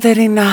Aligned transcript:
Κατερίνα, 0.00 0.44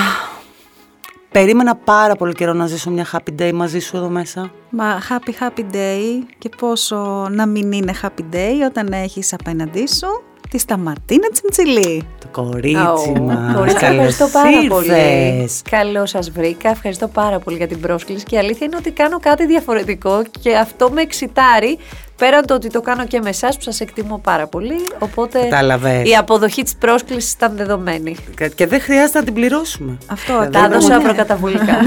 περίμενα 1.32 1.76
πάρα 1.76 2.16
πολύ 2.16 2.34
καιρό 2.34 2.54
να 2.54 2.66
ζήσω 2.68 2.90
μια 2.92 3.06
happy 3.12 3.42
day 3.42 3.52
μαζί 3.54 3.80
σου 3.80 3.98
εδώ 3.98 4.10
μέσα. 4.10 4.52
Μα 4.70 5.02
happy 5.10 5.44
happy 5.44 5.76
day 5.76 6.24
και 6.38 6.50
πόσο 6.58 7.28
να 7.32 7.46
μην 7.46 7.72
είναι 7.72 7.94
happy 8.02 8.36
day 8.36 8.54
όταν 8.70 8.88
έχεις 8.92 9.34
απέναντί 9.34 9.88
σου 9.88 10.08
τη 10.50 10.58
Σταματίνα 10.58 11.28
Τσιμτσιλή. 11.32 12.08
Το 12.20 12.28
κορίτσι 12.32 13.14
Oh, 13.16 13.20
μας. 13.20 13.56
κορίτσι, 13.56 13.78
Καλώς 13.80 13.98
ευχαριστώ 13.98 14.28
πάρα 14.28 14.68
πολύ. 14.68 14.88
ήρθες. 14.88 15.62
Καλώς 15.70 16.10
σας 16.10 16.32
βρήκα. 16.32 16.70
Ευχαριστώ 16.70 17.08
πάρα 17.08 17.40
πολύ 17.40 17.58
για 17.58 17.68
την 17.68 17.80
πρόσκληση. 17.80 18.26
Και 18.26 18.36
η 18.36 18.38
αλήθεια 18.38 18.66
είναι 18.66 18.76
ότι 18.76 18.92
κάνω 18.92 19.20
κάτι 19.20 19.46
διαφορετικό 19.46 20.24
και 20.42 20.56
αυτό 20.56 20.90
με 20.92 21.02
εξητάρει. 21.02 21.78
Πέραν 22.18 22.46
το 22.46 22.54
ότι 22.54 22.70
το 22.70 22.82
κάνω 22.82 23.06
και 23.06 23.20
με 23.24 23.30
εσάς 23.30 23.56
που 23.56 23.62
σας 23.62 23.80
εκτιμώ 23.80 24.18
πάρα 24.24 24.48
πολύ. 24.48 24.76
Οπότε 25.00 25.40
Κατάλαβες. 25.40 26.10
η 26.10 26.16
αποδοχή 26.16 26.64
της 26.64 26.76
πρόσκλησης 26.76 27.32
ήταν 27.34 27.56
δεδομένη. 27.56 28.16
Και 28.56 28.68
δεν 28.68 28.82
χρειάζεται 28.82 29.18
να 29.20 29.24
την 29.26 29.34
πληρώσουμε. 29.34 29.98
Αυτό 30.08 30.40
Δεν 30.40 30.52
Τα 30.52 30.60
ακριβώς. 30.60 30.84
έδωσα 30.84 30.98
Ναι. 30.98 31.04
προκαταβολικά. 31.04 31.78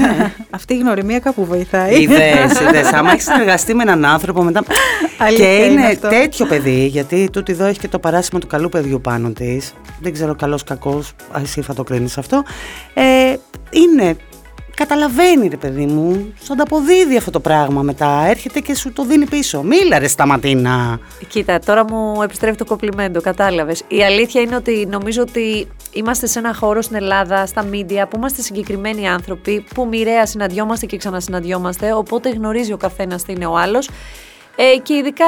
Αυτή 0.49 0.73
η 0.73 0.77
γνωριμία 0.77 1.19
κάπου 1.19 1.45
βοηθάει. 1.45 2.01
Είδες, 2.01 2.59
είδες. 2.59 2.93
Άμα 2.97 3.11
έχεις 3.11 3.23
συνεργαστεί 3.23 3.73
με 3.73 3.81
έναν 3.83 4.05
άνθρωπο 4.05 4.43
μετά. 4.43 4.63
Αλήθεια 5.17 5.45
και 5.45 5.53
είναι 5.63 5.65
είναι 5.81 5.85
αυτό. 5.85 6.07
τέτοιο 6.07 6.45
παιδί, 6.45 6.85
γιατί 6.85 7.29
τούτη 7.31 7.51
εδώ 7.51 7.65
έχει 7.65 7.79
και 7.79 7.87
το 7.87 7.99
παράσημο 7.99 8.39
του 8.39 8.47
καλού 8.47 8.69
παιδιού 8.69 9.01
πάνω 9.01 9.29
της. 9.29 9.73
Δεν 10.01 10.13
ξέρω 10.13 10.35
καλός 10.35 10.63
κακός, 10.63 11.11
εσύ 11.43 11.61
θα 11.61 11.73
το 11.73 11.83
κρίνεις 11.83 12.17
αυτό. 12.17 12.43
Ε, 12.93 13.35
είναι. 13.69 14.15
Καταλαβαίνει 14.79 15.47
ρε 15.47 15.57
παιδί 15.57 15.85
μου, 15.85 16.33
σου 16.43 16.53
ανταποδίδει 16.53 17.17
αυτό 17.17 17.31
το 17.31 17.39
πράγμα 17.39 17.81
μετά. 17.81 18.25
Έρχεται 18.27 18.59
και 18.59 18.75
σου 18.75 18.93
το 18.93 19.03
δίνει 19.03 19.25
πίσω. 19.25 19.63
Μίλα 19.63 19.99
ρε 19.99 20.07
Σταματίνα. 20.07 20.99
Κοίτα, 21.27 21.59
τώρα 21.59 21.85
μου 21.85 22.21
επιστρέφει 22.21 22.57
το 22.57 22.65
κοπλιμέντο, 22.65 23.21
κατάλαβες. 23.21 23.83
Η 23.87 24.03
αλήθεια 24.03 24.41
είναι 24.41 24.55
ότι 24.55 24.87
νομίζω 24.89 25.21
ότι 25.21 25.67
είμαστε 25.91 26.27
σε 26.27 26.39
ένα 26.39 26.53
χώρο 26.53 26.81
στην 26.81 26.95
Ελλάδα, 26.95 27.45
στα 27.45 27.63
μίντια, 27.63 28.07
που 28.07 28.17
είμαστε 28.17 28.41
συγκεκριμένοι 28.41 29.09
άνθρωποι, 29.09 29.65
που 29.73 29.87
μοιραία 29.87 30.25
συναντιόμαστε 30.25 30.85
και 30.85 30.97
ξανασυναντιόμαστε, 30.97 31.93
οπότε 31.93 32.29
γνωρίζει 32.29 32.73
ο 32.73 32.77
καθένας 32.77 33.23
τι 33.23 33.31
είναι 33.31 33.45
ο 33.45 33.57
άλλος. 33.57 33.89
Ε, 34.55 34.77
και 34.77 34.93
ειδικά 34.93 35.25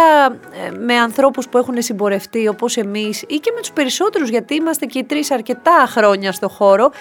ε, 0.66 0.72
με 0.78 0.96
ανθρώπους 0.96 1.48
που 1.50 1.58
έχουν 1.58 1.82
συμπορευτεί 1.82 2.48
όπως 2.48 2.78
εμείς 2.78 3.22
ή 3.22 3.36
και 3.36 3.52
με 3.56 3.60
τους 3.60 3.72
περισσότερους 3.72 4.30
γιατί 4.30 4.56
είμαστε 4.56 4.86
και 4.86 5.00
οι 5.00 5.04
τρεις 5.04 5.32
αρκετά 5.32 5.86
χρόνια 5.88 6.32
στο 6.32 6.50
χώρο 6.50 6.92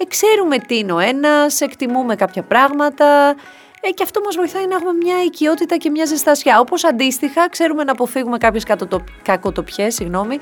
ε, 0.00 0.04
ξέρουμε 0.08 0.58
τι 0.58 0.78
είναι 0.78 0.92
ο 0.92 0.98
ένας, 0.98 1.60
εκτιμούμε 1.60 2.14
κάποια 2.14 2.42
πράγματα 2.42 3.34
ε, 3.80 3.90
και 3.90 4.02
αυτό 4.02 4.20
μας 4.20 4.36
βοηθάει 4.36 4.66
να 4.66 4.74
έχουμε 4.74 4.92
μια 4.92 5.22
οικειότητα 5.24 5.76
και 5.76 5.90
μια 5.90 6.04
ζεστασιά. 6.04 6.60
Όπως 6.60 6.84
αντίστοιχα 6.84 7.48
ξέρουμε 7.48 7.84
να 7.84 7.92
αποφύγουμε 7.92 8.38
κάποιες 8.38 8.64
κατοτο... 8.64 9.04
κακοτοπιές, 9.22 9.94
συγγνώμη. 9.94 10.38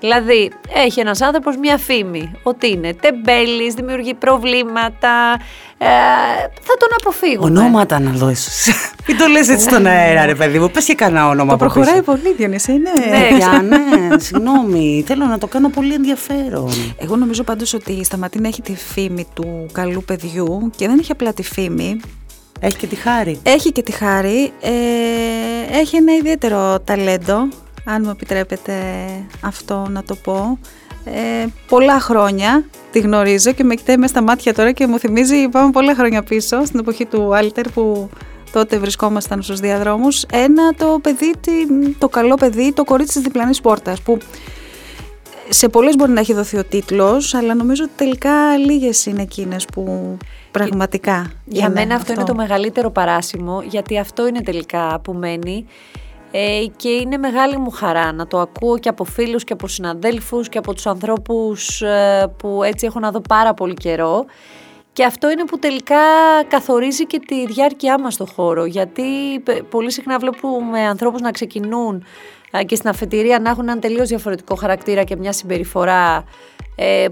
Δηλαδή, 0.00 0.52
έχει 0.74 1.00
ένας 1.00 1.20
άνθρωπος 1.20 1.56
μια 1.56 1.78
φήμη 1.78 2.32
ότι 2.42 2.70
είναι 2.70 2.94
τεμπέλης, 2.94 3.74
δημιουργεί 3.74 4.14
προβλήματα, 4.14 5.38
ε, 5.78 5.86
θα 6.62 6.76
τον 6.78 6.88
αποφύγουμε. 7.00 7.60
Ονόματα 7.60 8.00
να 8.00 8.10
δώσει. 8.10 8.72
Μην 9.06 9.18
το 9.18 9.26
λες 9.26 9.48
έτσι 9.48 9.64
στον 9.64 9.86
αέρα, 9.86 10.26
ρε 10.26 10.34
παιδί 10.34 10.58
μου. 10.58 10.70
Πες 10.70 10.84
και 10.84 10.94
κανένα 10.94 11.28
όνομα. 11.28 11.56
Το 11.56 11.64
από 11.64 11.64
προχωράει 11.64 12.00
πίσω. 12.00 12.02
πολύ, 12.02 12.34
Διονύση, 12.36 12.72
είναι. 12.72 12.90
Ναι. 13.10 13.36
Για 13.36 13.62
ναι, 13.62 14.18
συγγνώμη. 14.18 15.04
Θέλω 15.06 15.24
να 15.24 15.38
το 15.38 15.46
κάνω 15.46 15.68
πολύ 15.68 15.94
ενδιαφέρον. 15.94 16.70
Εγώ 16.98 17.16
νομίζω 17.16 17.42
πάντως 17.42 17.74
ότι 17.74 17.92
η 17.92 18.04
Σταματίνα 18.04 18.48
έχει 18.48 18.62
τη 18.62 18.74
φήμη 18.74 19.26
του 19.34 19.66
καλού 19.72 20.04
παιδιού 20.04 20.70
και 20.76 20.86
δεν 20.86 20.98
έχει 20.98 21.12
απλά 21.12 21.32
τη 21.32 21.42
φήμη. 21.42 22.00
Έχει 22.60 22.76
και 22.76 22.86
τη 22.86 22.94
χάρη. 22.94 23.40
Έχει 23.42 23.72
και 23.72 23.82
τη 23.82 23.92
χάρη. 23.92 24.52
Ε, 24.60 24.70
έχει 25.78 25.96
ένα 25.96 26.14
ιδιαίτερο 26.14 26.80
ταλέντο, 26.84 27.48
αν 27.90 28.02
μου 28.04 28.10
επιτρέπετε 28.10 28.74
αυτό 29.40 29.86
να 29.90 30.02
το 30.02 30.14
πω. 30.14 30.58
Ε, 31.04 31.46
πολλά 31.68 32.00
χρόνια 32.00 32.64
τη 32.92 32.98
γνωρίζω 32.98 33.52
και 33.52 33.64
με 33.64 33.74
κοιτάει 33.74 33.96
μες 33.96 34.10
στα 34.10 34.22
μάτια 34.22 34.54
τώρα 34.54 34.72
και 34.72 34.86
μου 34.86 34.98
θυμίζει 34.98 35.48
πάμε 35.48 35.70
πολλά 35.70 35.94
χρόνια 35.94 36.22
πίσω 36.22 36.64
στην 36.64 36.78
εποχή 36.78 37.04
του 37.06 37.36
Άλτερ 37.36 37.68
που 37.68 38.10
τότε 38.52 38.78
βρισκόμασταν 38.78 39.42
στους 39.42 39.60
διαδρόμους 39.60 40.22
ένα 40.32 40.74
το 40.74 40.98
παιδί, 41.02 41.34
τι- 41.40 41.94
το 41.98 42.08
καλό 42.08 42.34
παιδί, 42.34 42.72
το 42.72 42.84
κορίτσι 42.84 43.12
της 43.12 43.22
διπλανής 43.22 43.60
πόρτας 43.60 44.00
που 44.02 44.18
σε 45.48 45.68
πολλές 45.68 45.96
μπορεί 45.96 46.12
να 46.12 46.20
έχει 46.20 46.32
δοθεί 46.34 46.56
ο 46.58 46.64
τίτλος 46.64 47.34
αλλά 47.34 47.54
νομίζω 47.54 47.84
ότι 47.84 47.92
τελικά 47.96 48.56
λίγες 48.56 49.06
είναι 49.06 49.22
εκείνες 49.22 49.64
που 49.64 50.16
πραγματικά 50.50 51.32
Για 51.44 51.64
είναι 51.64 51.74
μένα 51.74 51.94
αυτό, 51.94 52.12
είναι 52.12 52.24
το 52.24 52.34
μεγαλύτερο 52.34 52.90
παράσημο, 52.90 53.62
γιατί 53.68 53.98
αυτό 53.98 54.26
είναι 54.26 54.40
τελικά 54.40 55.00
που 55.04 55.12
μένει 55.12 55.66
ε, 56.30 56.64
και 56.76 56.88
είναι 56.88 57.16
μεγάλη 57.16 57.56
μου 57.56 57.70
χαρά 57.70 58.12
να 58.12 58.26
το 58.26 58.38
ακούω 58.38 58.78
και 58.78 58.88
από 58.88 59.04
φίλους 59.04 59.44
και 59.44 59.52
από 59.52 59.68
συναδέλφους 59.68 60.48
και 60.48 60.58
από 60.58 60.74
τους 60.74 60.86
ανθρώπους 60.86 61.82
ε, 61.82 62.34
που 62.38 62.62
έτσι 62.62 62.86
έχω 62.86 62.98
να 62.98 63.10
δω 63.10 63.20
πάρα 63.20 63.54
πολύ 63.54 63.74
καιρό. 63.74 64.24
Και 64.92 65.04
αυτό 65.04 65.30
είναι 65.30 65.44
που 65.44 65.58
τελικά 65.58 65.96
καθορίζει 66.48 67.06
και 67.06 67.20
τη 67.26 67.46
διάρκειά 67.46 68.00
μας 68.00 68.14
στο 68.14 68.26
χώρο 68.26 68.64
γιατί 68.64 69.40
πε- 69.44 69.62
πολύ 69.62 69.92
συχνά 69.92 70.18
βλέπουμε 70.18 70.80
ανθρώπους 70.80 71.20
να 71.20 71.30
ξεκινούν 71.30 72.04
ε, 72.50 72.64
και 72.64 72.74
στην 72.74 72.88
αφετηρία 72.88 73.38
να 73.38 73.50
έχουν 73.50 73.62
έναν 73.62 73.80
τελείως 73.80 74.08
διαφορετικό 74.08 74.54
χαρακτήρα 74.54 75.04
και 75.04 75.16
μια 75.16 75.32
συμπεριφορά 75.32 76.16
ε, 76.16 76.22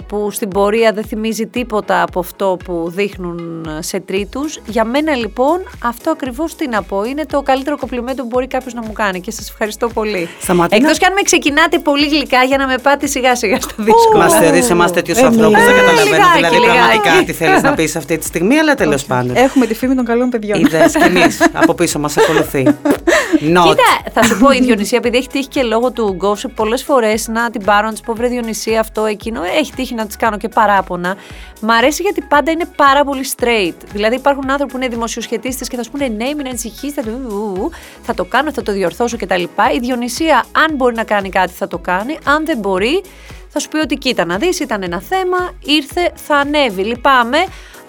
που 0.08 0.30
στην 0.30 0.48
πορεία 0.48 0.92
δεν 0.92 1.04
θυμίζει 1.04 1.46
τίποτα 1.46 2.02
από 2.02 2.20
αυτό 2.20 2.56
που 2.64 2.92
δείχνουν 2.94 3.66
σε 3.80 4.00
τρίτους. 4.00 4.58
Για 4.66 4.84
μένα 4.84 5.14
λοιπόν 5.16 5.58
αυτό 5.84 6.10
ακριβώς 6.10 6.54
τι 6.54 6.68
να 6.68 6.82
πω, 6.82 7.04
είναι 7.04 7.26
το 7.26 7.42
καλύτερο 7.42 7.76
κομπλιμέντο 7.78 8.22
που 8.22 8.28
μπορεί 8.28 8.46
κάποιος 8.46 8.74
να 8.74 8.82
μου 8.82 8.92
κάνει 8.92 9.20
και 9.20 9.30
σας 9.30 9.48
ευχαριστώ 9.50 9.88
πολύ. 9.88 10.28
Σταματίνα. 10.40 10.80
Εκτός 10.82 10.98
και 10.98 11.06
αν 11.06 11.12
με 11.12 11.20
ξεκινάτε 11.22 11.78
πολύ 11.78 12.08
γλυκά 12.08 12.42
για 12.42 12.56
να 12.56 12.66
με 12.66 12.78
πάτε 12.78 13.06
σιγά 13.06 13.36
σιγά 13.36 13.60
στο 13.60 13.74
δύσκολο. 13.82 14.18
Μα 14.18 14.28
θεωρείς 14.28 14.70
εμάς 14.70 14.92
τέτοιους 14.92 15.18
Ε, 15.18 15.24
ανθρώπους. 15.24 15.58
ναι. 15.58 15.64
Δεν 15.64 15.74
καταλαβαίνω 15.74 16.04
Λιγάκι, 16.10 16.36
δηλαδή 16.36 16.56
λιγάκι. 16.56 16.78
πραγματικά 16.78 17.24
τι 17.24 17.32
θέλεις 17.32 17.62
να 17.62 17.74
πεις 17.74 17.96
αυτή 17.96 18.18
τη 18.18 18.24
στιγμή, 18.24 18.58
αλλά 18.58 18.74
τέλος 18.74 19.04
πάντων. 19.04 19.36
Έχουμε 19.36 19.66
τη 19.66 19.74
φήμη 19.74 19.94
των 19.94 20.04
καλών 20.04 20.28
παιδιών. 20.28 20.60
Είδες 20.60 20.92
και 20.92 21.04
εμεί 21.04 21.22
από 21.52 21.74
πίσω 21.74 21.98
μας 21.98 22.16
ακολουθεί. 22.16 22.62
Not. 23.34 23.40
Κοίτα, 23.40 24.10
θα 24.12 24.22
σου 24.22 24.38
πω 24.38 24.50
η 24.50 24.60
Διονυσία, 24.60 24.98
επειδή 24.98 25.16
έχει 25.16 25.28
τύχει 25.28 25.48
και 25.48 25.62
λόγω 25.62 25.92
του 25.92 26.16
gossip 26.20 26.50
πολλές 26.54 26.82
φορές 26.82 27.28
να 27.28 27.50
την 27.50 27.64
πάρω, 27.64 27.86
να 27.86 27.92
της 27.92 28.00
πω 28.00 28.14
βρε 28.14 28.28
Διονυσία 28.28 28.80
αυτό, 28.80 29.04
εκείνο. 29.04 29.42
Έχει 29.42 29.72
τύχει 29.72 29.94
να 29.94 30.06
της 30.06 30.16
κάνω 30.16 30.36
και 30.36 30.48
παράπονα. 30.48 31.16
Μ' 31.60 31.70
αρέσει 31.70 32.02
γιατί 32.02 32.22
πάντα 32.22 32.50
είναι 32.50 32.64
πάρα 32.76 33.04
πολύ 33.04 33.24
straight. 33.36 33.74
Δηλαδή 33.92 34.14
υπάρχουν 34.14 34.50
άνθρωποι 34.50 34.72
που 34.72 34.78
είναι 34.78 34.88
δημοσιοσχετίστες 34.88 35.68
και 35.68 35.76
θα 35.76 35.82
σου 35.82 35.90
πούνε 35.90 36.08
ναι, 36.08 36.34
μην 36.36 36.46
ανησυχείς, 36.46 36.92
θα 36.92 37.02
το, 37.02 37.10
ου, 37.10 37.28
ου, 37.28 37.54
ου, 37.58 37.70
θα 38.02 38.14
το 38.14 38.24
κάνω, 38.24 38.52
θα 38.52 38.62
το 38.62 38.72
διορθώσω 38.72 39.16
κτλ. 39.16 39.42
Η 39.74 39.78
Διονυσία, 39.80 40.44
αν 40.52 40.74
μπορεί 40.74 40.94
να 40.94 41.04
κάνει 41.04 41.28
κάτι, 41.28 41.52
θα 41.52 41.68
το 41.68 41.78
κάνει. 41.78 42.18
Αν 42.24 42.44
δεν 42.44 42.58
μπορεί, 42.58 43.02
θα 43.48 43.58
σου 43.58 43.68
πει 43.68 43.76
ότι 43.76 43.94
κοίτα 43.94 44.24
να 44.24 44.36
δεις, 44.36 44.60
ήταν 44.60 44.82
ένα 44.82 45.00
θέμα, 45.00 45.36
ήρθε, 45.64 46.12
θα 46.14 46.36
ανέβει. 46.36 46.82
Λυπάμαι, 46.82 47.38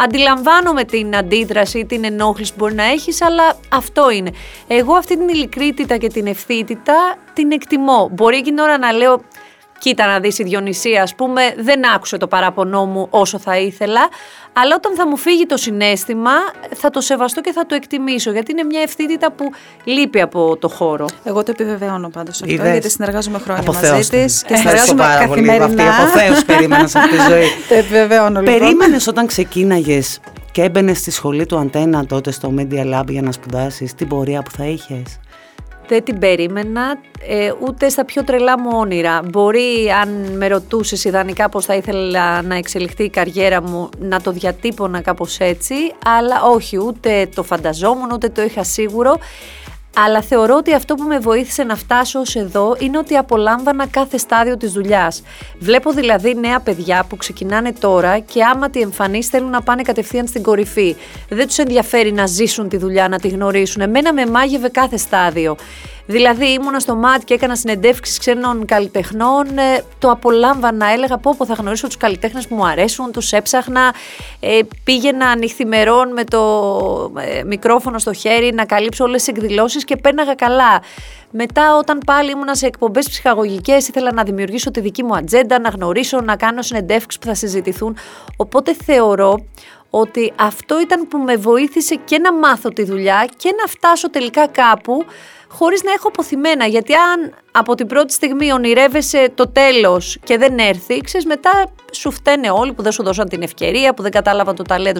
αντιλαμβάνομαι 0.02 0.84
την 0.84 1.16
αντίδραση, 1.16 1.86
την 1.86 2.04
ενόχληση 2.04 2.52
που 2.52 2.58
μπορεί 2.60 2.74
να 2.74 2.84
έχεις, 2.84 3.22
αλλά 3.22 3.60
αυτό 3.70 4.10
είναι. 4.10 4.32
Εγώ 4.68 4.94
αυτή 4.94 5.18
την 5.18 5.28
ειλικρίτητα 5.30 5.98
και 5.98 6.08
την 6.08 6.28
ευθύτητα 6.28 7.16
την 7.34 7.52
εκτιμώ. 7.52 8.10
Μπορεί 8.12 8.38
εκείνη 8.38 8.56
την 8.56 8.64
ώρα 8.64 8.78
να 8.78 8.92
λέω, 8.92 9.22
κοίτα 9.80 10.08
να 10.08 10.20
δεις 10.20 10.40
η 10.40 10.44
Διονυσία, 10.44 11.02
ας 11.02 11.16
πούμε, 11.16 11.42
δεν 11.58 11.90
άκουσε 11.96 12.18
το 12.18 12.28
παράπονό 12.28 12.86
μου 12.86 13.08
όσο 13.10 13.40
θα 13.40 13.58
ήθελα, 13.58 14.10
αλλά 14.54 14.76
όταν 14.76 14.96
θα 14.96 15.08
μου 15.08 15.18
φύγει 15.18 15.46
το 15.46 15.58
συνέστημα, 15.58 16.32
θα 16.76 16.90
το 16.90 17.02
σεβαστώ 17.02 17.42
και 17.42 17.52
θα 17.52 17.66
το 17.66 17.76
εκτιμήσω, 17.76 18.32
γιατί 18.32 18.52
είναι 18.52 18.64
μια 18.64 18.82
ευθύτητα 18.82 19.32
που 19.32 19.50
λείπει 19.84 20.22
από 20.22 20.58
το 20.58 20.70
χώρο. 20.70 21.06
Εγώ 21.24 21.44
το 21.44 21.52
επιβεβαιώνω 21.52 22.10
πάντως 22.10 22.42
αυτό, 22.42 22.54
Είδες. 22.54 22.72
γιατί 22.72 22.90
συνεργάζομαι 22.90 23.40
χρόνια 23.40 23.62
Από 23.64 23.74
μαζί 23.74 23.86
Θεός 23.88 24.08
της 24.10 24.38
την. 24.40 24.48
και 24.48 24.54
Ευχαριστώ 24.54 24.86
συνεργάζομαι 24.88 25.02
πάρα 25.02 25.28
πολύ. 25.28 25.48
καθημερινά. 25.48 25.84
Αυτή 25.84 26.02
από 26.02 26.20
Θεός 26.20 26.46
περίμενα 26.46 26.88
σε 26.88 26.98
αυτή 27.00 27.18
τη 27.18 27.24
ζωή. 27.30 27.46
το 27.70 27.76
επιβεβαιώνω 27.76 28.40
λοιπόν. 28.42 28.60
Περίμενες 28.60 29.08
όταν 29.08 29.26
ξεκίναγες 29.28 30.20
και 30.52 30.62
έμπαινες 30.64 30.98
στη 30.98 31.12
σχολή 31.12 31.46
του 31.46 31.58
Αντένα 31.58 32.06
τότε 32.06 32.32
στο 32.32 32.54
Media 32.58 33.00
Lab 33.00 33.04
για 33.08 33.22
να 33.22 33.32
σπουδάσεις 33.32 33.94
την 33.96 34.08
πορεία 34.08 34.42
που 34.42 34.52
θα 34.52 34.66
είχες; 34.66 35.20
Δεν 35.90 36.04
την 36.04 36.20
περίμενα 36.20 36.98
ε, 37.28 37.52
ούτε 37.60 37.90
στα 37.90 38.06
πιο 38.06 38.24
τρελά 38.24 38.60
μου 38.60 38.70
όνειρα. 38.74 39.22
Μπορεί 39.24 39.92
αν 40.02 40.10
με 40.38 40.48
ρωτούσες 40.48 41.04
ιδανικά 41.04 41.50
πώς 41.50 41.66
θα 41.66 41.76
ήθελα 41.76 42.42
να 42.42 42.56
εξελιχθεί 42.56 43.04
η 43.04 43.10
καριέρα 43.10 43.62
μου 43.62 43.90
να 44.00 44.22
το 44.22 44.32
διατύπωνα 44.32 45.02
κάπως 45.02 45.38
έτσι, 45.40 45.76
αλλά 46.06 46.44
όχι 46.44 46.78
ούτε 46.78 47.30
το 47.36 47.44
φανταζόμουν 47.44 48.12
ούτε 48.12 48.30
το 48.30 48.42
είχα 48.42 48.64
σίγουρο. 48.64 49.18
Αλλά 50.06 50.22
θεωρώ 50.22 50.56
ότι 50.56 50.74
αυτό 50.74 50.96
που 50.96 51.04
με 51.04 51.20
βοήθησε 51.20 51.64
να 51.64 51.76
φτάσω 51.76 52.20
ως 52.20 52.36
εδώ 52.36 52.76
είναι 52.80 52.98
ότι 52.98 53.16
απολάμβανα 53.16 53.88
κάθε 53.88 54.18
στάδιο 54.18 54.58
της 54.58 54.72
δουλειάς. 54.72 55.24
Βλέπω 55.60 55.92
δηλαδή 55.92 56.36
νέα 56.36 56.60
παιδιά 56.60 57.06
που 57.10 57.18
ξεκινάνε 57.18 57.74
τώρα 57.80 58.20
και 58.20 58.44
άμα 58.44 58.70
τη 58.70 58.82
εμφανείς 58.82 59.28
θέλουν 59.28 59.50
να 59.50 59.62
πάνε 59.62 59.82
κατευθείαν 59.82 60.28
στην 60.28 60.44
κορυφή. 60.44 60.96
Δεν 61.30 61.48
τους 61.48 61.58
ενδιαφέρει 61.58 62.12
να 62.12 62.26
ζήσουν 62.26 62.70
τη 62.70 62.78
δουλειά, 62.78 63.08
να 63.08 63.20
τη 63.20 63.28
γνωρίσουν. 63.28 63.82
Εμένα 63.82 64.14
με 64.14 64.26
μάγευε 64.26 64.70
κάθε 64.70 64.98
στάδιο. 64.98 65.56
Δηλαδή 66.12 66.46
ήμουνα 66.52 66.80
στο 66.80 66.96
ΜΑΤ 66.96 67.22
και 67.24 67.34
έκανα 67.34 67.56
συνεντεύξεις 67.56 68.18
ξένων 68.18 68.66
καλλιτεχνών. 68.66 69.58
Ε, 69.58 69.84
το 70.00 70.12
απολάμβανα, 70.12 70.92
έλεγα 70.92 71.18
πω, 71.18 71.36
πω 71.38 71.46
θα 71.46 71.54
γνωρίσω 71.54 71.88
τους 71.88 71.98
καλλιτέχνες 71.98 72.48
που 72.48 72.56
μου 72.56 72.68
αρέσουν, 72.68 73.12
τους 73.12 73.32
έψαχνα. 73.32 73.94
Ε, 74.40 74.60
πήγαινα 74.84 75.36
νυχθημερών 75.36 76.14
με 76.14 76.24
το 76.24 76.42
ε, 77.18 77.44
μικρόφωνο 77.44 78.00
στο 78.00 78.14
χέρι 78.14 78.54
να 78.54 78.66
καλύψω 78.66 79.04
όλες 79.04 79.24
τις 79.24 79.36
εκδηλώσεις 79.36 79.84
και 79.84 79.96
πέναγα 79.96 80.36
καλά. 80.36 80.82
Μετά, 81.32 81.76
όταν 81.78 82.02
πάλι 82.06 82.32
ήμουνα 82.32 82.56
σε 82.56 82.66
εκπομπές 82.66 83.10
ψυχαγωγικές, 83.10 83.88
ήθελα 83.88 84.12
να 84.14 84.24
δημιουργήσω 84.24 84.72
τη 84.72 84.80
δική 84.80 85.04
μου 85.04 85.16
ατζέντα, 85.16 85.60
να 85.60 85.70
γνωρίσω, 85.70 86.22
να 86.22 86.36
κάνω 86.36 86.62
συνεντεύξεις 86.62 87.20
που 87.20 87.28
θα 87.28 87.34
συζητηθούν. 87.34 87.98
Οπότε 88.38 88.76
θεωρώ 88.86 89.46
ότι 89.90 90.34
αυτό 90.36 90.80
ήταν 90.80 91.08
που 91.08 91.18
με 91.18 91.36
βοήθησε 91.36 91.96
και 92.06 92.20
να 92.20 92.34
μάθω 92.34 92.70
τη 92.70 92.84
δουλειά 92.84 93.28
και 93.38 93.54
να 93.62 93.68
φτάσω 93.68 94.10
τελικά 94.10 94.48
κάπου 94.48 95.06
χωρίς 95.52 95.84
να 95.84 95.92
έχω 95.92 96.08
αποθυμένα. 96.08 96.66
Γιατί 96.66 96.94
αν 96.94 97.34
από 97.52 97.76
την 97.76 97.88
πρώτη 97.88 98.14
στιγμή 98.14 98.52
ονειρεύεσαι 98.54 99.32
το 99.36 99.48
τέλος 99.48 100.18
και 100.24 100.38
δεν 100.38 100.58
έρθει, 100.58 101.02
ξέρεις 101.02 101.26
μετά 101.26 101.66
σου 101.92 102.12
φταίνε 102.12 102.50
όλοι 102.50 102.74
που 102.74 102.82
δεν 102.82 102.92
σου 102.92 103.04
δώσαν 103.04 103.30
την 103.30 103.42
ευκαιρία, 103.42 103.94
που 103.94 104.02
δεν 104.02 104.12
κατάλαβαν 104.12 104.56
το 104.56 104.64
ταλέντο 104.64 105.00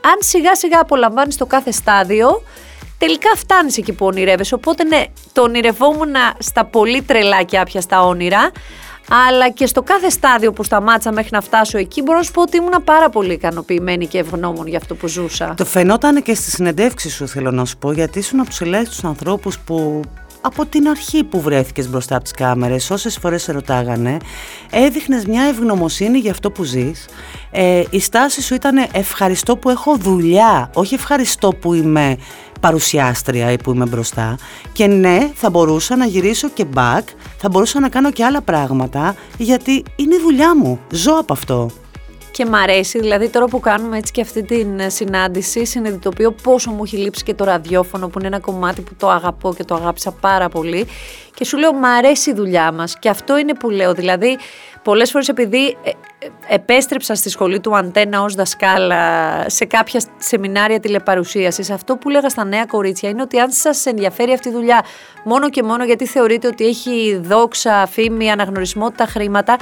Αν 0.00 0.16
σιγά 0.18 0.54
σιγά 0.54 0.80
απολαμβάνεις 0.80 1.36
το 1.36 1.46
κάθε 1.46 1.70
στάδιο, 1.70 2.42
τελικά 2.98 3.30
φτάνεις 3.36 3.76
εκεί 3.76 3.92
που 3.92 4.06
ονειρεύεσαι. 4.06 4.54
Οπότε 4.54 4.84
ναι, 4.84 5.04
το 5.32 5.42
ονειρευόμουν 5.42 6.14
στα 6.38 6.64
πολύ 6.64 7.02
τρελά 7.02 7.42
και 7.42 7.58
άπιαστα 7.58 8.02
όνειρα, 8.02 8.50
αλλά 9.26 9.50
και 9.50 9.66
στο 9.66 9.82
κάθε 9.82 10.08
στάδιο 10.08 10.52
που 10.52 10.64
σταμάτησα 10.64 11.12
μέχρι 11.12 11.28
να 11.32 11.40
φτάσω 11.40 11.78
εκεί, 11.78 12.02
μπορώ 12.02 12.18
να 12.18 12.24
σου 12.24 12.32
πω 12.32 12.42
ότι 12.42 12.56
ήμουν 12.56 12.84
πάρα 12.84 13.08
πολύ 13.08 13.32
ικανοποιημένη 13.32 14.06
και 14.06 14.18
ευγνώμων 14.18 14.66
για 14.66 14.78
αυτό 14.78 14.94
που 14.94 15.06
ζούσα. 15.06 15.54
Το 15.56 15.64
φαινόταν 15.64 16.22
και 16.22 16.34
στη 16.34 16.50
συνεντεύξη 16.50 17.10
σου, 17.10 17.28
θέλω 17.28 17.50
να 17.50 17.64
σου 17.64 17.78
πω, 17.78 17.92
γιατί 17.92 18.18
ήσουν 18.18 18.40
από 18.40 18.48
τους 18.48 18.60
ελάχιστου 18.60 19.08
ανθρώπους 19.08 19.58
που 19.58 20.02
από 20.40 20.66
την 20.66 20.88
αρχή 20.88 21.24
που 21.24 21.40
βρέθηκες 21.40 21.88
μπροστά 21.88 22.14
από 22.14 22.24
τις 22.24 22.32
κάμερες, 22.32 22.90
όσες 22.90 23.18
φορές 23.20 23.42
σε 23.42 23.52
ρωτάγανε, 23.52 24.16
έδειχνες 24.70 25.24
μια 25.24 25.42
ευγνωμοσύνη 25.42 26.18
για 26.18 26.30
αυτό 26.30 26.50
που 26.50 26.62
ζεις. 26.62 27.08
Ε, 27.50 27.82
η 27.90 28.00
στάση 28.00 28.42
σου 28.42 28.54
ήταν 28.54 28.86
ευχαριστώ 28.92 29.56
που 29.56 29.70
έχω 29.70 29.96
δουλειά, 29.96 30.70
όχι 30.74 30.94
ευχαριστώ 30.94 31.52
που 31.52 31.74
είμαι 31.74 32.16
παρουσιάστρια 32.60 33.52
ή 33.52 33.56
που 33.56 33.72
είμαι 33.72 33.86
μπροστά 33.86 34.38
και 34.72 34.86
ναι 34.86 35.30
θα 35.34 35.50
μπορούσα 35.50 35.96
να 35.96 36.06
γυρίσω 36.06 36.48
και 36.48 36.66
back, 36.74 37.02
θα 37.38 37.48
μπορούσα 37.48 37.80
να 37.80 37.88
κάνω 37.88 38.10
και 38.10 38.24
άλλα 38.24 38.40
πράγματα 38.40 39.14
γιατί 39.38 39.84
είναι 39.96 40.14
η 40.14 40.20
δουλειά 40.22 40.56
μου, 40.56 40.78
ζω 40.90 41.12
από 41.18 41.32
αυτό. 41.32 41.70
Και 42.32 42.46
μ' 42.46 42.54
αρέσει, 42.54 42.98
δηλαδή 42.98 43.28
τώρα 43.28 43.46
που 43.46 43.60
κάνουμε 43.60 43.98
έτσι 43.98 44.12
και 44.12 44.20
αυτή 44.20 44.42
την 44.42 44.90
συνάντηση, 44.90 45.64
συνειδητοποιώ 45.64 46.30
πόσο 46.30 46.70
μου 46.70 46.82
έχει 46.84 46.96
λείψει 46.96 47.24
και 47.24 47.34
το 47.34 47.44
ραδιόφωνο 47.44 48.08
που 48.08 48.18
είναι 48.18 48.28
ένα 48.28 48.40
κομμάτι 48.40 48.80
που 48.80 48.94
το 48.98 49.10
αγαπώ 49.10 49.54
και 49.54 49.64
το 49.64 49.74
αγάπησα 49.74 50.12
πάρα 50.12 50.48
πολύ. 50.48 50.86
Και 51.34 51.44
σου 51.44 51.58
λέω, 51.58 51.72
μ' 51.72 51.84
αρέσει 51.84 52.30
η 52.30 52.34
δουλειά 52.34 52.72
μας 52.72 52.98
και 52.98 53.08
αυτό 53.08 53.38
είναι 53.38 53.54
που 53.54 53.70
λέω, 53.70 53.94
δηλαδή 53.94 54.38
πολλές 54.82 55.10
φορές 55.10 55.28
επειδή 55.28 55.76
ε, 55.82 55.90
επέστρεψα 56.48 57.14
στη 57.14 57.28
σχολή 57.30 57.60
του 57.60 57.76
Αντένα 57.76 58.22
ως 58.22 58.34
δασκάλα 58.34 59.44
σε 59.48 59.64
κάποια 59.64 60.00
σεμινάρια 60.18 60.80
τηλεπαρουσίασης. 60.80 61.70
Αυτό 61.70 61.96
που 61.96 62.08
λέγα 62.08 62.28
στα 62.28 62.44
νέα 62.44 62.64
κορίτσια 62.64 63.08
είναι 63.08 63.22
ότι 63.22 63.38
αν 63.38 63.50
σας 63.50 63.86
ενδιαφέρει 63.86 64.32
αυτή 64.32 64.48
η 64.48 64.52
δουλειά 64.52 64.84
μόνο 65.24 65.50
και 65.50 65.62
μόνο 65.62 65.84
γιατί 65.84 66.06
θεωρείτε 66.06 66.46
ότι 66.46 66.66
έχει 66.66 67.20
δόξα, 67.22 67.86
φήμη, 67.86 68.30
αναγνωρισμότητα, 68.30 69.06
χρήματα, 69.06 69.56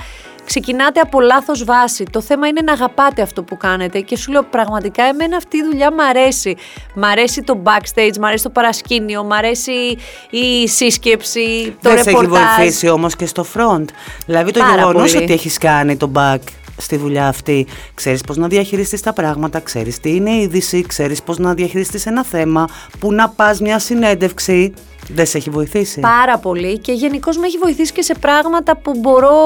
ξεκινάτε 0.49 1.01
από 1.01 1.21
λάθος 1.21 1.65
βάση. 1.65 2.05
Το 2.11 2.21
θέμα 2.21 2.47
είναι 2.47 2.61
να 2.65 2.73
αγαπάτε 2.73 3.23
αυτό 3.23 3.43
που 3.43 3.57
κάνετε 3.57 4.01
και 4.01 4.17
σου 4.17 4.33
λέω 4.33 4.43
πραγματικά 4.43 5.03
εμένα 5.03 5.37
αυτή 5.37 5.57
η 5.57 5.63
δουλειά 5.63 5.93
μου 5.93 6.03
αρέσει. 6.03 6.57
Μ' 6.95 7.05
αρέσει 7.05 7.43
το 7.43 7.63
backstage, 7.65 8.17
μ' 8.21 8.25
αρέσει 8.25 8.43
το 8.43 8.51
παρασκήνιο, 8.51 9.25
μ' 9.25 9.33
αρέσει 9.33 9.97
η 10.31 10.69
σύσκεψη, 10.69 11.77
το 11.83 11.91
Δεν 11.91 12.05
ρεπορτάζ. 12.05 12.31
Δεν 12.31 12.39
σε 12.39 12.45
έχει 12.45 12.57
βοηθήσει 12.57 12.89
όμως 12.89 13.17
και 13.17 13.27
στο 13.27 13.47
front. 13.55 13.85
Δηλαδή 14.27 14.51
το 14.51 14.61
γεγονός 14.75 15.15
ότι 15.15 15.33
έχεις 15.33 15.59
κάνει 15.59 15.97
το 15.97 16.11
back 16.15 16.39
στη 16.79 16.97
δουλειά 16.97 17.29
αυτή. 17.29 17.67
Ξέρεις 17.95 18.21
πώς 18.21 18.37
να 18.37 18.49
διαχειριστείς 18.49 19.01
τα 19.01 19.13
πράγματα, 19.13 19.61
ξέρεις 19.61 20.01
τι 20.01 20.15
είναι 20.15 20.37
είδηση, 20.37 20.83
ξέρεις 20.87 21.23
πώς 21.23 21.39
να 21.39 21.55
διαχειριστείς 21.55 22.07
ένα 22.07 22.25
θέμα, 22.25 22.69
που 22.99 23.13
να 23.13 23.29
πας 23.29 23.61
μια 23.61 23.79
συνέντευξη. 23.79 24.73
Δεν 25.09 25.27
σε 25.27 25.39
έχει 25.39 25.51
βοηθήσει. 25.51 26.01
Πάρα 26.01 26.39
πολύ 26.39 26.79
και 26.79 26.93
γενικώς 26.93 27.37
με 27.39 27.47
έχει 27.47 27.59
βοηθήσει 27.59 27.93
και 27.93 28.03
σε 28.03 28.15
πράγματα 28.15 28.77
που 28.77 28.93
μπορώ, 28.99 29.37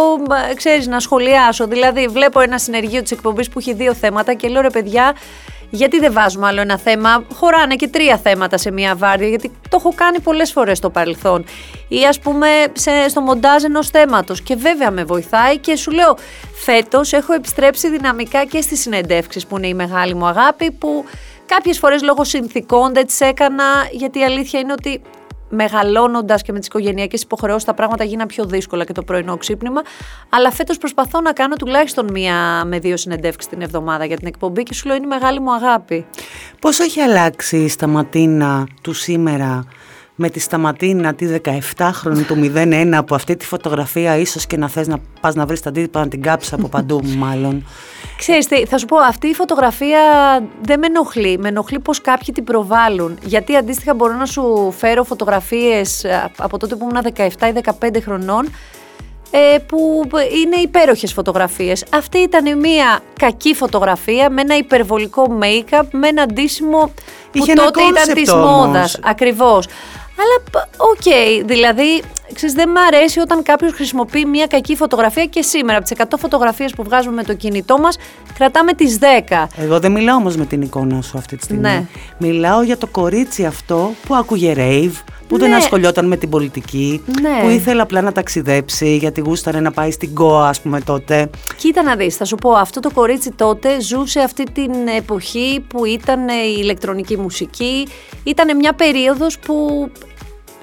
ξέρεις, 0.56 0.87
να 0.87 1.00
σχολιάσω. 1.00 1.67
Δηλαδή, 1.67 2.06
βλέπω 2.06 2.40
ένα 2.40 2.58
συνεργείο 2.58 3.02
της 3.02 3.11
εκπομπής 3.11 3.49
που 3.49 3.58
έχει 3.58 3.75
δύο 3.75 3.94
θέματα 3.94 4.34
και 4.34 4.49
λέω 4.49 4.61
ρε 4.61 4.70
παιδιά, 4.70 5.14
γιατί 5.74 5.98
δεν 5.98 6.12
βάζουμε 6.12 6.46
άλλο 6.46 6.60
ένα 6.60 6.78
θέμα; 6.78 7.24
Χωράνε 7.34 7.76
και 7.76 7.88
τρία 7.88 8.16
θέματα 8.16 8.58
σε 8.58 8.70
μία 8.70 8.96
βάρδια, 8.96 9.28
γιατί 9.28 9.48
το 9.48 9.76
έχω 9.80 9.92
κάνει 9.94 10.20
πολλές 10.20 10.52
φορές 10.52 10.78
στο 10.78 10.90
παρελθόν. 10.90 11.44
Ή 11.88 12.04
ας 12.04 12.19
πούμε 12.19 12.48
σε, 12.72 13.08
στο 13.08 13.20
μοντάζ 13.20 13.64
ενός 13.64 13.88
θέματος. 13.88 14.40
Και 14.40 14.54
βέβαια 14.54 14.90
με 14.90 15.04
βοηθάει 15.04 15.58
και 15.58 15.76
σου 15.76 15.90
λέω, 15.90 16.16
φέτος 16.64 17.12
έχω 17.12 17.32
επιστρέψει 17.32 17.90
δυναμικά 17.90 18.44
και 18.44 18.60
στις 18.60 18.80
συνεντεύξεις 18.80 19.46
που 19.46 19.56
είναι 19.56 19.66
η 19.66 19.74
μεγάλη 19.74 20.14
μου 20.14 20.26
αγάπη, 20.26 20.70
που 20.70 21.04
κάποιες 21.46 21.78
φορές 21.78 22.02
λόγω 22.02 22.24
συνθηκών 22.24 22.92
δεν 22.94 23.06
τις 23.06 23.20
έκανα, 23.20 23.64
γιατί 23.92 24.19
η 24.19 24.24
αλήθεια 24.24 24.60
είναι 24.60 24.72
ότι 24.72 25.02
μεγαλώνοντας 25.54 26.43
και 26.43 26.52
με 26.52 26.58
τις 26.58 26.66
οικογενειακές 26.66 27.22
υποχρεώσεις, 27.22 27.64
τα 27.64 27.75
πράγματα 27.75 28.04
γίνανε 28.04 28.26
πιο 28.26 28.44
δύσκολα 28.44 28.84
και 28.84 28.93
το 28.93 29.02
πρωινό 29.02 29.37
ξύπνημα. 29.37 29.82
Αλλά 30.28 30.50
φέτος 30.50 30.78
προσπαθώ 30.78 31.20
να 31.20 31.32
κάνω 31.32 31.54
τουλάχιστον 31.54 32.10
μία 32.10 32.64
με 32.64 32.78
δύο 32.78 32.96
συνεντεύξεις 32.96 33.50
την 33.50 33.62
εβδομάδα 33.62 34.04
για 34.04 34.16
την 34.16 34.26
εκπομπή 34.26 34.62
και 34.62 34.75
σου 34.75 34.87
λέω 34.87 34.96
είναι 34.96 35.04
η 35.04 35.08
μεγάλη 35.08 35.40
μου 35.40 35.54
αγάπη. 35.54 36.06
Πώς 36.60 36.78
έχει 36.78 37.00
αλλάξει 37.00 37.56
η 37.56 37.69
σταματίνα 37.69 38.66
του 38.82 38.93
σήμερα 38.93 39.64
με 40.14 40.31
τη 40.31 40.41
σταματίνα 40.41 41.14
τη 41.14 41.26
17χρονη 41.76 42.25
του 42.26 42.53
01 42.55 42.91
από 42.94 43.14
αυτή 43.14 43.37
τη 43.37 43.47
φωτογραφία 43.47 44.17
ίσως 44.17 44.47
και 44.47 44.56
να 44.56 44.69
θες 44.69 44.88
να 44.88 44.99
πας 45.20 45.35
να 45.35 45.47
βρεις 45.47 45.61
τα 45.61 45.69
αντίτυπα 45.69 46.00
να 46.00 46.09
την 46.09 46.23
κάψεις 46.23 46.53
από 46.53 46.69
παντού 46.69 47.00
μάλλον. 47.25 47.67
Ξέρεις 48.17 48.47
τι, 48.47 48.67
θα 48.67 48.79
σου 48.79 48.87
πω, 48.87 48.97
αυτή 48.97 49.26
η 49.26 49.35
φωτογραφία 49.35 50.00
δεν 50.62 50.79
με 50.79 50.87
ενοχλεί. 50.87 51.38
Με 51.38 51.49
ενοχλεί 51.49 51.79
πως 51.79 52.00
κάποιοι 52.00 52.35
την 52.35 52.44
προβάλλουν. 52.44 53.19
Γιατί 53.23 53.56
αντίστοιχα 53.56 53.94
μπορώ 53.94 54.14
να 54.14 54.26
σου 54.26 54.75
φέρω 54.79 55.05
φωτογραφίες 55.05 56.05
ε, 56.05 56.31
από 56.38 56.58
τότε 56.58 56.76
που 56.76 56.88
ήμουν 56.91 57.12
17 57.17 57.55
ή 57.56 57.61
15 57.81 58.03
χρονών 58.03 58.49
ε, 59.31 59.58
που 59.58 60.03
είναι 60.44 60.56
υπέροχες 60.62 61.12
φωτογραφίες. 61.12 61.85
Αυτή 61.91 62.19
ήταν 62.19 62.58
μια 62.58 63.00
κακή 63.19 63.55
φωτογραφία 63.55 64.31
με 64.31 64.41
ένα 64.41 64.56
υπερβολικό 64.56 65.38
make-up, 65.43 65.85
με 65.91 66.08
ένα 66.08 66.26
ντύσιμο 66.26 66.91
που 67.32 67.44
τότε 67.55 67.82
ήταν 67.82 68.15
της 68.15 68.32
μόδας. 68.32 68.99
Ακριβώς. 69.03 69.67
Αλλά 70.22 70.66
ok, 70.76 71.00
okay, 71.04 71.42
δηλαδή 71.44 72.02
ξέρεις, 72.34 72.55
δεν 72.55 72.69
μ' 72.69 72.76
αρέσει 72.76 73.20
όταν 73.20 73.43
κάποιος 73.43 73.72
χρησιμοποιεί 73.72 74.24
μια 74.24 74.46
κακή 74.46 74.76
φωτογραφία 74.76 75.24
και 75.24 75.43
σήμερα 75.43 75.79
από 75.79 75.88
τις 75.88 75.96
100 75.98 76.19
φωτογραφίες 76.19 76.72
που 76.72 76.82
βγάζουμε 76.82 77.14
με 77.14 77.24
το 77.24 77.34
κινητό 77.34 77.79
μας, 77.79 77.96
κρατάμε 78.34 78.72
τις 78.72 78.98
10. 79.29 79.46
Εγώ 79.56 79.81
δεν 79.81 79.93
μιλάω 79.93 80.17
όμως 80.17 80.36
με 80.36 80.44
την 80.44 80.62
εικόνα 80.62 81.02
σου 81.02 81.19
αυτή 81.19 81.36
τη 81.36 81.44
στιγμή. 81.44 81.62
Ναι. 81.62 81.86
Μιλάω 82.19 82.62
για 82.62 82.79
το 82.79 82.86
κορίτσι 82.86 83.44
αυτό 83.44 83.93
που 84.06 84.14
άκουγε 84.14 84.55
rave, 84.56 84.93
που 85.29 85.38
δεν 85.38 85.50
ναι. 85.50 85.56
ασχολιόταν 85.56 86.06
με 86.06 86.17
την 86.17 86.29
πολιτική, 86.29 87.02
ναι. 87.20 87.38
που 87.43 87.48
ήθελε 87.48 87.82
απλά 87.82 88.00
να 88.00 88.12
ταξιδέψει 88.12 88.96
γιατί 88.96 89.20
γούσταρε 89.20 89.60
να 89.60 89.70
πάει 89.70 89.91
στην 89.91 90.14
Γκόα, 90.15 90.48
ας 90.48 90.60
πούμε 90.60 90.81
τότε. 90.81 91.31
Κοίτα 91.56 91.82
να 91.82 91.96
δεις, 91.96 92.17
θα 92.17 92.24
σου 92.24 92.36
πω, 92.36 92.50
αυτό 92.50 92.81
το 92.81 92.91
κορίτσι 92.94 93.31
τότε 93.31 93.81
ζούσε 93.81 94.20
αυτή 94.20 94.44
την 94.52 94.72
εποχή 94.96 95.64
που 95.69 95.84
ήταν 95.84 96.29
η 96.29 96.56
ηλεκτρονική 96.58 97.19
μουσική. 97.19 97.86
Ήταν 98.24 98.56
μια 98.56 98.72
περίοδος 98.72 99.38
που 99.38 99.88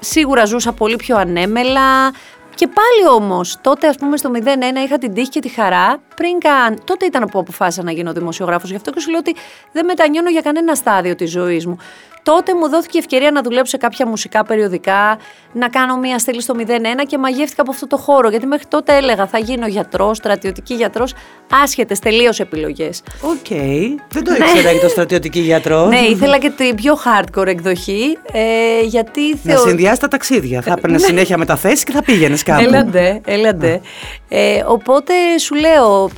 σίγουρα 0.00 0.44
ζούσα 0.44 0.72
πολύ 0.72 0.96
πιο 0.96 1.16
ανέμελα. 1.16 2.12
Και 2.54 2.66
πάλι 2.66 3.14
όμως, 3.14 3.58
τότε 3.60 3.86
ας 3.86 3.96
πούμε 3.96 4.16
στο 4.16 4.30
01 4.34 4.82
είχα 4.84 4.98
την 4.98 5.14
τύχη 5.14 5.28
και 5.28 5.40
τη 5.40 5.48
χαρά 5.48 6.00
πριν 6.16 6.38
καν. 6.38 6.80
Τότε 6.84 7.06
ήταν 7.06 7.28
που 7.30 7.38
αποφάσισα 7.38 7.82
να 7.82 7.92
γίνω 7.92 8.12
δημοσιογράφος. 8.12 8.70
Γι' 8.70 8.76
αυτό 8.76 8.90
και 8.90 9.00
σου 9.00 9.10
λέω 9.10 9.18
ότι 9.18 9.34
δεν 9.72 9.84
μετανιώνω 9.84 10.30
για 10.30 10.40
κανένα 10.40 10.74
στάδιο 10.74 11.14
της 11.14 11.30
ζωής 11.30 11.66
μου. 11.66 11.78
Τότε 12.22 12.54
μου 12.54 12.68
δόθηκε 12.68 12.96
η 12.96 13.00
ευκαιρία 13.00 13.30
να 13.30 13.42
δουλέψω 13.42 13.70
σε 13.70 13.76
κάποια 13.76 14.06
μουσικά 14.06 14.44
περιοδικά, 14.44 15.18
να 15.52 15.68
κάνω 15.68 15.96
μία 15.96 16.18
στήλη 16.18 16.42
στο 16.42 16.54
01 16.58 16.64
και 17.06 17.18
μαγεύτηκα 17.18 17.62
από 17.62 17.70
αυτό 17.70 17.86
το 17.86 17.96
χώρο. 17.96 18.28
Γιατί 18.28 18.46
μέχρι 18.46 18.66
τότε 18.66 18.96
έλεγα 18.96 19.26
θα 19.26 19.38
γίνω 19.38 19.66
γιατρός, 19.66 20.16
στρατιωτική 20.16 20.74
γιατρός, 20.74 21.14
άσχετες 21.62 21.98
τελείως 21.98 22.40
επιλογές. 22.40 23.02
OK. 23.20 23.34
Okay. 23.48 23.80
Δεν 24.08 24.24
το 24.24 24.32
ήξερα 24.32 24.70
για 24.70 24.80
το 24.80 24.88
στρατιωτική 24.88 25.40
γιατρό. 25.40 25.86
ναι, 25.86 25.98
ήθελα 25.98 26.38
και 26.38 26.50
την 26.50 26.74
πιο 26.74 26.98
hardcore 27.04 27.46
εκδοχή. 27.46 28.18
Ε, 28.32 28.80
γιατί 28.82 29.36
θεω... 29.36 29.54
Να 29.54 29.60
συνδυάσει 29.60 30.00
τα 30.00 30.08
ταξίδια. 30.08 30.62
Θα 30.62 30.74
έπαιρνε 30.78 30.96
ναι. 30.96 31.04
συνέχεια 31.04 31.38
μεταθέσεις 31.38 31.84
και 31.84 31.92
θα 31.92 32.02
πήγαινες 32.02 32.42
κάπου. 32.42 32.62
Έλα 32.62 32.87
ντε, 32.87 33.20
έλα 33.24 33.48
ντε. 33.48 33.80
Ε, 34.28 34.62
οπότε 34.66 35.12
σου 35.38 35.54
λέω, 35.54 36.10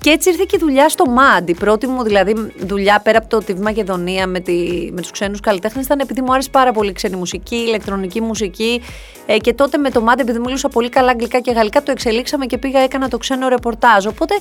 και 0.00 0.10
έτσι 0.10 0.28
ήρθε 0.28 0.44
και 0.48 0.56
η 0.56 0.58
δουλειά 0.58 0.88
στο 0.88 1.06
MAD. 1.06 1.48
Η 1.48 1.54
πρώτη 1.54 1.86
μου 1.86 2.02
δηλαδή 2.02 2.52
δουλειά 2.56 3.00
πέρα 3.04 3.18
από 3.18 3.28
το 3.28 3.36
TV 3.36 3.58
Μακεδονία 3.58 4.26
με, 4.26 4.40
τη, 4.40 4.88
με 4.92 5.00
τους 5.00 5.10
ξένους 5.10 5.40
καλλιτέχνες 5.40 5.84
ήταν 5.84 5.98
επειδή 5.98 6.20
μου 6.20 6.32
άρεσε 6.32 6.50
πάρα 6.50 6.72
πολύ 6.72 6.92
ξένη 6.92 7.16
μουσική, 7.16 7.56
ηλεκτρονική 7.56 8.20
μουσική. 8.20 8.82
Ε, 9.26 9.36
και 9.36 9.52
τότε 9.54 9.78
με 9.78 9.90
το 9.90 10.00
MAD, 10.00 10.20
επειδή 10.20 10.38
μιλούσα 10.38 10.68
πολύ 10.68 10.88
καλά 10.88 11.10
αγγλικά 11.10 11.40
και 11.40 11.50
γαλλικά, 11.50 11.82
το 11.82 11.90
εξελίξαμε 11.90 12.46
και 12.46 12.58
πήγα, 12.58 12.80
έκανα 12.80 13.08
το 13.08 13.18
ξένο 13.18 13.48
ρεπορτάζ. 13.48 14.06
Οπότε 14.06 14.34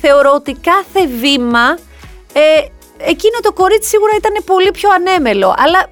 θεωρώ 0.00 0.32
ότι 0.34 0.52
κάθε 0.52 1.06
βήμα. 1.06 1.78
Ε, 2.32 2.40
εκείνο 2.98 3.38
το 3.42 3.52
κορίτσι 3.52 3.88
σίγουρα 3.88 4.12
ήταν 4.16 4.44
πολύ 4.44 4.70
πιο 4.70 4.88
ανέμελο. 4.90 5.54
Αλλά 5.56 5.90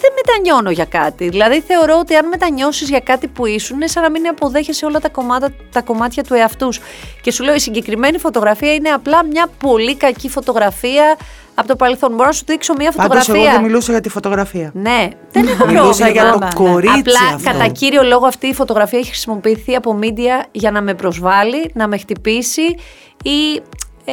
δεν 0.00 0.12
μετανιώνω 0.24 0.70
για 0.70 0.84
κάτι. 0.84 1.28
Δηλαδή 1.28 1.60
θεωρώ 1.60 1.98
ότι 1.98 2.14
αν 2.14 2.28
μετανιώσεις 2.28 2.88
για 2.88 3.00
κάτι 3.00 3.26
που 3.26 3.46
ήσουν, 3.46 3.76
είναι 3.76 3.86
σαν 3.86 4.02
να 4.02 4.10
μην 4.10 4.28
αποδέχεσαι 4.28 4.86
όλα 4.86 5.00
τα 5.00 5.08
κομμάτια, 5.08 5.52
τα 5.72 5.82
κομμάτια 5.82 6.24
του 6.24 6.34
εαυτούς 6.34 6.74
σου. 6.74 6.82
Και 7.20 7.30
σου 7.32 7.42
λέω, 7.44 7.54
η 7.54 7.58
συγκεκριμένη 7.58 8.18
φωτογραφία 8.18 8.74
είναι 8.74 8.88
απλά 8.88 9.24
μια 9.24 9.48
πολύ 9.58 9.96
κακή 9.96 10.28
φωτογραφία 10.28 11.16
από 11.54 11.68
το 11.68 11.76
παρελθόν. 11.76 12.10
Μπορώ 12.10 12.24
να 12.24 12.32
σου 12.32 12.44
δείξω 12.46 12.74
μια 12.78 12.90
φωτογραφία. 12.90 13.32
Πάντως 13.34 13.46
εγώ 13.46 13.54
δεν 13.54 13.62
μιλούσα 13.64 13.92
για 13.92 14.00
τη 14.00 14.08
φωτογραφία. 14.08 14.70
Ναι, 14.74 15.08
δεν 15.32 15.46
έχω 15.48 15.66
Μιλούσα 15.66 16.08
για 16.08 16.22
πρόβλημα. 16.22 16.48
το 16.48 16.62
κορίτσι 16.62 16.98
Απλά 16.98 17.34
αυτό. 17.34 17.50
κατά 17.50 17.68
κύριο 17.68 18.02
λόγο 18.02 18.26
αυτή 18.26 18.46
η 18.46 18.54
φωτογραφία 18.54 18.98
έχει 18.98 19.08
χρησιμοποιηθεί 19.08 19.74
από 19.74 19.94
μίντια 19.94 20.46
για 20.50 20.70
να 20.70 20.82
με 20.82 20.94
προσβάλλει, 20.94 21.70
να 21.74 21.88
με 21.88 21.98
χτυπήσει 21.98 22.74
ή 23.22 23.60
ε, 24.04 24.12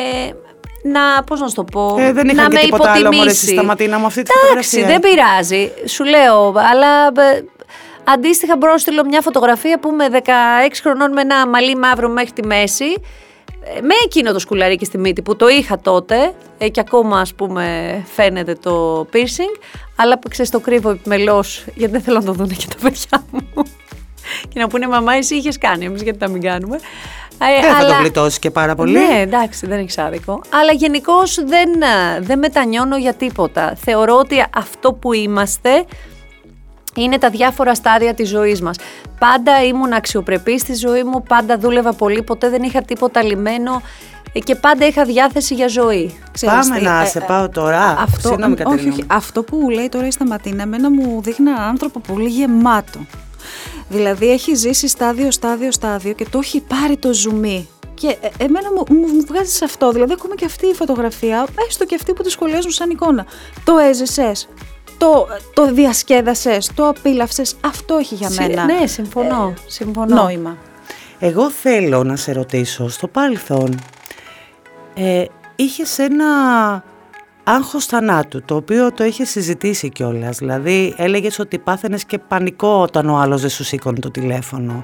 να, 0.91 1.23
πώς 1.23 1.39
να 1.39 1.47
σου 1.47 1.55
το 1.55 1.63
πω, 1.63 1.95
Ε, 1.99 2.11
δεν 2.13 2.25
να 2.25 2.31
είχαν 2.31 2.47
και 2.47 2.53
με 2.53 2.59
τίποτα 2.59 2.91
άλλο, 2.91 3.01
μωρέ, 3.03 3.15
υποτιμήσεις. 3.15 3.41
στη 3.41 3.51
Σταματίνα 3.51 3.97
μου 3.99 4.05
αυτή 4.05 4.21
τη 4.23 4.31
Εντάξει, 4.49 4.69
φωτογραφία. 4.79 4.99
δεν 4.99 5.11
πειράζει, 5.11 5.71
σου 5.85 6.03
λέω, 6.03 6.47
αλλά 6.71 7.07
ε, 7.07 7.41
αντίστοιχα 8.03 8.57
μπορώ 8.57 8.71
να 8.71 8.77
στείλω 8.77 9.05
μια 9.05 9.21
φωτογραφία 9.21 9.79
που 9.79 9.89
είμαι 9.89 10.05
16 10.11 10.19
χρονών 10.81 11.11
με 11.11 11.21
ένα 11.21 11.47
μαλλί 11.47 11.75
μαύρο 11.75 12.09
μέχρι 12.09 12.31
τη 12.31 12.45
μέση, 12.47 12.85
ε, 13.75 13.81
με 13.81 13.93
εκείνο 14.05 14.33
το 14.33 14.39
σκουλαρίκι 14.39 14.85
στη 14.85 14.97
μύτη 14.97 15.21
που 15.21 15.35
το 15.35 15.47
είχα 15.47 15.79
τότε. 15.79 16.33
Ε, 16.57 16.69
και 16.69 16.79
ακόμα 16.79 17.19
ας 17.19 17.33
πούμε 17.33 17.65
φαίνεται 18.15 18.53
το 18.53 19.05
piercing. 19.13 19.59
Αλλά 19.95 20.19
που 20.19 20.29
ξέρεις 20.29 20.51
το 20.51 20.59
κρύβω 20.59 20.89
επιμελώς 20.89 21.65
γιατί 21.75 21.91
δεν 21.91 22.01
θέλω 22.01 22.19
να 22.19 22.25
το 22.25 22.31
δουν 22.31 22.47
και 22.47 22.65
τα 22.69 22.75
παιδιά 22.81 23.23
μου. 23.31 23.41
Και 24.53 24.59
να 24.59 24.67
πούνε 24.67 24.87
μαμά 24.87 25.13
εσύ 25.13 25.35
είχες 25.35 25.57
κάνει 25.57 25.85
εμείς 25.85 26.01
γιατί 26.01 26.17
τα 26.19 26.29
μην 26.29 26.41
κάνουμε. 26.41 26.75
Ε, 26.75 26.79
Δεν 27.37 27.75
θα 27.75 27.85
το 27.85 27.93
γλιτώσεις 27.99 28.39
και 28.39 28.51
πάρα 28.51 28.75
πολύ. 28.75 28.91
ναι, 28.91 29.19
εντάξει, 29.21 29.67
δεν 29.67 29.79
έχει 29.79 30.01
άδικο. 30.01 30.41
Αλλά 30.61 30.71
γενικώς 30.71 31.35
δεν, 31.45 31.81
ε, 31.81 32.19
δεν 32.21 32.39
μετανιώνω 32.39 32.97
για 32.97 33.13
τίποτα. 33.13 33.73
Θεωρώ 33.75 34.15
ότι 34.15 34.45
αυτό 34.55 34.93
που 34.93 35.13
είμαστε 35.13 35.85
είναι 36.95 37.17
τα 37.17 37.29
διάφορα 37.29 37.75
στάδια 37.75 38.13
της 38.13 38.29
ζωής 38.29 38.61
μας. 38.61 38.77
Πάντα 39.19 39.63
ήμουν 39.63 39.93
αξιοπρεπής 39.93 40.61
στη 40.61 40.73
ζωή 40.73 41.03
μου, 41.03 41.23
πάντα 41.23 41.57
δούλευα 41.57 41.93
πολύ, 41.93 42.23
ποτέ 42.23 42.49
δεν 42.49 42.63
είχα 42.63 42.81
τίποτα 42.81 43.23
λιμένο 43.23 43.81
ε, 44.33 44.39
και 44.39 44.55
πάντα 44.55 44.85
είχα 44.85 45.03
διάθεση 45.03 45.53
για 45.53 45.67
ζωή. 45.67 46.17
Ξέρεις 46.31 46.55
Πάμε 46.55 46.77
τι, 46.77 46.83
να 46.83 47.01
ε, 47.01 47.05
σε 47.05 47.17
ε, 47.17 47.23
πάω 47.27 47.49
τώρα. 47.49 47.97
Αυτό, 47.99 48.27
Συγγνώμη, 48.27 48.53
όχι, 48.53 48.63
Κατερίνα 48.63 48.93
όχι, 48.93 49.01
μου. 49.01 49.07
αυτό 49.15 49.43
που 49.43 49.69
λέει 49.69 49.89
τώρα 49.89 50.07
η 50.07 50.11
Σταματίνα, 50.11 50.61
εμένα 50.61 50.91
μου 50.91 51.21
δείχνει 51.21 51.49
έναν 51.49 51.61
άνθρωπο 51.61 51.99
πολύ 51.99 52.29
γεμάτο. 52.29 52.99
Δηλαδή 53.89 54.31
έχει 54.31 54.55
ζήσει 54.55 54.87
στάδιο, 54.87 55.31
στάδιο, 55.31 55.71
στάδιο 55.71 56.13
και 56.13 56.25
το 56.31 56.39
έχει 56.43 56.61
πάρει 56.61 56.97
το 56.97 57.13
ζουμί. 57.13 57.67
Και 57.93 58.07
ε, 58.07 58.43
εμένα 58.43 58.71
μου, 58.73 58.83
μου, 58.97 59.07
μου 59.13 59.21
βγάζει 59.27 59.51
σε 59.51 59.65
αυτό. 59.65 59.91
Δηλαδή, 59.91 60.13
ακόμα 60.13 60.35
και 60.35 60.45
αυτή 60.45 60.67
η 60.67 60.73
φωτογραφία, 60.73 61.47
έστω 61.67 61.85
και 61.85 61.95
αυτή 61.95 62.13
που 62.13 62.23
τη 62.23 62.29
σχολιάζουν 62.29 62.71
σαν 62.71 62.89
εικόνα. 62.89 63.25
Το 63.63 63.77
έζησες, 63.77 64.47
το, 64.97 65.27
το 65.53 65.73
διασκέδασες, 65.73 66.71
το 66.75 66.87
απίλαυσε. 66.87 67.41
Αυτό 67.61 67.95
έχει 67.95 68.15
για 68.15 68.29
Συ- 68.29 68.39
μένα 68.47 68.65
Ναι, 68.65 68.87
συμφωνώ. 68.87 69.53
συμφωνώ. 69.67 70.15
νόημα. 70.15 70.57
Εγώ 71.19 71.49
θέλω 71.51 72.03
να 72.03 72.15
σε 72.15 72.31
ρωτήσω, 72.31 72.89
στο 72.89 73.07
παρελθόν 73.07 73.79
ε, 74.93 75.25
είχες 75.55 75.97
ένα 75.99 76.25
άγχος 77.49 77.85
θανάτου, 77.85 78.41
το 78.45 78.55
οποίο 78.55 78.91
το 78.91 79.03
είχε 79.03 79.25
συζητήσει 79.25 79.89
κιόλας. 79.89 80.37
Δηλαδή 80.37 80.93
έλεγες 80.97 81.39
ότι 81.39 81.57
πάθαινες 81.57 82.05
και 82.05 82.17
πανικό 82.17 82.81
όταν 82.81 83.09
ο 83.09 83.17
άλλος 83.17 83.41
δεν 83.41 83.49
σου 83.49 83.63
σήκωνε 83.63 83.99
το 83.99 84.11
τηλέφωνο. 84.11 84.83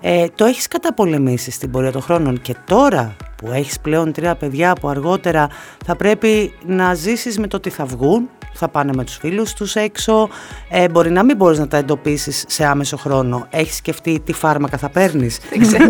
Ε, 0.00 0.26
το 0.34 0.44
έχεις 0.44 0.68
καταπολεμήσει 0.68 1.50
στην 1.50 1.70
πορεία 1.70 1.92
των 1.92 2.02
χρόνων 2.02 2.40
και 2.40 2.54
τώρα 2.64 3.16
που 3.36 3.50
έχεις 3.52 3.80
πλέον 3.80 4.12
τρία 4.12 4.34
παιδιά 4.34 4.72
που 4.72 4.88
αργότερα 4.88 5.48
θα 5.84 5.96
πρέπει 5.96 6.54
να 6.66 6.94
ζήσεις 6.94 7.38
με 7.38 7.46
το 7.46 7.56
ότι 7.56 7.70
θα 7.70 7.84
βγουν, 7.84 8.28
θα 8.52 8.68
πάνε 8.68 8.92
με 8.94 9.04
τους 9.04 9.16
φίλους 9.16 9.52
τους 9.52 9.74
έξω, 9.74 10.28
ε, 10.70 10.88
μπορεί 10.88 11.10
να 11.10 11.22
μην 11.22 11.36
μπορείς 11.36 11.58
να 11.58 11.68
τα 11.68 11.76
εντοπίσεις 11.76 12.44
σε 12.48 12.64
άμεσο 12.64 12.96
χρόνο. 12.96 13.46
Έχεις 13.50 13.76
σκεφτεί 13.76 14.20
τι 14.24 14.32
φάρμακα 14.32 14.76
θα 14.76 14.88
παίρνεις; 14.88 15.38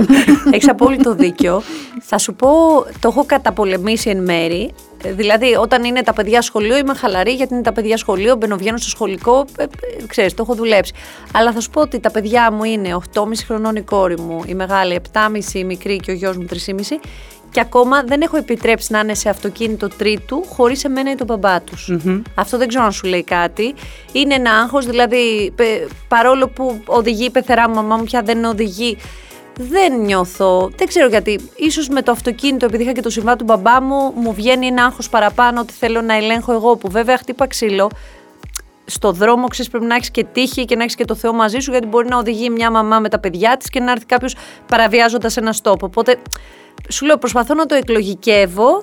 Έχεις 0.53 0.69
απόλυτο 0.69 1.15
δίκιο. 1.15 1.63
Θα 2.01 2.19
σου 2.19 2.35
πω, 2.35 2.49
το 3.01 3.09
έχω 3.09 3.25
καταπολεμήσει 3.27 4.11
εν 4.11 4.23
μέρη. 4.23 4.75
Ε, 5.07 5.13
Δηλαδή, 5.13 5.55
όταν 5.55 5.85
είναι 5.85 6.03
τα 6.03 6.13
παιδιά 6.13 6.43
σχολείο, 6.43 6.77
είμαι 6.77 6.95
χαλαρή 6.95 7.33
γιατί 7.33 7.55
είναι 7.55 7.63
τα 7.63 7.73
παιδιά 7.73 7.97
σχολείο, 7.97 8.37
μπαίνω 8.37 8.57
στο 8.77 8.89
σχολικό, 8.89 9.45
ε, 9.59 9.63
ε, 9.63 9.67
ξέρεις, 10.07 10.35
το 10.35 10.43
έχω 10.43 10.55
δουλέψει. 10.55 10.93
Αλλά 11.33 11.53
θα 11.53 11.61
σου 11.61 11.71
πω 11.71 11.81
ότι 11.81 12.01
τα 12.01 12.11
παιδιά 12.11 12.53
μου 12.53 12.65
είναι 12.65 12.95
8,5 13.15 13.45
χρονών 13.47 13.77
η 13.77 13.81
κόρη 13.83 14.19
μου, 14.21 14.43
η 14.47 14.55
μεγάλη 14.55 14.95
7,5 15.13 15.55
η 15.59 15.65
μικρή 15.65 15.97
και 15.97 16.11
ο 16.11 16.15
γιος 16.15 16.37
μου 16.37 16.47
3,5 16.51 16.99
και 17.51 17.61
ακόμα 17.61 18.03
δεν 18.03 18.21
έχω 18.21 18.37
επιτρέψει 18.37 18.93
να 18.93 18.99
είναι 18.99 19.15
σε 19.15 19.29
αυτοκίνητο 19.29 19.89
τρίτου 19.89 20.45
χωρίς 20.49 20.85
εμένα 20.85 21.11
ή 21.11 21.15
τον 21.15 21.27
μπαμπά 21.27 21.61
τους. 21.61 21.89
Αυτό 22.35 22.59
δεν 22.59 22.69
ξέρω 22.69 22.85
αν 22.85 22.93
σου 22.93 23.07
λέει 23.07 23.23
κάτι. 23.25 23.75
Είναι 24.13 24.35
ένα 24.35 24.51
άγχος, 24.53 24.87
δηλαδή 24.87 25.53
πε- 25.57 25.87
παρόλο 26.09 26.49
που 26.49 26.81
οδηγεί 26.87 27.25
η 27.25 27.31
πεθερά 27.31 27.69
μου, 27.69 27.75
μαμά 27.75 27.97
μου 27.97 28.05
πια 28.05 28.23
δεν 28.23 28.45
οδηγεί, 28.45 28.97
δεν 29.59 30.01
νιώθω, 30.01 30.71
δεν 30.77 30.87
ξέρω 30.87 31.09
γιατί. 31.09 31.51
Ίσως 31.57 31.89
με 31.89 32.03
το 32.03 32.13
αυτοκίνητο, 32.13 32.67
επειδή 32.67 32.83
είχα 32.83 32.93
και 32.93 33.01
το 33.01 33.11
συμβά 33.11 33.37
του 33.37 33.45
μπαμπά 33.45 33.81
μου, 33.81 34.13
μου 34.15 34.33
βγαίνει 34.33 34.67
ένα 34.67 34.85
άγχος 34.85 35.09
παραπάνω 35.09 35.61
ότι 35.61 35.73
θέλω 35.73 36.01
να 36.03 36.15
ελέγχω 36.15 36.53
εγώ, 36.53 36.77
που 36.77 36.91
βέβαια 36.91 37.17
χτύπα 37.17 37.47
ξύλο. 37.47 37.91
Στο 38.85 39.13
δρόμο 39.13 39.49
ξέρεις 39.49 39.71
πρέπει 39.71 39.87
να 39.87 39.95
έχεις 39.95 40.11
και 40.11 40.25
τύχη 40.25 40.65
και 40.65 40.77
να 40.77 40.83
έχεις 40.83 40.95
και 40.95 41.05
το 41.05 41.15
Θεό 41.15 41.33
μαζί 41.33 41.59
σου, 41.59 41.71
γιατί 41.71 41.87
μπορεί 41.87 42.09
να 42.09 42.17
οδηγεί 42.17 42.51
μια 42.51 42.71
μαμά 42.71 42.99
με 42.99 43.09
τα 43.09 43.19
παιδιά 43.19 43.57
της 43.57 43.71
και 43.71 43.81
να 43.81 43.91
έρθει 43.91 44.07
κάποιος 44.07 44.37
παραβιάζοντας 44.67 45.37
ένα 45.37 45.53
στόπο. 45.53 45.87
Οπότε 45.87 46.19
σου 46.89 47.07
λέω, 47.07 47.19
προσπαθώ 47.19 47.55
να 47.55 47.67
το 47.67 47.75
εκλογικεύω, 47.75 48.83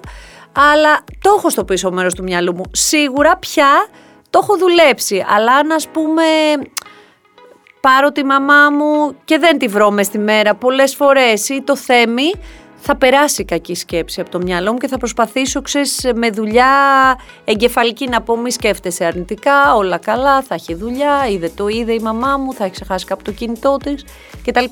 αλλά 0.51 1.03
το 1.21 1.33
έχω 1.37 1.49
στο 1.49 1.63
πίσω 1.63 1.91
μέρος 1.91 2.13
του 2.13 2.23
μυαλού 2.23 2.55
μου. 2.55 2.63
Σίγουρα 2.71 3.37
πια 3.37 3.87
το 4.29 4.39
έχω 4.43 4.57
δουλέψει, 4.57 5.25
αλλά 5.29 5.53
αν 5.53 5.71
ας 5.71 5.87
πούμε 5.87 6.23
πάρω 7.87 8.11
τη 8.11 8.23
μαμά 8.25 8.69
μου 8.69 9.15
και 9.25 9.37
δεν 9.39 9.57
τη 9.57 9.67
βρω 9.67 9.91
μες 9.91 10.05
στη 10.05 10.17
μέρα 10.19 10.55
πολλές 10.55 10.95
φορές 10.95 11.49
ή 11.49 11.61
το 11.65 11.75
θέμη, 11.77 12.31
θα 12.85 12.95
περάσει 12.95 13.41
η 13.41 13.45
κακή 13.45 13.75
σκέψη 13.75 14.21
από 14.21 14.29
το 14.29 14.39
μυαλό 14.41 14.71
μου 14.71 14.77
και 14.77 14.87
θα 14.87 14.97
προσπαθήσω, 14.97 15.61
ξέρεις, 15.61 16.07
με 16.15 16.29
δουλειά 16.29 16.67
εγκεφαλική 17.45 18.07
να 18.09 18.21
πω 18.21 18.37
μη 18.37 18.51
σκέφτεσαι 18.51 19.05
αρνητικά, 19.05 19.75
όλα 19.75 19.97
καλά, 19.97 20.41
θα 20.41 20.53
έχει 20.55 20.73
δουλειά, 20.75 21.27
είδε 21.31 21.51
το 21.55 21.67
είδε 21.67 21.93
η 21.93 21.99
μαμά 21.99 22.37
μου, 22.37 22.53
θα 22.53 22.63
έχει 22.63 22.73
ξεχάσει 22.73 23.05
κάπου 23.05 23.21
το 23.23 23.31
κινητό 23.31 23.77
της 23.83 24.05
κτλ. 24.45 24.63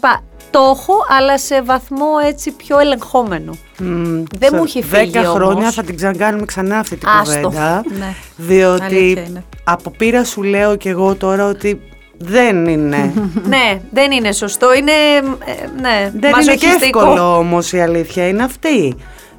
Το 0.49 0.59
έχω, 0.75 0.93
αλλά 1.19 1.37
σε 1.37 1.61
βαθμό 1.61 2.07
έτσι 2.27 2.51
πιο 2.51 2.79
ελεγχόμενο. 2.79 3.57
Μμ, 3.79 4.23
Δεν 4.37 4.49
σε 4.49 4.55
μου 4.55 4.63
έχει 4.63 4.83
φύγει 4.83 5.11
10 5.13 5.23
χρόνια 5.23 5.61
όμως. 5.61 5.73
θα 5.73 5.83
την 5.83 5.95
ξανακάνουμε 5.95 6.45
ξανά 6.45 6.77
αυτή 6.79 6.95
την 6.95 7.07
Άστο. 7.09 7.39
κουβέντα. 7.41 7.83
Ναι. 7.97 8.13
Διότι 8.35 8.83
Αλήθεια 8.83 9.23
είναι. 9.23 9.43
από 9.63 9.89
πείρα 9.89 10.23
σου 10.23 10.43
λέω 10.43 10.75
και 10.75 10.89
εγώ 10.89 11.15
τώρα 11.15 11.47
ότι 11.47 11.81
δεν 12.23 12.67
είναι. 12.67 13.13
ναι, 13.53 13.81
δεν 13.91 14.11
είναι 14.11 14.31
σωστό, 14.31 14.73
είναι, 14.73 14.91
ε, 14.91 15.81
ναι, 15.81 16.11
δεν 16.13 16.31
είναι 16.41 16.55
και 16.55 16.67
μαζοχιστικό. 16.67 16.99
εύκολο 16.99 17.37
όμως 17.37 17.73
η 17.73 17.79
αλήθεια 17.81 18.27
είναι 18.27 18.43
αυτή. 18.43 18.95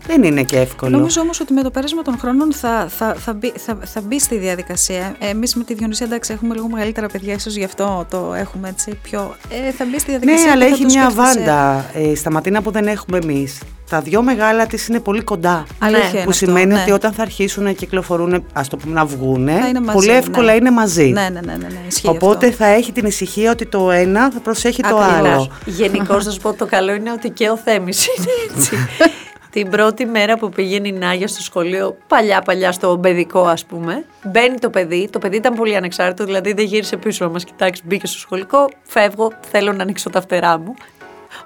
Δεν 0.06 0.22
είναι 0.22 0.42
και 0.42 0.58
εύκολο. 0.58 0.96
Νομίζω 0.96 1.20
όμως 1.20 1.40
ότι 1.40 1.52
με 1.52 1.62
το 1.62 1.70
πέρασμα 1.70 2.02
των 2.02 2.18
χρόνων 2.18 2.52
θα, 2.52 2.86
θα, 2.98 3.14
θα, 3.14 3.32
μπει, 3.32 3.52
θα, 3.56 3.78
θα 3.84 4.00
μπει 4.00 4.20
στη 4.20 4.36
διαδικασία. 4.38 5.16
Εμείς 5.18 5.54
με 5.54 5.64
τη 5.64 5.74
Διονυσία 5.74 6.06
εντάξει 6.06 6.32
έχουμε 6.32 6.54
λίγο 6.54 6.68
μεγαλύτερα 6.68 7.06
παιδιά, 7.06 7.34
ίσως 7.34 7.54
γι' 7.54 7.64
αυτό 7.64 8.06
το 8.10 8.34
έχουμε 8.34 8.68
έτσι 8.68 8.98
πιο... 9.02 9.36
Ε, 9.66 9.70
θα 9.72 9.84
μπει 9.90 9.98
στη 9.98 10.10
διαδικασία. 10.10 10.44
Ναι, 10.44 10.50
αλλά 10.50 10.64
και 10.64 10.68
θα 10.68 10.74
έχει 10.74 10.82
το 10.82 10.88
μια 10.92 11.10
σκέφτεσαι. 11.10 11.38
βάντα 11.38 11.84
ε, 11.94 12.14
στα 12.14 12.30
ματίνα 12.30 12.62
που 12.62 12.70
δεν 12.70 12.86
έχουμε 12.86 13.18
εμείς. 13.22 13.58
Τα 13.90 14.00
δυο 14.00 14.22
μεγάλα 14.22 14.66
της 14.66 14.88
είναι 14.88 15.00
πολύ 15.00 15.22
κοντά. 15.22 15.66
Αλήθεια 15.78 16.02
Ναι, 16.02 16.08
είναι 16.08 16.24
που 16.24 16.30
αυτό, 16.30 16.46
σημαίνει 16.46 16.72
ναι. 16.74 16.80
ότι 16.80 16.90
όταν 16.90 17.12
θα 17.12 17.22
αρχίσουν 17.22 17.64
να 17.64 17.72
κυκλοφορούν, 17.72 18.44
ας 18.52 18.68
το 18.68 18.76
πούμε 18.76 18.94
να 18.94 19.04
βγούνε, 19.04 19.58
Θα 19.60 19.68
είναι 19.68 19.80
μαζί, 19.80 19.92
πολύ 19.92 20.10
εύκολα 20.10 20.50
ναι. 20.50 20.56
είναι 20.56 20.70
μαζί. 20.70 21.04
Ναι, 21.08 21.20
ναι, 21.32 21.40
ναι, 21.40 21.52
ναι, 21.52 21.66
ναι, 21.68 21.80
ισχύει 21.88 22.08
Οπότε 22.08 22.46
αυτό. 22.46 22.64
θα 22.64 22.66
έχει 22.70 22.92
την 22.92 23.06
ησυχία 23.06 23.50
ότι 23.50 23.66
το 23.66 23.90
ένα 23.90 24.30
θα 24.32 24.40
προσέχει 24.40 24.82
το 24.82 24.96
Ακριβώς. 24.96 25.28
άλλο. 25.28 25.48
Γενικώς, 25.64 26.24
θα 26.24 26.30
σου 26.30 26.40
πω 26.40 26.52
το 26.52 26.66
καλό 26.66 26.92
είναι 26.94 27.12
ότι 27.12 27.30
και 27.30 27.48
ο 27.48 27.56
Θέμης 27.56 28.06
είναι 28.06 28.26
έτσι. 28.56 28.76
Την 29.52 29.70
πρώτη 29.70 30.06
μέρα 30.06 30.38
που 30.38 30.48
πήγαινε 30.48 30.88
η 30.88 30.92
Νάγια 30.92 31.28
στο 31.28 31.42
σχολείο, 31.42 31.96
παλιά-παλιά 32.06 32.72
στο 32.72 32.98
παιδικό, 32.98 33.44
ας 33.44 33.64
πούμε, 33.64 34.04
μπαίνει 34.24 34.58
το 34.58 34.70
παιδί. 34.70 35.08
Το 35.12 35.18
παιδί 35.18 35.36
ήταν 35.36 35.54
πολύ 35.54 35.76
ανεξάρτητο, 35.76 36.24
δηλαδή 36.24 36.52
δεν 36.52 36.64
γύρισε 36.64 36.96
πίσω 36.96 37.24
να 37.24 37.30
μας 37.30 37.44
κοιτάξει. 37.44 37.82
Μπήκε 37.84 38.06
στο 38.06 38.18
σχολικό, 38.18 38.68
φεύγω, 38.82 39.32
θέλω 39.40 39.72
να 39.72 39.82
ανοίξω 39.82 40.10
τα 40.10 40.20
φτερά 40.20 40.58
μου. 40.58 40.74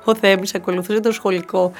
Ο 0.05 0.15
Θέμης 0.15 0.55
ακολουθούσε 0.55 1.01
το 1.01 1.13
σχολικό 1.13 1.73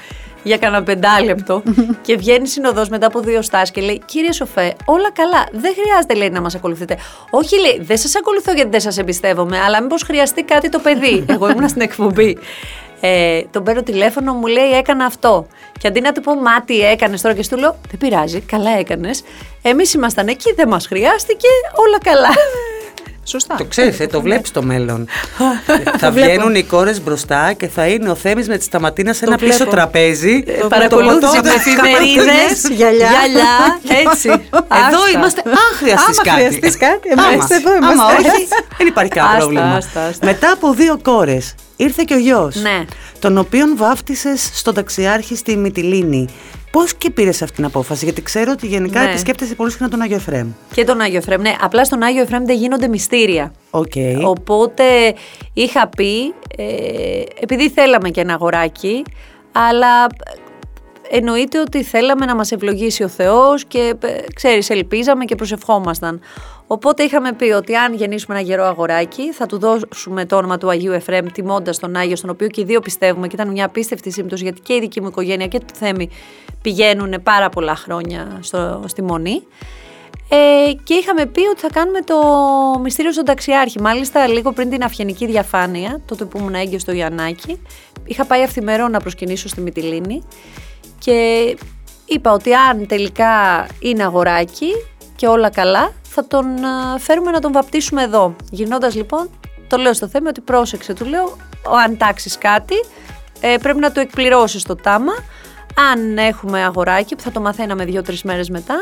για 0.43 0.57
κανένα 0.57 0.83
πεντάλεπτο 0.83 1.63
και 2.05 2.15
βγαίνει 2.17 2.47
συνοδός 2.47 2.89
μετά 2.89 3.07
από 3.07 3.19
δύο 3.19 3.41
στάσεις 3.41 3.71
και 3.71 3.81
λέει: 3.81 4.01
Κύριε 4.05 4.31
Σοφέ, 4.31 4.75
όλα 4.85 5.11
καλά. 5.11 5.47
Δεν 5.51 5.73
χρειάζεται, 5.81 6.13
λέει, 6.13 6.29
να 6.29 6.41
μας 6.41 6.55
ακολουθείτε. 6.55 6.97
Όχι, 7.29 7.59
λέει, 7.59 7.79
δεν 7.81 7.97
σας 7.97 8.15
ακολουθώ 8.15 8.51
γιατί 8.51 8.69
δεν 8.69 8.79
σας 8.79 8.97
εμπιστεύομαι, 8.97 9.59
αλλά 9.59 9.81
μήπως 9.81 10.03
χρειαστεί 10.03 10.43
κάτι 10.43 10.69
το 10.69 10.79
παιδί. 10.79 11.25
Εγώ 11.33 11.49
ήμουν 11.49 11.69
στην 11.69 11.81
εκπομπή. 11.81 12.37
Ε, 12.99 13.41
τον 13.51 13.63
παίρνω 13.63 13.83
τηλέφωνο, 13.83 14.33
μου 14.33 14.47
λέει: 14.47 14.71
Έκανα 14.71 15.05
αυτό. 15.05 15.47
Και 15.79 15.87
αντί 15.87 16.01
να 16.01 16.11
του 16.11 16.21
πω, 16.21 16.35
Μα 16.35 16.61
τι 16.61 16.81
έκανες 16.81 17.21
τώρα, 17.21 17.35
και 17.35 17.43
σου 17.43 17.57
λέω: 17.57 17.75
Δεν 17.89 17.97
πειράζει, 17.99 18.39
καλά 18.39 18.77
έκανες. 18.77 19.23
Εμείς 19.61 19.93
ήμασταν 19.93 20.27
εκεί, 20.27 20.53
δεν 20.53 20.67
μας 20.67 20.87
χρειάστηκε, 20.87 21.47
όλα 21.73 21.97
καλά. 21.99 22.29
Σωστά. 23.29 23.55
Το 23.55 23.65
ξέρεις, 23.65 23.99
ε, 23.99 24.07
το 24.07 24.21
βλέπεις 24.21 24.51
το 24.57 24.63
μέλλον. 24.63 25.07
θα 25.97 26.11
βγαίνουν 26.11 26.55
οι 26.55 26.63
κόρες 26.63 27.01
μπροστά 27.01 27.53
και 27.53 27.67
θα 27.67 27.87
είναι 27.87 28.09
ο 28.09 28.15
Θέμης 28.15 28.47
με 28.47 28.57
τη 28.57 28.63
σταματίνα 28.63 29.13
σε 29.13 29.19
Το 29.25 29.31
ένα 29.31 29.37
πίσω 29.39 29.55
βλέπω. 29.57 29.71
τραπέζι. 29.71 30.43
Ε, 30.47 30.51
Παρακολούθηση 30.69 31.39
με 31.43 31.49
εφημερίδες, 31.49 32.69
γυαλιά. 32.71 33.09
έτσι. 34.05 34.29
Εδώ 34.29 35.07
είμαστε. 35.15 35.41
Αν 35.45 35.55
χρειαστείς 35.77 36.19
Άμα 36.19 36.29
κάτι. 36.29 36.43
χρειαστείς 36.45 36.77
κάτι, 36.77 37.09
Άμα. 37.17 37.31
εμείς 37.31 37.49
εδώ 37.49 37.71
Άμα 37.71 37.91
είμαστε. 37.93 38.29
όχι, 38.31 38.47
δεν 38.77 38.87
υπάρχει 38.87 39.11
κανένα 39.11 39.33
Άστα, 39.33 39.45
πρόβλημα. 39.45 39.75
άστα, 39.75 40.03
άστα. 40.05 40.25
Μετά 40.25 40.51
από 40.51 40.73
δύο 40.73 40.99
κόρες 41.01 41.55
ήρθε 41.75 42.03
και 42.05 42.13
ο 42.13 42.17
γιος. 42.17 42.55
Ναι. 42.55 42.85
Τον 43.19 43.37
οποίον 43.37 43.73
βάφτισες 43.77 44.49
στον 44.53 44.73
Ταξιάρχη 44.73 45.35
στη 45.35 45.55
Μυτιλίνη. 45.57 46.27
Πώς 46.71 46.93
και 46.95 47.09
πήρες 47.09 47.41
αυτή 47.41 47.55
την 47.55 47.65
απόφαση, 47.65 48.03
Γιατί 48.05 48.21
ξέρω 48.21 48.51
ότι 48.51 48.67
γενικά 48.67 49.01
Ναι. 49.03 49.09
επισκέπτεσαι 49.09 49.55
πολύ 49.55 49.71
συχνά 49.71 49.89
τον 49.89 50.01
Άγιο 50.01 50.15
Εφραίμ. 50.15 50.47
Και 50.73 50.83
τον 50.83 51.01
Άγιο 51.01 51.17
Εφραίμ. 51.17 51.41
Ναι, 51.41 51.55
απλά 51.61 51.85
στον 51.85 52.03
Άγιο 52.03 52.21
Εφραίμ 52.21 52.45
δεν 52.45 52.55
γίνονται 52.57 52.87
μυστήρια. 52.87 53.51
Οκ. 53.69 53.91
Οπότε 54.25 54.83
είχα 55.53 55.87
πει, 55.87 56.33
ε, 56.57 56.63
επειδή 57.41 57.69
θέλαμε 57.69 58.09
και 58.09 58.21
ένα 58.21 58.33
αγοράκι, 58.33 59.03
αλλά 59.51 60.07
εννοείται 61.09 61.59
ότι 61.59 61.83
θέλαμε 61.83 62.25
να 62.25 62.35
μας 62.35 62.51
ευλογήσει 62.51 63.03
ο 63.03 63.07
Θεός 63.07 63.65
και 63.65 63.93
ε, 64.01 64.07
ξέρεις, 64.35 64.69
ελπίζαμε 64.69 65.25
και 65.25 65.35
προσευχόμασταν. 65.35 66.19
Οπότε 66.67 67.03
είχαμε 67.03 67.33
πει 67.33 67.45
ότι 67.45 67.75
αν 67.75 67.93
γεννήσουμε 67.93 68.37
ένα 68.37 68.47
γερό 68.47 68.63
αγοράκι, 68.63 69.31
θα 69.31 69.45
του 69.45 69.59
δώσουμε 69.59 70.25
το 70.25 70.35
όνομα 70.35 70.57
του 70.57 70.69
Αγίου 70.69 70.91
Εφρέμ, 70.91 71.25
τιμώντας 71.25 71.79
τον 71.79 71.95
Άγιο, 71.95 72.15
στον 72.15 72.29
οποίο 72.29 72.47
και 72.47 72.61
οι 72.61 72.63
δύο 72.63 72.79
πιστεύουμε 72.79 73.27
και 73.27 73.35
ήταν 73.35 73.51
μια 73.51 73.65
απίστευτη 73.65 74.11
σύμπτωση, 74.11 74.43
γιατί 74.43 74.61
και 74.61 74.73
η 74.73 74.79
δική 74.79 75.01
μου 75.01 75.07
οικογένεια 75.07 75.47
και 75.47 75.59
το 75.59 75.73
Θέμη 75.73 76.09
πηγαίνουν 76.61 77.13
πάρα 77.23 77.49
πολλά 77.49 77.75
χρόνια 77.75 78.39
στο, 78.41 78.83
στη 78.87 79.01
Μονή. 79.01 79.43
Ε, 80.29 80.71
και 80.83 80.93
είχαμε 80.93 81.25
πει 81.25 81.47
ότι 81.47 81.59
θα 81.59 81.69
κάνουμε 81.69 82.01
το 82.01 82.19
μυστήριο 82.81 83.11
στον 83.11 83.25
ταξιάρχη. 83.25 83.81
Μάλιστα, 83.81 84.27
λίγο 84.27 84.51
πριν 84.51 84.69
την 84.69 84.83
αυγενική 84.83 85.25
διαφάνεια, 85.25 86.01
τότε 86.05 86.25
που 86.25 86.37
ήμουν 86.37 86.53
έγκυος 86.53 86.81
στο 86.81 86.91
Γιαννάκι, 86.91 87.61
είχα 88.05 88.25
πάει 88.25 88.43
αυθημερό 88.43 88.87
να 88.87 88.99
προσκυνήσω 88.99 89.47
στη 89.47 89.61
Μυτιλίνη 89.61 90.23
και 90.99 91.55
είπα 92.05 92.31
ότι 92.31 92.53
αν 92.53 92.87
τελικά 92.87 93.65
είναι 93.79 94.03
αγοράκι 94.03 94.69
και 95.15 95.27
όλα 95.27 95.49
καλά, 95.49 95.93
θα 96.17 96.27
τον 96.27 96.65
α, 96.65 96.97
φέρουμε 96.99 97.31
να 97.31 97.39
τον 97.39 97.51
βαπτίσουμε 97.51 98.03
εδώ. 98.03 98.35
Γυρνώντας 98.51 98.95
λοιπόν, 98.95 99.29
το 99.67 99.77
λέω 99.77 99.93
στο 99.93 100.07
θέμα 100.07 100.29
ότι 100.29 100.41
πρόσεξε, 100.41 100.93
του 100.93 101.05
λέω, 101.05 101.37
αν 101.85 101.97
τάξεις 101.97 102.37
κάτι, 102.37 102.75
ε, 103.39 103.55
πρέπει 103.61 103.79
να 103.79 103.91
το 103.91 103.99
εκπληρώσεις 103.99 104.63
το 104.63 104.75
τάμα. 104.75 105.11
Αν 105.91 106.17
έχουμε 106.17 106.63
αγοράκι 106.63 107.15
που 107.15 107.21
θα 107.21 107.31
το 107.31 107.41
μαθαίναμε 107.41 107.85
δύο-τρεις 107.85 108.23
μέρες 108.23 108.49
μετά, 108.49 108.79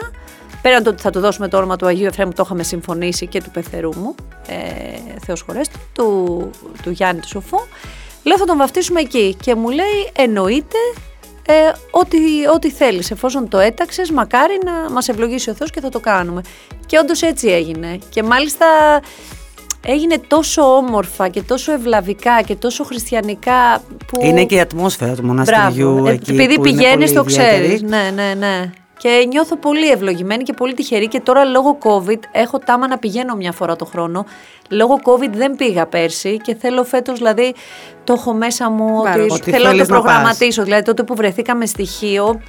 πέραν 0.62 0.84
το 0.84 0.90
ότι 0.90 1.02
θα 1.02 1.10
του 1.10 1.20
δώσουμε 1.20 1.48
το 1.48 1.58
όνομα 1.58 1.76
του 1.76 1.86
Αγίου 1.86 2.06
Εφραίμ 2.06 2.30
που 2.30 2.36
το 2.36 2.44
είχαμε 2.46 2.64
συμφωνήσει 2.64 3.28
και 3.28 3.42
του 3.42 3.52
πεθερού 3.52 3.96
μου, 3.96 4.16
ε, 4.48 5.20
Θεός 5.26 5.42
χωρέστο, 5.42 5.78
του, 5.94 6.50
του 6.84 6.90
Γιάννη 6.90 7.22
του 7.22 7.28
Σοφού, 7.28 7.58
λέω 8.24 8.38
θα 8.38 8.46
τον 8.46 8.58
βαφτίσουμε 8.58 9.00
εκεί. 9.00 9.38
Και 9.42 9.56
μου 9.56 9.70
λέει 9.70 10.12
εννοείται 10.16 10.78
ε, 11.48 11.54
ό,τι, 11.92 12.18
ό,τι 12.56 12.72
θέλεις, 12.72 13.12
εφόσον 13.12 13.50
το 13.50 13.60
έταξες, 13.60 14.12
μακάρι 14.12 14.60
να 14.66 14.92
μας 14.92 15.08
ευλογήσει 15.08 15.50
ο 15.50 15.54
Θεός 15.54 15.72
και 15.72 15.80
θα 15.80 15.90
το 15.90 16.00
κάνουμε. 16.00 16.42
Και 16.86 16.98
όντως 16.98 17.22
έτσι 17.22 17.48
έγινε. 17.48 18.00
Και 18.10 18.24
μάλιστα 18.24 18.66
έγινε 19.86 20.18
τόσο 20.28 20.76
όμορφα 20.76 21.28
και 21.28 21.42
τόσο 21.42 21.72
ευλαβικά 21.72 22.42
και 22.42 22.56
τόσο 22.56 22.84
χριστιανικά 22.84 23.84
που... 24.08 24.20
Είναι 24.22 24.46
και 24.46 24.56
η 24.56 24.60
ατμόσφαιρα 24.60 25.16
του 25.16 25.26
μοναστηριού 25.26 25.92
Μπράβο. 25.92 26.08
Ε, 26.08 26.12
εκεί. 26.12 26.32
Επειδή 26.32 26.56
που 26.56 26.66
είναι 26.66 26.78
πηγαίνεις, 26.78 27.14
πολύ 27.14 27.26
το 27.26 27.32
ιδιαίτερη. 27.32 27.64
ξέρεις. 27.64 27.82
Ναι, 27.82 28.12
ναι, 28.16 28.34
ναι. 28.34 28.72
Και 28.98 29.26
νιώθω 29.28 29.58
πολύ 29.58 29.90
ευλογημένη 29.90 30.44
και 30.44 30.54
πολύ 30.54 30.74
τυχερή 30.74 31.08
και 31.08 31.20
τώρα 31.20 31.44
λόγω 31.44 31.78
COVID 31.84 32.20
έχω 32.32 32.60
τάμα 32.60 32.88
να 32.88 32.98
πηγαίνω 32.98 33.36
μια 33.36 33.52
φορά 33.52 33.76
το 33.76 33.86
χρόνο. 33.86 34.26
Λόγω 34.70 35.00
COVID 35.04 35.30
δεν 35.32 35.56
πήγα 35.56 35.86
πέρσι 35.86 36.38
και 36.38 36.56
θέλω 36.56 36.84
φέτος 36.84 37.18
δηλαδή 37.18 37.54
το 38.06 38.14
έχω 38.18 38.34
μέσα 38.34 38.70
μου 38.70 39.02
Βάρος. 39.04 39.24
ότι, 39.24 39.32
Ότι 39.34 39.52
θέλω 39.52 39.64
να 39.64 39.70
το 39.70 39.76
θέλεις 39.76 39.88
να 39.90 39.96
πας. 39.96 40.04
προγραμματίσω. 40.04 40.64
δηλαδή 40.64 40.84
τότε 40.84 41.04
που 41.04 41.16
βρεθήκαμε 41.16 41.66
στοιχείο 41.66 42.40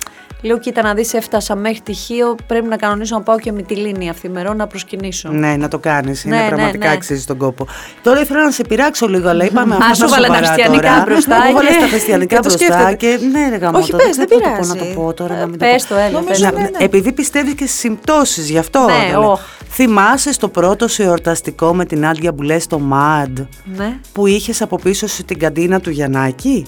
λέω 0.42 0.58
κοίτα 0.58 0.82
να 0.82 0.94
δεις 0.94 1.14
έφτασα 1.14 1.56
μέχρι 1.56 1.80
τυχείο 1.80 2.36
πρέπει 2.46 2.66
να 2.68 2.76
κανονίσω 2.76 3.16
να 3.16 3.22
πάω 3.22 3.38
και 3.38 3.52
με 3.52 3.62
τη 3.62 3.74
λίνη 3.74 4.08
αυθημερό 4.08 4.52
να 4.54 4.66
προσκυνήσω. 4.66 5.28
Ναι, 5.28 5.56
να 5.56 5.68
το 5.68 5.78
κάνεις. 5.78 6.24
Είναι 6.24 6.36
Ναι, 6.36 6.42
ναι, 6.42 6.48
πραγματικά 6.48 6.86
ναι. 6.86 6.92
αξίζει 6.92 7.24
τον 7.24 7.36
κόπο. 7.36 7.66
Τώρα 8.02 8.20
ήθελα 8.20 8.44
να 8.44 8.50
σε 8.50 8.62
πειράξω 8.68 9.06
λίγο, 9.08 9.28
αλλά 9.28 9.44
είπαμε 9.44 9.74
Α, 9.74 9.78
αυτά 9.80 9.94
σου 9.94 10.00
τα 10.00 10.08
βάλε 10.08 10.26
τα 10.26 10.34
σοβαρά 10.34 10.46
χριστιανικά 10.52 10.88
τώρα. 10.88 11.02
μπροστά 11.06 11.36
Μου 11.46 11.52
βάλες 11.52 11.74
και- 11.74 11.80
τα 11.80 11.86
χριστιανικά 11.86 12.36
και 12.36 12.42
το 12.42 12.48
μπροστά 12.48 12.64
σκέφτεται. 12.88 12.94
και 12.94 13.18
ναι, 13.32 13.48
ρε 13.48 13.56
γαμώτο, 13.56 13.78
Όχι, 13.78 13.92
πες, 13.92 14.16
δεν 14.16 14.26
ξέρω 14.28 14.42
το 14.42 14.48
πειράζει. 14.50 14.68
Πώ 14.68 14.74
να 14.74 14.94
το 14.94 15.00
πω 15.00 15.14
τώρα, 15.14 15.34
να 15.36 15.46
μην 15.46 15.58
Πες 15.58 15.82
το 15.86 15.88
το, 15.88 15.94
πω. 15.94 16.00
έλα, 16.00 16.10
Νομίζω 16.10 16.28
πες. 16.28 16.40
ναι, 16.40 16.62
Να- 16.62 16.70
ναι. 16.78 16.84
Επειδή 16.84 17.12
πιστεύεις 17.12 17.54
και 17.54 17.66
στι 17.66 17.76
συμπτώσεις, 17.76 18.50
γι' 18.50 18.58
αυτό. 18.58 18.80
Ναι, 18.80 19.12
το 19.12 19.20
λέω. 19.20 19.30
όχ. 19.30 19.40
Θυμάσαι 19.70 20.32
στο 20.32 20.48
πρώτο 20.48 20.88
σου 20.88 21.02
εορταστικό 21.02 21.74
με 21.74 21.84
την 21.84 22.06
Άντια 22.06 22.32
που 22.32 22.42
λες 22.42 22.66
το 22.66 22.80
MAD 22.92 23.46
Ναι. 23.64 23.98
που 24.12 24.26
είχες 24.26 24.62
από 24.62 24.76
πίσω 24.78 25.06
σου 25.06 25.24
την 25.24 25.38
καντίνα 25.46 25.80
του 25.80 25.90
Γιαννάκη; 25.90 26.66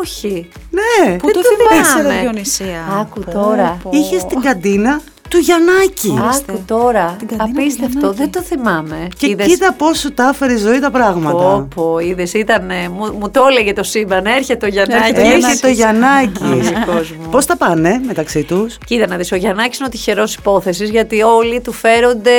Όχι. 0.00 0.48
Ναι, 0.70 1.16
Πού 1.16 1.30
το 1.30 1.40
Δεν 1.40 1.78
ήξερα, 1.78 1.98
θυμάμαι. 2.02 2.20
Διονυσία; 2.20 2.80
Άκου 3.00 3.20
τώρα. 3.32 3.78
είχες 3.90 4.24
την 4.24 4.40
καντίνα 4.40 5.00
του 5.28 5.38
Γιαννάκη. 5.38 6.18
Άκου 6.34 6.62
τώρα. 6.66 7.14
Την 7.18 7.26
καντίνα 7.28 7.46
του 7.54 7.60
Απίστευτο. 7.60 7.98
Γιαννάκη. 7.98 8.16
Δεν 8.18 8.30
το 8.30 8.42
θυμάμαι. 8.42 9.08
Και 9.18 9.26
Είδες- 9.28 9.46
κοίτα 9.48 9.72
πώ 9.78 9.94
σου 9.94 10.12
τα 10.14 10.28
έφερε 10.32 10.52
η 10.52 10.56
ζωή 10.56 10.78
τα 10.78 10.90
πράγματα. 10.90 11.36
Πω, 11.44 11.68
πω, 11.74 11.98
είδες, 11.98 12.32
ήταν, 12.34 12.70
μου, 12.92 13.12
μου 13.20 13.30
το 13.30 13.40
έλεγε 13.50 13.72
το 13.72 13.82
σύμπαν, 13.82 14.26
έρχεται 14.26 14.66
ο 14.66 14.68
Γιαννάκης. 14.68 15.08
Έρχεται 15.08 15.20
ο 15.20 15.24
Έχει 15.24 15.30
Γιαννάκης. 15.38 15.60
το 15.60 15.68
Γιαννάκη. 15.68 16.44
Μουσικός 16.44 17.10
μου. 17.20 17.28
Πώς 17.30 17.46
τα 17.46 17.56
πάνε 17.56 18.00
μεταξύ 18.06 18.42
τους; 18.44 18.78
Κοίτα 18.86 19.06
να 19.06 19.16
δεις, 19.16 19.32
ο 19.32 19.36
Γιαννάκης 19.36 19.78
είναι 19.78 19.86
ο 19.86 19.90
τυχερός 19.90 20.34
υπόθεσης, 20.34 20.90
γιατί 20.90 21.22
όλοι 21.22 21.60
του 21.60 21.72
φέρονται, 21.72 22.30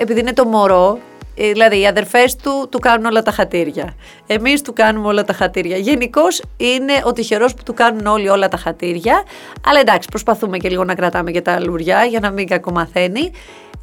επειδή 0.00 0.20
είναι 0.20 0.32
το 0.32 0.44
μωρό, 0.44 0.98
ε, 0.98 1.13
δηλαδή 1.36 1.80
οι 1.80 1.86
αδερφές 1.86 2.36
του 2.36 2.68
του 2.70 2.78
κάνουν 2.78 3.06
όλα 3.06 3.22
τα 3.22 3.30
χατήρια. 3.30 3.94
Εμείς 4.26 4.62
του 4.62 4.72
κάνουμε 4.72 5.06
όλα 5.06 5.24
τα 5.24 5.32
χατήρια. 5.32 5.76
Γενικώς 5.76 6.42
είναι 6.56 6.92
ο 7.04 7.12
τυχερός 7.12 7.54
που 7.54 7.62
του 7.62 7.74
κάνουν 7.74 8.06
όλοι 8.06 8.28
όλα 8.28 8.48
τα 8.48 8.56
χατήρια. 8.56 9.22
Αλλά 9.66 9.80
εντάξει, 9.80 10.08
προσπαθούμε 10.08 10.58
και 10.58 10.68
λίγο 10.68 10.84
να 10.84 10.94
κρατάμε 10.94 11.30
και 11.30 11.40
τα 11.40 11.60
λουριά 11.60 12.04
για 12.04 12.20
να 12.20 12.30
μην 12.30 12.48
κακομαθαίνει. 12.48 13.30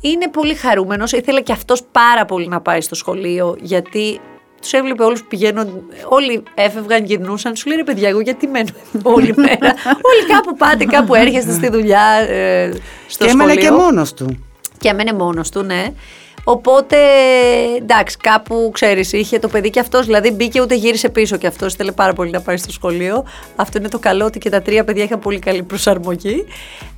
Είναι 0.01 0.29
πολύ 0.29 0.53
χαρούμενος, 0.53 1.11
ήθελε 1.11 1.41
και 1.41 1.51
αυτός 1.51 1.83
πάρα 1.91 2.25
πολύ 2.25 2.47
να 2.47 2.61
πάει 2.61 2.81
στο 2.81 2.95
σχολείο, 2.95 3.57
γιατί 3.61 4.19
τους 4.61 4.73
έβλεπε 4.73 5.03
όλους 5.03 5.21
που 5.21 5.27
πηγαίνουν, 5.27 5.83
όλοι 6.09 6.43
έφευγαν, 6.55 7.05
γυρνούσαν. 7.05 7.55
Σου 7.55 7.67
λέει 7.67 7.77
ρε 7.77 7.83
παιδιά, 7.83 8.09
εγώ 8.09 8.19
γιατί 8.19 8.47
μένω 8.47 8.69
εδώ 8.95 9.13
όλη 9.13 9.33
μέρα; 9.37 9.73
όλοι 10.09 10.25
κάπου 10.33 10.55
πάτε, 10.57 10.85
κάπου 10.85 11.15
έρχεστε 11.15 11.51
στη 11.51 11.69
δουλειά, 11.69 12.07
ε, 12.29 12.71
στο 13.07 13.23
Και 13.25 13.29
σχολείο. 13.29 13.51
έμενε 13.51 13.61
και 13.61 13.71
μόνος 13.71 14.13
του. 14.13 14.45
Και 14.77 14.89
έμενε 14.89 15.13
μόνος 15.13 15.49
του, 15.49 15.61
ναι. 15.61 15.85
Οπότε, 16.43 16.97
εντάξει, 17.77 18.17
κάπου 18.17 18.69
ξέρεις, 18.73 19.13
είχε 19.13 19.39
το 19.39 19.47
παιδί 19.47 19.69
και 19.69 19.79
αυτός, 19.79 20.05
δηλαδή 20.05 20.31
μπήκε 20.31 20.61
ούτε 20.61 20.75
γύρισε 20.75 21.09
πίσω 21.09 21.37
και 21.37 21.47
αυτός. 21.47 21.73
Ήθελε 21.73 21.91
πάρα 21.91 22.13
πολύ 22.13 22.31
να 22.31 22.41
πάει 22.41 22.57
στο 22.57 22.71
σχολείο. 22.71 23.25
Αυτό 23.55 23.77
είναι 23.77 23.87
το 23.89 23.99
καλό 23.99 24.25
ότι 24.25 24.39
και 24.39 24.49
τα 24.49 24.61
τρία 24.61 24.83
παιδιά 24.83 25.03
είχαν 25.03 25.19
πολύ 25.19 25.39
καλή 25.39 25.63
προσαρμογή. 25.63 26.45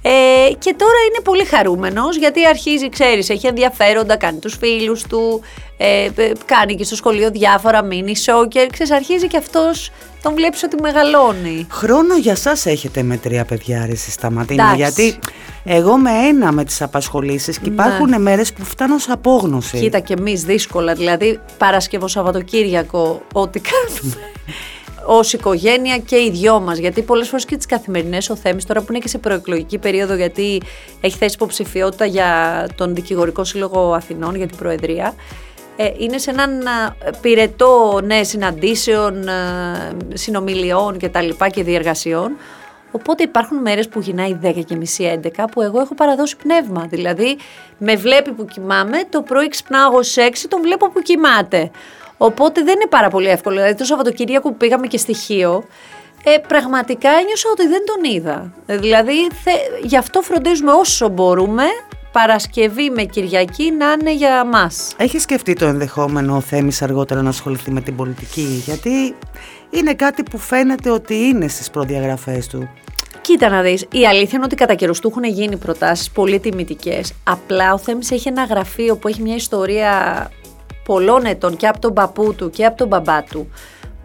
Ε, 0.01 0.53
και 0.59 0.75
τώρα 0.77 0.97
είναι 1.07 1.23
πολύ 1.23 1.45
χαρούμενος 1.45 2.17
γιατί 2.17 2.45
αρχίζει, 2.45 2.89
ξέρεις, 2.89 3.29
έχει 3.29 3.47
ενδιαφέροντα, 3.47 4.15
κάνει 4.15 4.39
τους 4.39 4.55
φίλους 4.55 5.03
του, 5.03 5.41
ε, 5.85 6.09
ε, 6.15 6.31
κάνει 6.45 6.75
και 6.75 6.83
στο 6.83 6.95
σχολείο 6.95 7.31
διάφορα 7.31 7.87
mini 7.91 8.09
show 8.25 8.47
και 8.47 8.67
ξέρεις, 8.71 8.91
αρχίζει 8.91 9.27
και 9.27 9.37
αυτός, 9.37 9.91
τον 10.21 10.33
βλέπεις 10.35 10.63
ότι 10.63 10.81
μεγαλώνει. 10.81 11.67
Χρόνο 11.69 12.17
για 12.17 12.35
σας 12.35 12.65
έχετε 12.65 13.03
με 13.03 13.17
τρία 13.17 13.45
παιδιά 13.45 13.85
ρε 13.85 13.95
στη 13.95 14.11
Σταματίνα 14.11 14.63
Εντάξει. 14.63 14.77
Γιατί 14.77 15.19
εγώ 15.63 15.97
με 15.97 16.09
ένα 16.11 16.51
με 16.51 16.63
τις 16.63 16.81
απασχολήσεις 16.81 17.59
Και 17.59 17.69
υπάρχουν 17.69 18.21
μέρες 18.21 18.53
που 18.53 18.65
φτάνω 18.65 18.97
σε 18.97 19.11
απόγνωση 19.11 19.79
Κοίτα 19.79 19.99
και 19.99 20.13
εμείς 20.19 20.43
δύσκολα, 20.43 20.93
δηλαδή 20.93 21.39
Παρασκευό 21.57 22.07
Σαββατοκύριακο, 22.07 23.21
ό,τι 23.33 23.59
κάνουμε. 23.59 24.31
Ω 25.07 25.19
οικογένεια 25.31 25.97
και 25.97 26.15
οι 26.15 26.29
δυο 26.31 26.59
μας. 26.59 26.77
Γιατί 26.77 27.01
πολλές 27.01 27.27
φορές 27.27 27.45
και 27.45 27.57
τις 27.57 27.65
καθημερινές 27.65 28.29
ο 28.29 28.35
Θέμης 28.35 28.65
τώρα 28.65 28.81
που 28.81 28.87
είναι 28.89 28.99
και 28.99 29.07
σε 29.07 29.17
προεκλογική 29.17 29.77
περίοδο, 29.77 30.15
γιατί 30.15 30.61
έχει 31.01 31.17
θέσει 31.17 31.35
υποψηφιότητα 31.35 32.05
για 32.05 32.29
τον 32.75 32.95
Δικηγορικό 32.95 33.43
Σύλλογο 33.43 33.93
Αθηνών 33.93 34.35
για 34.35 34.47
την 34.47 34.57
Προεδρία. 34.57 35.13
Ε, 35.75 35.91
είναι 35.97 36.17
σε 36.17 36.29
έναν 36.29 36.67
α, 36.67 36.95
πυρετό 37.21 37.99
ναι, 38.03 38.23
συναντήσεων, 38.23 39.27
α, 39.29 39.33
συνομιλιών 40.13 40.97
και 40.97 41.09
τα 41.09 41.21
λοιπά 41.21 41.49
και 41.49 41.63
διεργασιών. 41.63 42.31
Οπότε 42.91 43.23
υπάρχουν 43.23 43.57
μέρες 43.57 43.87
που 43.87 43.99
γυρνάει 43.99 44.39
10 44.43 44.63
και 44.65 44.75
μισή 44.75 45.19
11 45.23 45.43
που 45.51 45.61
εγώ 45.61 45.79
έχω 45.79 45.95
παραδώσει 45.95 46.35
πνεύμα. 46.35 46.85
Δηλαδή 46.89 47.37
με 47.77 47.95
βλέπει 47.95 48.31
που 48.31 48.45
κοιμάμαι, 48.45 49.03
το 49.09 49.21
πρωί 49.21 49.47
ξυπνάω 49.47 50.03
σε 50.03 50.29
6, 50.31 50.33
τον 50.49 50.61
βλέπω 50.61 50.89
που 50.89 51.01
κοιμάται. 51.01 51.71
Οπότε 52.17 52.63
δεν 52.63 52.75
είναι 52.75 52.87
πάρα 52.89 53.09
πολύ 53.09 53.27
εύκολο. 53.27 53.55
Δηλαδή 53.55 53.75
το 53.75 53.83
Σαββατοκύριακο 53.83 54.49
που 54.49 54.57
πήγαμε 54.57 54.87
και 54.87 54.97
στοιχείο, 54.97 55.63
ε, 56.23 56.37
πραγματικά 56.47 57.09
ένιωσα 57.09 57.49
ότι 57.51 57.67
δεν 57.67 57.81
τον 57.85 58.11
είδα. 58.11 58.53
Ε, 58.65 58.77
Δηλαδή 58.77 59.27
θε, 59.43 59.51
γι' 59.83 59.97
αυτό 59.97 60.21
φροντίζουμε 60.21 60.71
όσο 60.71 61.07
μπορούμε 61.07 61.63
Παρασκευή 62.13 62.89
με 62.89 63.03
Κυριακή 63.03 63.71
να 63.71 63.91
είναι 63.91 64.13
για 64.13 64.45
μας. 64.45 64.93
Έχεις 64.97 65.21
σκεφτεί 65.21 65.53
το 65.53 65.65
ενδεχόμενο 65.65 66.35
ο 66.35 66.39
Θέμης 66.39 66.81
αργότερα 66.81 67.21
να 67.21 67.29
ασχοληθεί 67.29 67.71
με 67.71 67.81
την 67.81 67.95
πολιτική; 67.95 68.63
Γιατί 68.65 69.15
είναι 69.69 69.93
κάτι 69.93 70.23
που 70.23 70.37
φαίνεται 70.37 70.89
ότι 70.89 71.15
είναι 71.15 71.47
στις 71.47 71.69
προδιαγραφές 71.69 72.47
του 72.47 72.69
Κοίτα 73.21 73.49
να 73.49 73.61
δεις, 73.61 73.85
η 73.91 74.07
αλήθεια 74.07 74.31
είναι 74.33 74.45
ότι 74.45 74.55
κατά 74.55 74.73
καιρούς 74.73 74.99
του 74.99 75.07
έχουν 75.07 75.23
γίνει 75.23 75.57
προτάσεις 75.57 76.11
πολύ 76.11 76.39
τιμητικές. 76.39 77.13
Απλά 77.23 77.73
ο 77.73 77.77
Θέμης 77.77 78.11
έχει 78.11 78.27
ένα 78.27 78.43
γραφείο 78.43 78.95
που 78.95 79.07
έχει 79.07 79.21
μια 79.21 79.35
ιστορία 79.35 79.91
πολλών 80.85 81.25
ετών 81.25 81.55
και 81.55 81.67
από 81.67 81.79
τον 81.79 81.93
παππού 81.93 82.33
του 82.35 82.49
και 82.49 82.65
από 82.65 82.77
τον 82.77 82.87
μπαμπά 82.87 83.23
του 83.23 83.49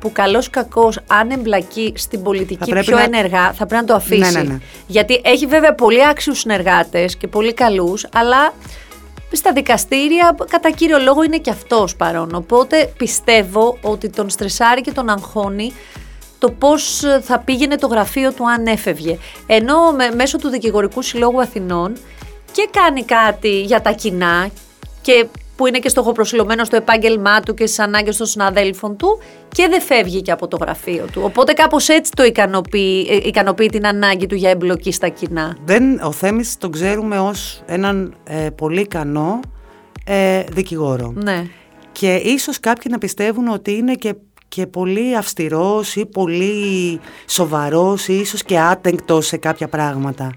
που 0.01 0.13
καλός 0.13 0.51
κακός 0.51 0.99
αν 1.07 1.31
εμπλακεί 1.31 1.93
στην 1.97 2.23
πολιτική 2.23 2.73
πιο 2.73 2.97
να... 2.97 3.03
ενεργά 3.03 3.53
θα 3.53 3.67
πρέπει 3.67 3.83
να 3.83 3.85
το 3.85 3.95
αφήσει. 3.95 4.21
Ναι, 4.33 4.43
ναι, 4.43 4.49
ναι. 4.49 4.59
Γιατί 4.87 5.21
έχει 5.25 5.47
βέβαια 5.47 5.75
πολύ 5.75 6.07
άξιους 6.07 6.39
συνεργάτες 6.39 7.17
και 7.17 7.27
πολύ 7.27 7.55
καλούς, 7.55 8.07
αλλά 8.13 8.53
στα 9.33 9.53
δικαστήρια 9.53 10.37
κατά 10.51 10.71
κύριο 10.71 10.99
λόγο 10.99 11.23
είναι 11.23 11.39
και 11.39 11.51
αυτός 11.51 11.97
παρόν. 11.97 12.35
Οπότε 12.35 12.93
πιστεύω 12.97 13.79
ότι 13.83 14.09
τον 14.09 14.31
στρεσάρει 14.31 14.81
και 14.81 14.93
τον 14.93 15.09
αγχώνει 15.09 15.73
το 16.39 16.51
πώς 16.51 17.03
θα 17.23 17.39
πήγαινε 17.39 17.77
το 17.77 17.87
γραφείο 17.87 18.33
του 18.33 18.51
αν 18.51 18.67
έφευγε. 18.67 19.19
Ενώ 19.47 19.77
μέσω 20.15 20.39
του 20.39 20.49
Δικηγορικού 20.49 21.03
Συλλόγου 21.03 21.41
Αθηνών 21.41 21.97
και 22.53 22.69
κάνει 22.71 23.05
κάτι 23.05 23.61
για 23.61 23.81
τα 23.81 23.93
κοινά 23.93 24.49
και 25.03 25.27
που 25.59 25.67
είναι 25.67 25.79
και 25.79 25.89
στοχοπροσιλωμένο 25.89 26.65
στο 26.65 26.77
επάγγελμά 26.77 27.41
του 27.41 27.55
και 27.55 27.67
στις 27.67 27.79
ανάγκες 27.79 28.17
των 28.17 28.27
συναδέλφων 28.27 28.97
του 28.97 29.19
και 29.49 29.67
δεν 29.71 29.81
φεύγει 29.81 30.23
και 30.23 30.31
από 30.31 30.49
το 30.49 30.57
γραφείο 30.61 31.05
του. 31.13 31.23
Οπότε 31.25 31.53
κάπως 31.53 31.89
έτσι 31.89 32.13
το 32.17 32.25
ικανοποιεί, 32.25 33.07
ε, 33.11 33.29
ικανοποιεί 33.29 33.69
την 33.69 33.87
ανάγκη 33.87 34.27
του 34.27 34.35
για 34.35 34.51
εμπλοκή 34.51 34.93
στα 34.93 35.09
κοινά. 35.09 35.57
Δεν, 35.65 36.01
ο 36.03 36.13
Θέμης 36.13 36.59
τον 36.59 36.73
ξέρουμε 36.73 37.19
ως 37.19 37.63
έναν 37.67 38.15
ε, 38.25 38.47
πολύ 38.57 38.81
ικανό 38.81 39.41
ε, 40.05 40.43
δικηγόρο. 40.53 41.13
Ναι. 41.15 41.45
Και 41.93 42.15
ίσως 42.15 42.61
κάποιοι 42.61 42.87
να 42.91 42.99
πιστεύουν 42.99 43.49
ότι 43.49 43.73
είναι 43.73 43.95
και, 43.95 44.15
και 44.49 44.67
πολύ 44.67 45.17
αυστηρός 45.17 45.97
ή 45.97 46.07
πολύ 46.07 47.01
σοβαρός 47.27 48.09
ή 48.09 48.19
ίσως 48.19 48.43
και 48.43 48.59
άτεγκτος 48.59 49.27
σε 49.27 49.37
κάποια 49.37 49.69
πράγματα. 49.69 50.33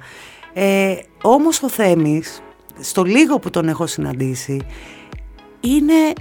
Ε, 0.53 0.95
όμως 1.21 1.63
ο 1.63 1.69
Θέμης, 1.69 2.41
στο 2.79 3.03
λίγο 3.03 3.39
που 3.39 3.49
τον 3.49 3.67
έχω 3.67 3.87
συναντήσει, 3.87 4.61
είναι 5.61 6.13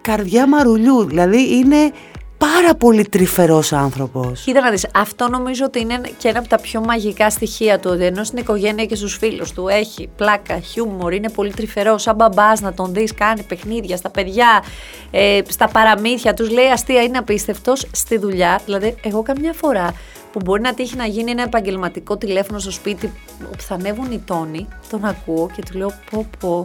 καρδιά 0.00 0.48
μαρουλιού, 0.48 1.04
δηλαδή 1.04 1.56
είναι 1.56 1.92
πάρα 2.38 2.74
πολύ 2.74 3.04
τρυφερός 3.04 3.72
άνθρωπος. 3.72 4.40
Κοίτα 4.40 4.60
να 4.60 4.70
δεις, 4.70 4.86
αυτό 4.94 5.28
νομίζω 5.28 5.64
ότι 5.64 5.80
είναι 5.80 6.00
και 6.18 6.28
ένα 6.28 6.38
από 6.38 6.48
τα 6.48 6.58
πιο 6.58 6.80
μαγικά 6.80 7.30
στοιχεία 7.30 7.78
του, 7.78 7.90
ότι 7.92 8.04
ενώ 8.04 8.24
στην 8.24 8.38
οικογένεια 8.38 8.84
και 8.84 8.94
στους 8.94 9.16
φίλους 9.16 9.52
του 9.52 9.68
έχει 9.68 10.08
πλάκα, 10.16 10.58
χιούμορ, 10.58 11.12
είναι 11.12 11.30
πολύ 11.30 11.52
τρυφερός, 11.52 12.02
σαν 12.02 12.14
μπαμπάς 12.14 12.60
να 12.60 12.74
τον 12.74 12.92
δεις, 12.94 13.14
κάνει 13.14 13.42
παιχνίδια 13.42 13.96
στα 13.96 14.10
παιδιά, 14.10 14.62
ε, 15.10 15.40
στα 15.48 15.68
παραμύθια, 15.68 16.34
τους 16.34 16.50
λέει 16.50 16.66
αστεία, 16.66 17.02
είναι 17.02 17.18
απίστευτος 17.18 17.86
στη 17.92 18.18
δουλειά. 18.18 18.60
Δηλαδή, 18.64 18.94
εγώ 19.02 19.22
καμιά 19.22 19.52
φορά 19.52 19.92
που 20.36 20.42
μπορεί 20.44 20.60
να 20.60 20.74
τύχει 20.74 20.96
να 20.96 21.06
γίνει 21.06 21.30
ένα 21.30 21.42
επαγγελματικό 21.42 22.16
τηλέφωνο 22.16 22.58
στο 22.58 22.70
σπίτι 22.70 23.12
όπου 23.52 23.62
θα 23.62 23.74
ανέβουν 23.74 24.12
οι 24.12 24.22
τόνοι, 24.26 24.68
τον 24.90 25.04
ακούω 25.04 25.50
και 25.56 25.62
του 25.70 25.78
λέω 25.78 25.92
πω 26.10 26.26
πω, 26.38 26.64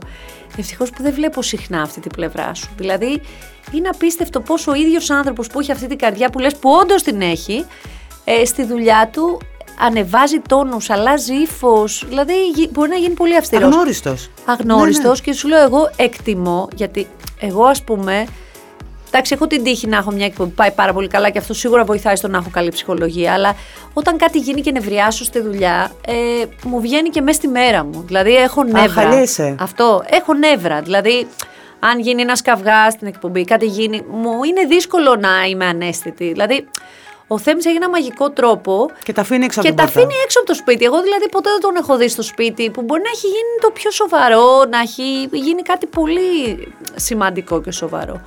ευτυχώς 0.58 0.90
που 0.90 1.04
δεν 1.04 1.14
βλέπω 1.14 1.42
συχνά 1.42 1.82
αυτή 1.82 2.00
την 2.00 2.12
πλευρά 2.12 2.54
σου. 2.54 2.70
Δηλαδή 2.78 3.22
είναι 3.72 3.90
απίστευτο 3.94 4.40
πόσο 4.40 4.72
ο 4.72 4.74
ίδιος 4.74 5.10
άνθρωπος 5.10 5.48
που 5.48 5.60
έχει 5.60 5.72
αυτή 5.72 5.88
την 5.88 5.98
καρδιά 5.98 6.30
που 6.30 6.40
λες 6.40 6.56
που 6.56 6.70
όντως 6.82 7.04
την 7.04 7.22
έχει, 7.22 7.66
ε, 8.24 8.46
στη 8.46 8.64
δουλειά 8.64 9.10
του 9.14 9.40
ανεβάζει 9.80 10.40
τόνους, 10.48 10.90
αλλάζει 10.90 11.34
ύφος. 11.34 12.06
Δηλαδή 12.08 12.34
μπορεί 12.72 12.90
να 12.90 12.96
γίνει 12.96 13.14
πολύ 13.14 13.38
αυστηρός. 13.38 13.66
Αγνώριστος. 13.66 14.30
Αγνώριστος 14.46 15.04
ναι, 15.04 15.10
ναι. 15.10 15.32
και 15.32 15.34
σου 15.34 15.48
λέω 15.48 15.64
εγώ 15.64 15.92
εκτιμώ, 15.96 16.68
γιατί 16.76 17.08
εγώ 17.40 17.64
ας 17.64 17.84
πούμε 17.84 18.26
Εντάξει, 19.14 19.34
έχω 19.34 19.48
την 19.48 19.64
τύχη 19.64 19.88
να 19.88 19.98
έχω 19.98 20.12
μια 20.12 20.26
εκπομπή 20.26 20.50
που 20.50 20.56
πάει 20.56 20.72
πάρα 20.72 20.94
πολύ 20.94 21.08
καλά 21.08 21.30
και 21.30 21.38
αυτό 21.38 21.54
σίγουρα 21.54 21.84
βοηθάει 21.84 22.16
στο 22.16 22.28
να 22.28 22.38
έχω 22.38 22.50
καλή 22.52 22.70
ψυχολογία. 22.70 23.34
Αλλά 23.34 23.56
όταν 23.94 24.18
κάτι 24.18 24.40
γίνει 24.40 24.62
και 24.62 24.72
νευριάσω 24.72 25.24
στη 25.24 25.40
δουλειά, 25.40 25.92
ε, 26.08 26.14
μου 26.64 26.82
βγαίνει 26.82 27.10
και 27.10 27.22
μέσα 27.22 27.38
στη 27.38 27.48
μέρα 27.48 27.84
μου. 27.84 28.04
Δηλαδή 28.08 28.36
έχω 28.36 28.64
νεύρα. 28.64 29.02
Αχαλέσαι. 29.02 29.56
Αυτό. 29.60 30.04
Έχω 30.10 30.34
νεύρα. 30.34 30.82
Δηλαδή, 30.82 31.28
αν 31.80 32.00
γίνει 32.00 32.22
ένας 32.22 32.42
καυγάς 32.42 32.94
στην 32.94 33.08
εκπομπή, 33.08 33.44
κάτι 33.44 33.66
γίνει, 33.66 34.04
μου 34.10 34.44
είναι 34.44 34.66
δύσκολο 34.68 35.16
να 35.16 35.46
είμαι 35.50 35.66
ανέστητη. 35.66 36.28
Δηλαδή, 36.28 36.68
ο 37.28 37.38
Θέμης 37.38 37.66
έχει 37.66 37.76
ένα 37.76 37.90
μαγικό 37.90 38.30
τρόπο. 38.30 38.90
Και 39.04 39.14
τα 39.14 39.22
αφήνει 39.22 39.46
έξω 39.46 39.60
από 39.60 39.70
το 39.70 39.76
Και 39.76 39.82
τα 39.82 39.88
αφήνει 39.88 40.14
έξω 40.24 40.40
από 40.40 40.48
το 40.48 40.54
σπίτι. 40.54 40.86
Εγώ 40.86 41.02
δηλαδή 41.02 41.30
ποτέ 41.30 41.50
δεν 41.50 41.60
τον 41.60 41.76
έχω 41.76 41.98
δει 41.98 42.08
στο 42.08 42.22
σπίτι 42.22 42.70
που 42.70 42.82
μπορεί 42.82 43.02
να 43.02 43.10
έχει 43.10 43.28
γίνει 43.28 43.54
το 43.62 43.70
πιο 43.74 43.92
σοβαρό, 43.92 44.66
να 44.70 44.80
έχει 44.80 45.30
γίνει 45.32 45.62
κάτι 45.62 45.86
πολύ 45.86 46.68
σημαντικό 46.96 47.62
και 47.62 47.72
σοβαρό. 47.72 48.22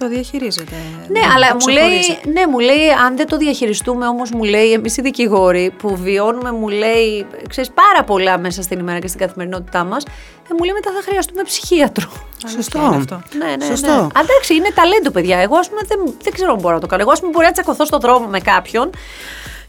Το 0.00 0.08
διαχειρίζεται. 0.08 0.76
Ναι, 1.08 1.20
αλλά 1.34 1.56
μου 1.60 1.68
λέει, 1.68 2.00
ναι, 2.32 2.46
μου 2.46 2.58
λέει, 2.58 2.88
αν 3.04 3.16
δεν 3.16 3.26
το 3.26 3.36
διαχειριστούμε 3.36 4.06
όμως, 4.06 4.30
μου 4.30 4.42
λέει, 4.44 4.72
εμείς 4.72 4.96
οι 4.96 5.02
δικηγόροι 5.02 5.74
που 5.78 5.96
βιώνουμε, 5.96 6.52
μου 6.52 6.68
λέει, 6.68 7.26
ξέρεις 7.48 7.70
πάρα 7.70 8.04
πολλά 8.04 8.38
μέσα 8.38 8.62
στην 8.62 8.78
ημέρα 8.78 8.98
και 8.98 9.06
στην 9.06 9.20
καθημερινότητά 9.20 9.84
μας, 9.84 10.04
ε, 10.04 10.54
μου 10.58 10.64
λέει 10.64 10.72
μετά 10.72 10.90
θα 10.92 11.02
χρειαστούμε 11.02 11.42
ψυχίατρο. 11.42 12.10
Σωστό. 12.46 12.78
αυτό. 12.78 13.22
Ναι, 13.38 13.56
ναι, 13.56 13.64
Σωστό. 13.64 13.86
ναι. 13.86 14.20
Εντάξει, 14.20 14.54
είναι 14.54 14.70
ταλέντο, 14.74 15.10
παιδιά. 15.10 15.38
Εγώ, 15.38 15.56
ας 15.56 15.68
πούμε, 15.68 15.80
δεν, 15.86 16.14
δεν 16.22 16.32
ξέρω 16.32 16.52
αν 16.52 16.58
μπορώ 16.60 16.74
να 16.74 16.80
το 16.80 16.86
κάνω. 16.86 17.02
Εγώ, 17.02 17.10
ας 17.10 17.20
πούμε, 17.20 17.32
μπορεί 17.32 17.46
να 17.46 17.52
τσακωθώ 17.52 17.84
στον 17.84 18.00
δρόμο 18.00 18.26
με 18.26 18.40
κάποιον 18.40 18.90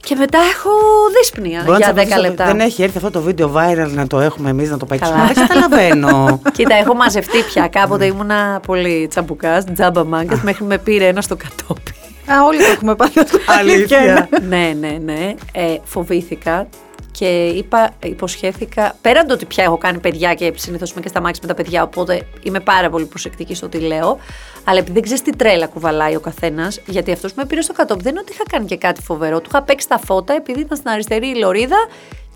και 0.03 0.15
μετά 0.15 0.37
έχω 0.37 0.69
δύσπνοια 1.17 1.77
για 1.77 2.17
10 2.17 2.21
λεπτά. 2.21 2.45
Δεν 2.45 2.59
έχει 2.59 2.83
έρθει 2.83 2.97
αυτό 2.97 3.11
το 3.11 3.21
βίντεο 3.21 3.53
viral 3.55 3.89
να 3.89 4.07
το 4.07 4.19
έχουμε 4.19 4.49
εμείς 4.49 4.69
να 4.69 4.77
το 4.77 4.85
παίξουμε. 4.85 5.31
Δεν 5.33 5.47
καταλαβαίνω. 5.47 6.41
Κοίτα, 6.55 6.75
έχω 6.75 6.93
μαζευτεί 6.93 7.43
πια. 7.43 7.67
Κάποτε 7.67 8.05
ήμουνα 8.05 8.59
πολύ 8.67 9.07
τσαμπουκάς, 9.09 9.63
τζάμπα 9.73 10.03
μάγκας, 10.05 10.41
μέχρι 10.41 10.65
με 10.65 10.77
πήρε 10.77 11.07
ένα 11.07 11.21
στο 11.21 11.35
κατόπι. 11.35 11.91
Α, 12.31 12.43
όλοι 12.45 12.57
το 12.57 12.71
έχουμε 12.71 12.95
πάντα. 12.95 13.25
Αλήθεια. 13.59 14.29
ναι, 14.47 14.73
ναι, 14.79 14.97
ναι. 15.03 15.33
Ε, 15.51 15.77
φοβήθηκα 15.83 16.67
και 17.11 17.47
είπα, 17.47 17.93
υποσχέθηκα, 18.03 18.95
πέραν 19.01 19.27
το 19.27 19.33
ότι 19.33 19.45
πια 19.45 19.63
έχω 19.63 19.77
κάνει 19.77 19.99
παιδιά 19.99 20.33
και 20.33 20.53
συνήθως 20.55 20.91
είμαι 20.91 21.01
και 21.01 21.07
στα 21.07 21.21
μάξι 21.21 21.39
με 21.41 21.47
τα 21.47 21.53
παιδιά, 21.53 21.83
οπότε 21.83 22.27
είμαι 22.43 22.59
πάρα 22.59 22.89
πολύ 22.89 23.05
προσεκτική 23.05 23.55
στο 23.55 23.69
τι 23.69 23.79
λέω. 23.79 24.19
Αλλά 24.63 24.77
επειδή 24.77 24.93
δεν 24.93 25.01
ξέρεις 25.01 25.21
τι 25.21 25.35
τρέλα 25.35 25.67
κουβαλάει 25.67 26.15
ο 26.15 26.19
καθένας, 26.19 26.79
γιατί 26.85 27.11
αυτός 27.11 27.33
που 27.33 27.39
με 27.39 27.45
πήρε 27.45 27.61
στο 27.61 27.73
κατόπι 27.73 28.03
δεν 28.03 28.11
είναι 28.11 28.21
ότι 28.21 28.31
είχα 28.31 28.43
κάνει 28.51 28.65
και 28.65 28.77
κάτι 28.77 29.01
φοβερό. 29.01 29.39
Του 29.39 29.49
είχα 29.49 29.61
παίξει 29.63 29.87
τα 29.87 29.99
φώτα 30.05 30.33
επειδή 30.33 30.59
ήταν 30.59 30.77
στην 30.77 30.89
αριστερή 30.89 31.27
η 31.27 31.35
λωρίδα 31.35 31.87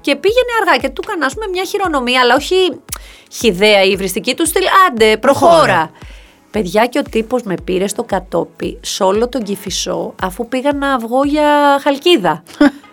και 0.01 0.15
πήγαινε 0.15 0.51
αργά 0.61 0.77
και 0.77 0.89
του 0.89 1.03
έκανα 1.05 1.49
μια 1.51 1.63
χειρονομία, 1.63 2.21
αλλά 2.21 2.35
όχι 2.35 2.55
χιδέα 3.31 3.83
ή 3.83 3.95
βριστική 3.95 4.35
του 4.35 4.45
στυλ. 4.47 4.63
Άντε, 4.87 5.17
προχώρα. 5.17 5.91
Παιδιά 6.51 6.85
και 6.85 6.99
ο 6.99 7.01
τύπος 7.01 7.43
με 7.43 7.55
πήρε 7.63 7.87
στο 7.87 8.03
κατόπι 8.03 8.77
σε 8.81 9.03
όλο 9.03 9.29
τον 9.29 9.43
κυφισό 9.43 10.13
αφού 10.21 10.47
πήγα 10.47 10.73
να 10.73 10.97
βγω 10.97 11.23
για 11.23 11.79
χαλκίδα. 11.81 12.43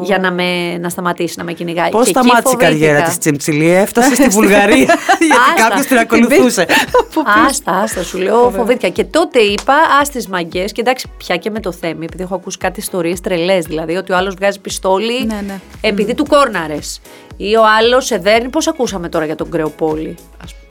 Για 0.00 0.18
να, 0.18 0.32
με, 0.32 0.78
να 0.78 0.88
σταματήσει 0.88 1.34
να 1.38 1.44
με 1.44 1.52
κυνηγάει. 1.52 1.90
Πώς 1.90 2.08
σταμάτησε 2.08 2.54
η 2.54 2.56
καριέρα 2.56 3.02
της 3.02 3.18
Τσιμψιλή, 3.18 3.70
έφτασε 3.70 4.14
στη 4.14 4.28
Βουλγαρία 4.28 4.76
γιατί 5.30 5.62
κάποιος 5.62 5.86
την 5.86 5.98
ακολουθούσε. 5.98 6.66
άστα, 7.48 7.72
άστα, 7.72 8.02
σου 8.02 8.18
λέω, 8.18 8.50
φοβήθηκα. 8.50 8.88
Και 8.88 9.04
τότε 9.04 9.38
είπα, 9.38 9.74
ας 10.00 10.08
τις 10.08 10.28
μαγκές, 10.28 10.72
και 10.72 10.80
εντάξει, 10.80 11.06
πια 11.16 11.36
και 11.36 11.50
με 11.50 11.60
το 11.60 11.72
θέμα, 11.72 12.04
επειδή 12.04 12.22
έχω 12.22 12.34
ακούσει 12.34 12.58
κάτι 12.58 12.80
ιστορίες 12.80 13.20
τρελές, 13.20 13.64
δηλαδή 13.64 13.94
ότι 13.94 14.12
ο 14.12 14.16
άλλος 14.16 14.34
βγάζει 14.34 14.60
πιστόλι 14.60 15.24
ναι, 15.24 15.40
ναι. 15.46 15.60
επειδή 15.80 16.14
του 16.14 16.26
κόρναρες. 16.26 17.00
Ή 17.36 17.56
ο 17.56 17.62
άλλος 17.78 18.06
σε 18.06 18.18
δέρνει. 18.18 18.48
Πώς 18.48 18.68
ακούσαμε 18.68 19.08
τώρα 19.08 19.24
για 19.24 19.34
τον 19.34 19.50
Κρεοπόλη, 19.50 20.16
α 20.36 20.44
πούμε. 20.44 20.62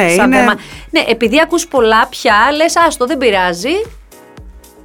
Ναι, 0.00 0.12
είναι... 0.12 0.44
ναι, 0.90 1.04
επειδή 1.08 1.40
ακούς 1.40 1.66
πολλά 1.66 2.06
πια, 2.06 2.34
λες 2.56 2.76
άστο 2.76 3.06
δεν 3.06 3.18
πειράζει, 3.18 3.74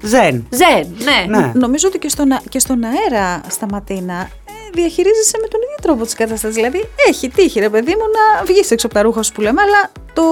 Ζεν. 0.02 0.48
Ζεν, 0.50 0.96
ναι. 0.98 1.38
ναι. 1.38 1.52
Νομίζω 1.56 1.88
ότι 1.88 2.00
και 2.00 2.10
στον, 2.10 2.38
και 2.50 2.60
στον 2.60 2.84
αέρα 2.84 3.42
στα 3.50 3.66
Ματίνα 3.72 4.30
ε, 4.46 4.52
διαχειρίζεσαι 4.74 5.38
με 5.42 5.48
τον 5.48 5.60
ίδιο 5.62 5.78
τρόπο 5.82 6.06
τη 6.06 6.16
κατάσταση. 6.16 6.54
Δηλαδή, 6.54 6.90
έχει 7.08 7.30
τύχει, 7.30 7.60
ρε 7.60 7.70
παιδί 7.70 7.92
μου, 7.92 8.04
να 8.14 8.44
βγεις 8.46 8.72
έξω 8.72 8.86
από 8.86 8.96
τα 8.96 9.02
ρούχα 9.02 9.24
σου 9.24 9.32
που 9.32 9.42
λέμε, 9.42 9.62
αλλά 9.62 9.92
το, 10.14 10.24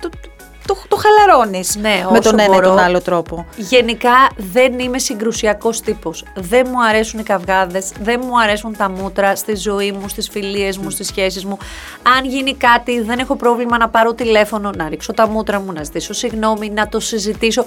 το, 0.00 0.08
το, 0.66 0.76
το 0.88 0.96
χαλαρώνεις 0.96 1.76
ναι, 1.76 2.04
με 2.10 2.20
τον 2.20 2.38
ένα 2.38 2.56
ή 2.56 2.60
τον 2.60 2.78
άλλο 2.78 3.00
τρόπο. 3.00 3.46
Γενικά 3.56 4.30
δεν 4.36 4.78
είμαι 4.78 4.98
συγκρουσιακός 4.98 5.80
τύπος. 5.80 6.24
Δεν 6.34 6.66
μου 6.70 6.84
αρέσουν 6.84 7.20
οι 7.20 7.22
καυγάδες, 7.22 7.92
δεν 8.00 8.20
μου 8.24 8.40
αρέσουν 8.40 8.76
τα 8.76 8.90
μούτρα 8.90 9.36
στη 9.36 9.56
ζωή 9.56 9.92
μου, 9.92 10.08
στις 10.08 10.28
φιλίες 10.28 10.78
μου, 10.78 10.90
στις 10.90 11.06
σχέσεις 11.06 11.44
μου. 11.44 11.58
Αν 12.16 12.24
γίνει 12.24 12.54
κάτι, 12.54 13.00
δεν 13.00 13.18
έχω 13.18 13.36
πρόβλημα 13.36 13.78
να 13.78 13.88
πάρω 13.88 14.14
τηλέφωνο, 14.14 14.70
να 14.76 14.88
ρίξω 14.88 15.12
τα 15.12 15.28
μούτρα 15.28 15.60
μου, 15.60 15.72
να 15.72 15.82
ζητήσω 15.82 16.12
συγγνώμη, 16.12 16.70
να 16.70 16.88
το 16.88 17.00
συζητήσω 17.00 17.64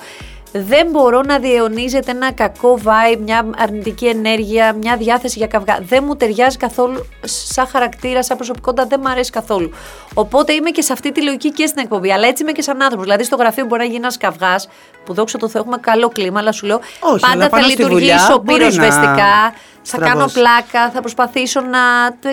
δεν 0.57 0.87
μπορώ 0.91 1.21
να 1.21 1.39
διαιωνίζεται 1.39 2.11
ένα 2.11 2.31
κακό 2.31 2.79
vibe, 2.83 3.17
μια 3.19 3.49
αρνητική 3.57 4.05
ενέργεια, 4.05 4.73
μια 4.73 4.97
διάθεση 4.97 5.37
για 5.37 5.47
καυγά. 5.47 5.79
Δεν 5.81 6.03
μου 6.07 6.15
ταιριάζει 6.15 6.57
καθόλου 6.57 7.05
σαν 7.21 7.67
χαρακτήρα, 7.67 8.23
σαν 8.23 8.37
προσωπικότητα, 8.37 8.85
δεν 8.85 8.99
μου 9.03 9.09
αρέσει 9.09 9.31
καθόλου. 9.31 9.71
Οπότε 10.13 10.53
είμαι 10.53 10.69
και 10.69 10.81
σε 10.81 10.93
αυτή 10.93 11.11
τη 11.11 11.23
λογική 11.23 11.51
και 11.51 11.65
στην 11.65 11.81
εκπομπή. 11.81 12.11
Αλλά 12.11 12.27
έτσι 12.27 12.43
είμαι 12.43 12.51
και 12.51 12.61
σαν 12.61 12.81
άνθρωπος. 12.81 13.03
Δηλαδή 13.03 13.23
στο 13.23 13.35
γραφείο 13.35 13.65
μπορεί 13.65 13.79
να 13.81 13.85
γίνει 13.85 13.97
ένας 13.97 14.17
καυγάς, 14.17 14.67
που 15.05 15.13
δόξα 15.13 15.37
τω 15.37 15.49
Θεώ 15.49 15.61
έχουμε 15.61 15.77
καλό 15.77 16.07
κλίμα, 16.07 16.39
αλλά 16.39 16.51
σου 16.51 16.65
λέω 16.65 16.79
Όχι, 16.99 17.19
πάντα 17.19 17.49
θα 17.49 17.61
λειτουργήσω 17.61 18.39
πυροσβεστικά. 18.39 19.53
Θα 19.87 19.97
κάνω 19.97 20.25
πλάκα, 20.33 20.89
θα 20.91 20.99
προσπαθήσω 20.99 21.61
να. 21.61 21.79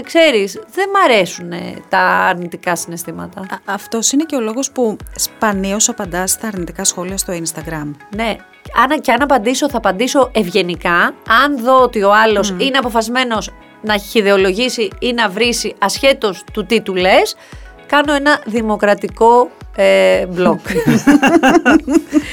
ξέρεις, 0.04 0.60
δεν 0.74 0.88
μ' 0.88 1.04
αρέσουν 1.04 1.52
τα 1.88 1.98
αρνητικά 1.98 2.76
συναισθήματα. 2.76 3.46
Αυτός 3.64 4.12
είναι 4.12 4.24
και 4.24 4.36
ο 4.36 4.40
λόγος 4.40 4.70
που 4.70 4.96
σπανίως 5.14 5.88
απαντάς 5.88 6.30
στα 6.30 6.46
αρνητικά 6.46 6.84
σχόλια 6.84 7.16
στο 7.16 7.32
Instagram. 7.32 7.90
Ναι. 8.16 8.36
Αν, 8.82 9.00
και 9.00 9.12
αν 9.12 9.22
απαντήσω, 9.22 9.70
θα 9.70 9.76
απαντήσω 9.76 10.30
ευγενικά. 10.32 11.14
Αν 11.42 11.58
δω 11.58 11.80
ότι 11.80 12.02
ο 12.02 12.14
άλλος 12.14 12.54
είναι 12.58 12.78
αποφασμένος 12.78 13.50
να 13.82 13.98
χειδεολογήσει 13.98 14.88
ή 14.98 15.12
να 15.12 15.28
βρίσει 15.28 15.74
ασχέτως 15.78 16.44
του 16.52 16.66
τι 16.66 16.80
του 16.80 16.94
λες, 16.94 17.36
κάνω 17.96 18.12
ένα 18.14 18.40
δημοκρατικό 18.44 19.50
ε, 19.76 20.26
μπλοκ. 20.26 20.60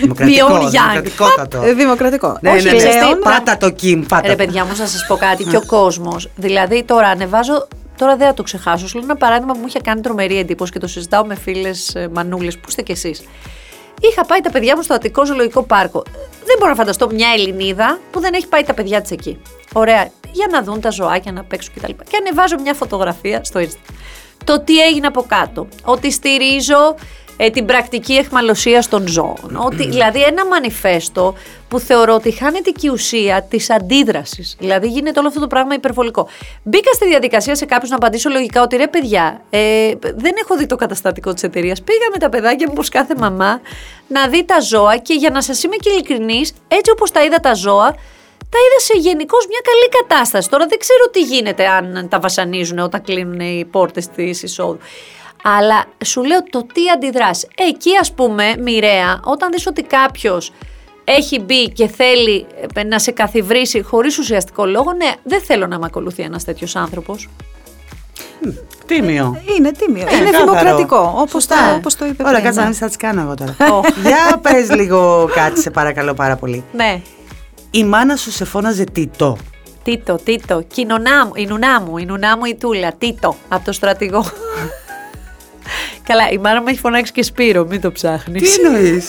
Δημοκρατικό, 0.02 0.48
Beyond 0.48 0.62
Young. 0.62 0.70
δημοκρατικότατο. 0.70 1.62
Ε, 1.64 1.74
Δημοκρατικό. 1.74 2.38
Ναι, 2.42 2.52
Όχι, 2.52 2.66
ναι, 2.66 2.72
ναι. 2.72 2.78
πλέον, 2.80 3.20
Πάτα 3.24 3.58
το 3.58 3.70
Κιμ, 3.70 4.02
πάτα 4.08 4.28
Ρε 4.28 4.36
το. 4.36 4.44
παιδιά 4.44 4.64
μου, 4.66 4.70
να 4.78 4.86
σας 4.86 5.06
πω 5.08 5.16
κάτι. 5.16 5.44
και 5.44 5.56
ο 5.58 5.66
κόσμος. 5.66 6.30
Δηλαδή, 6.36 6.84
τώρα 6.84 7.08
ανεβάζω. 7.08 7.68
Τώρα 7.98 8.16
δεν 8.16 8.28
θα 8.28 8.34
το 8.34 8.44
ξεχάσω. 8.44 8.88
Σου 8.88 8.96
λέω 8.98 9.06
ένα 9.06 9.16
παράδειγμα 9.16 9.54
που 9.54 9.60
μου 9.60 9.66
είχε 9.68 9.80
κάνει 9.80 10.02
τρομερή 10.02 10.38
εντύπωση 10.38 10.72
και 10.72 10.80
το 10.80 10.88
συζητάω 10.88 11.26
με 11.26 11.36
φίλες 11.36 11.96
μανούλες 12.12 12.56
που 12.58 12.66
είστε 12.68 12.82
κι 12.82 12.92
εσείς; 12.92 13.24
Είχα 14.00 14.26
πάει 14.26 14.40
τα 14.40 14.50
παιδιά 14.52 14.76
μου 14.76 14.82
στο 14.82 14.94
Αττικό 14.94 15.26
Ζωολογικό 15.26 15.64
Πάρκο. 15.64 16.04
Δεν 16.46 16.56
μπορώ 16.60 16.70
να 16.70 16.76
φανταστώ 16.76 17.10
μια 17.12 17.28
Ελληνίδα 17.38 18.00
που 18.12 18.20
δεν 18.20 18.34
έχει 18.34 18.48
πάει 18.48 18.64
τα 18.64 18.74
παιδιά 18.74 19.02
της 19.02 19.12
εκεί. 19.12 19.42
Ωραία. 19.74 20.10
Για 20.32 20.48
να 20.52 20.64
δουν 20.64 20.82
τα 20.82 20.90
ζωάκια, 20.90 21.32
να 21.32 21.44
παίξουν 21.44 21.74
κτλ. 21.76 21.92
Και 22.10 22.18
ανεβάζω 22.20 22.56
μια 22.62 22.74
φωτογραφία 22.74 23.44
στο 23.44 23.60
Insta. 23.60 23.94
Το 24.50 24.60
τι 24.60 24.80
έγινε 24.80 25.08
από 25.08 25.26
κάτω. 25.28 25.68
Ότι 25.84 26.12
στηρίζω 26.12 26.96
ε, 27.38 27.50
την 27.50 27.66
πρακτική 27.66 28.14
εχμαλωσίας 28.14 28.88
των 28.88 29.08
ζώων. 29.08 29.60
Ότι, 29.66 29.88
δηλαδή 29.88 30.22
ένα 30.22 30.46
μανιφέστο 30.46 31.36
που 31.68 31.80
θεωρώ 31.80 32.14
ότι 32.14 32.32
χάνεται 32.32 32.70
και 32.70 32.88
η 32.88 32.90
ουσία 32.90 33.46
της 33.50 33.70
αντίδρασης. 33.70 34.56
Δηλαδή 34.60 34.88
γίνεται 34.88 35.20
όλο 35.20 35.28
αυτό 35.28 35.40
το 35.40 35.48
πράγμα 35.48 35.74
υπερβολικό. 35.74 36.28
Μπήκα 36.64 36.92
στη 36.94 37.08
διαδικασία 37.08 37.56
σε 37.56 37.66
κάποιους 37.66 37.90
να 37.90 37.96
απαντήσω 37.96 38.30
λογικά 38.30 38.62
ότι 38.62 38.76
ρε 38.76 38.88
παιδιά, 38.88 39.42
ε, 39.50 39.92
δεν 40.02 40.34
έχω 40.44 40.58
δει 40.58 40.66
το 40.66 40.76
καταστατικό 40.76 41.34
της 41.34 41.44
εταιρείας. 41.44 41.82
Πήγα 41.82 42.08
με 42.12 42.18
τα 42.18 42.30
παιδάκια 42.30 42.66
μου, 42.68 42.74
όπως 42.76 42.90
κάθε 42.90 43.16
μαμά, 43.18 43.62
να 44.08 44.28
δει 44.28 44.46
τα 44.46 44.60
ζώα 44.60 44.98
και 44.98 45.14
για 45.14 45.30
να 45.30 45.42
σας 45.42 45.64
είμαι 45.64 45.76
και 45.76 45.90
ειλικρινής, 45.90 46.54
έτσι 46.68 46.92
όπως 46.92 47.12
τα 47.12 47.24
είδα 47.24 47.40
τα 47.40 47.54
ζώα, 47.54 47.96
τα 48.50 48.58
είδα 48.66 48.80
σε 48.80 49.10
γενικώς 49.10 49.46
μια 49.48 49.60
καλή 49.64 49.90
κατάσταση. 50.02 50.50
Τώρα 50.50 50.66
δεν 50.66 50.80
ξέρω 50.80 51.10
τι 51.12 51.22
γίνεται 51.22 51.68
αν 51.68 52.08
τα 52.10 52.20
βασανίζουν 52.20 52.80
όταν 52.80 53.02
κλείνουν 53.02 53.40
οι 53.40 53.68
πόρτες 53.72 54.08
της 54.08 54.44
εισόδου. 54.44 54.78
Αλλά 55.44 55.86
σου 56.06 56.24
λέω 56.24 56.44
το 56.44 56.66
τι 56.74 56.90
αντιδράσει. 56.90 57.48
Εκεί, 57.58 57.98
ας 58.00 58.14
πούμε, 58.14 58.56
μοιραία, 58.60 59.20
όταν 59.24 59.52
δεις 59.52 59.68
ότι 59.68 59.84
κάποιος 59.84 60.52
έχει 61.04 61.40
μπει 61.40 61.70
και 61.70 61.88
θέλει 61.88 62.46
ε, 62.76 62.84
να 62.84 63.00
σε 63.00 63.12
καθιβρίσει 63.12 63.82
χωρίς 63.82 64.18
ουσιαστικό 64.18 64.66
λόγο, 64.66 64.94
ναι, 64.94 65.12
δεν 65.24 65.42
θέλω 65.42 65.68
να 65.68 65.80
με 65.80 65.86
ακολουθεί 65.86 66.24
ένας 66.24 66.44
τέτοιος 66.44 66.76
άνθρωπος. 66.76 67.30
Τίμιο. 68.86 69.42
Είναι 69.58 69.72
τίμιο. 69.72 70.06
Ε, 70.10 70.16
είναι 70.16 70.30
κάθαρο. 70.30 70.52
δημοκρατικό. 70.52 71.14
Όπως 71.16 71.30
Σωστά. 71.32 71.76
όπως 71.76 71.96
το 71.96 72.06
είπε 72.06 72.24
Ωραία, 72.24 72.34
πριν. 72.34 72.46
κάτσε 72.46 72.62
ναι. 72.62 72.68
να 72.68 72.74
θα 72.74 72.88
τις 72.88 72.96
κάνω 72.96 73.22
εγώ 73.22 73.34
τώρα. 73.34 73.56
Για 74.02 74.38
πες 74.42 74.70
λίγο 74.70 75.30
κάτι, 75.34 75.62
σε 75.62 75.70
παρακαλώ 75.70 76.14
πάρα 76.14 76.36
πολύ. 76.36 76.64
Ναι. 76.72 77.02
Η 77.72 77.84
μάνα 77.84 78.16
σου 78.16 78.32
σε 78.32 78.46
φώναζε 78.46 78.84
Τίτο. 78.84 79.38
Τίτο, 79.84 80.16
Τίτο. 80.24 80.64
Και 80.74 80.82
η 80.82 80.86
νονά 80.86 81.26
μου, 81.26 81.32
η 81.36 81.46
νουνά 81.46 81.82
μου, 81.82 81.98
η 81.98 82.06
νουνά 82.06 82.38
μου 82.38 82.46
η 82.46 82.56
Τούλα. 82.56 82.94
Τίτο, 82.98 83.36
από 83.48 83.66
το 83.66 83.72
στρατηγό. 83.72 84.26
Καλά, 86.08 86.30
η 86.30 86.38
μάνα 86.38 86.62
μου 86.62 86.68
έχει 86.68 86.80
φωνάξει 86.80 87.12
και 87.12 87.24
Σπύρο, 87.24 87.66
μην 87.66 87.82
το 87.82 87.92
ψάχνεις. 87.92 88.56
Τι 88.56 88.62
εννοείς; 88.62 89.08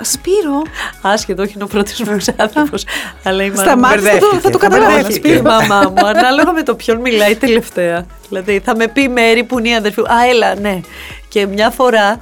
Σπύρο. 0.00 0.62
Άσχετο, 1.02 1.42
όχι 1.42 1.52
είναι 1.54 1.64
ο 1.64 1.66
πρώτο 1.66 1.90
μου 2.04 2.16
άνθρωπος. 2.36 2.84
αλλά 3.24 3.44
η 3.44 3.50
μάνα 3.50 3.62
μου 3.62 3.66
Σταμάτησε, 3.66 4.10
θα 4.10 4.18
το, 4.18 4.38
θα 4.40 4.50
το 4.50 4.58
καταλάβω. 4.58 4.92
Μπερδεύτηκε. 4.92 5.28
Η 5.28 5.40
μαμά 5.40 5.92
μου, 5.96 6.06
ανάλογα 6.06 6.52
με 6.52 6.62
το 6.62 6.74
ποιον 6.74 7.00
μιλάει 7.00 7.36
τελευταία. 7.36 8.06
Δηλαδή, 8.28 8.60
θα 8.64 8.76
με 8.76 8.88
πει 8.88 9.08
Μέρη 9.08 9.44
που 9.44 9.58
είναι 9.58 9.68
η 9.68 9.74
αδερφή 9.74 10.00
μου. 10.00 10.12
Α, 10.12 10.28
έλα, 10.28 10.54
ναι. 10.54 10.80
Και 11.28 11.46
μια 11.46 11.70
φορά 11.70 12.20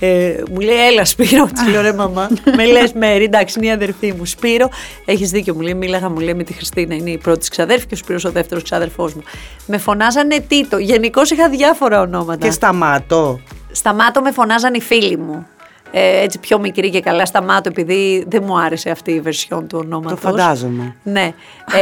ε, 0.00 0.42
μου 0.50 0.60
λέει, 0.60 0.86
Έλα, 0.86 1.04
Σπύρο. 1.04 1.48
Τη 1.64 1.70
λέω, 1.70 1.80
ρε 1.82 1.92
μαμά. 1.92 2.28
με 2.56 2.64
λες, 2.66 2.92
Μέρη, 2.92 3.24
εντάξει, 3.24 3.58
είναι 3.58 3.66
η 3.66 3.70
αδερφή 3.70 4.14
μου. 4.18 4.24
Σπύρο, 4.24 4.68
έχεις 5.04 5.30
δίκιο, 5.30 5.54
μου 5.54 5.60
λέει. 5.60 5.74
Μίλαγα, 5.74 6.08
μου 6.08 6.18
λέει 6.18 6.34
με 6.34 6.42
τη 6.42 6.52
Χριστίνα, 6.52 6.94
είναι 6.94 7.10
η 7.10 7.18
πρώτη 7.18 7.50
ξαδέρφη 7.50 7.86
και 7.86 7.94
ο 7.94 7.96
Σπύρος 7.96 8.24
ο 8.24 8.30
δεύτερος 8.30 8.62
ξαδερφός 8.62 9.14
μου. 9.14 9.22
Με 9.66 9.78
φωνάζανε 9.78 10.38
Τίτο. 10.48 10.78
Γενικώς 10.78 11.30
είχα 11.30 11.48
διάφορα 11.48 12.00
ονόματα. 12.00 12.46
Και 12.46 12.52
σταμάτω. 12.52 13.40
Σταμάτω 13.72 14.20
με 14.20 14.30
φωνάζαν 14.32 14.74
οι 14.74 14.80
φίλοι 14.80 15.16
μου. 15.16 15.46
Ε, 15.90 16.22
έτσι 16.22 16.38
πιο 16.38 16.58
μικρή 16.58 16.90
και 16.90 17.00
καλά 17.00 17.26
σταμάτω 17.26 17.68
επειδή 17.68 18.24
δεν 18.28 18.42
μου 18.46 18.58
άρεσε 18.58 18.90
αυτή 18.90 19.12
η 19.12 19.20
βερσιόν 19.20 19.68
του 19.68 19.78
ονόματος. 19.84 20.20
Το 20.20 20.28
φαντάζομαι. 20.28 20.94
Ναι. 21.02 21.32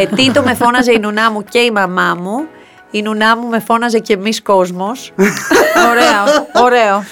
Ε, 0.00 0.06
Τίτο 0.06 0.42
με 0.42 0.54
φώναζε 0.54 0.92
η 0.92 0.98
νουνά 0.98 1.30
μου 1.30 1.44
και 1.44 1.58
η 1.58 1.70
μαμά 1.70 2.18
μου. 2.22 2.46
Η 2.90 3.02
νουνά 3.02 3.36
μου 3.36 3.48
με 3.48 3.58
φώναζε 3.58 3.98
και 3.98 4.12
εμείς 4.12 4.42
κόσμος. 4.42 5.12
ωραίο. 5.90 6.46
ωραίο. 6.64 7.04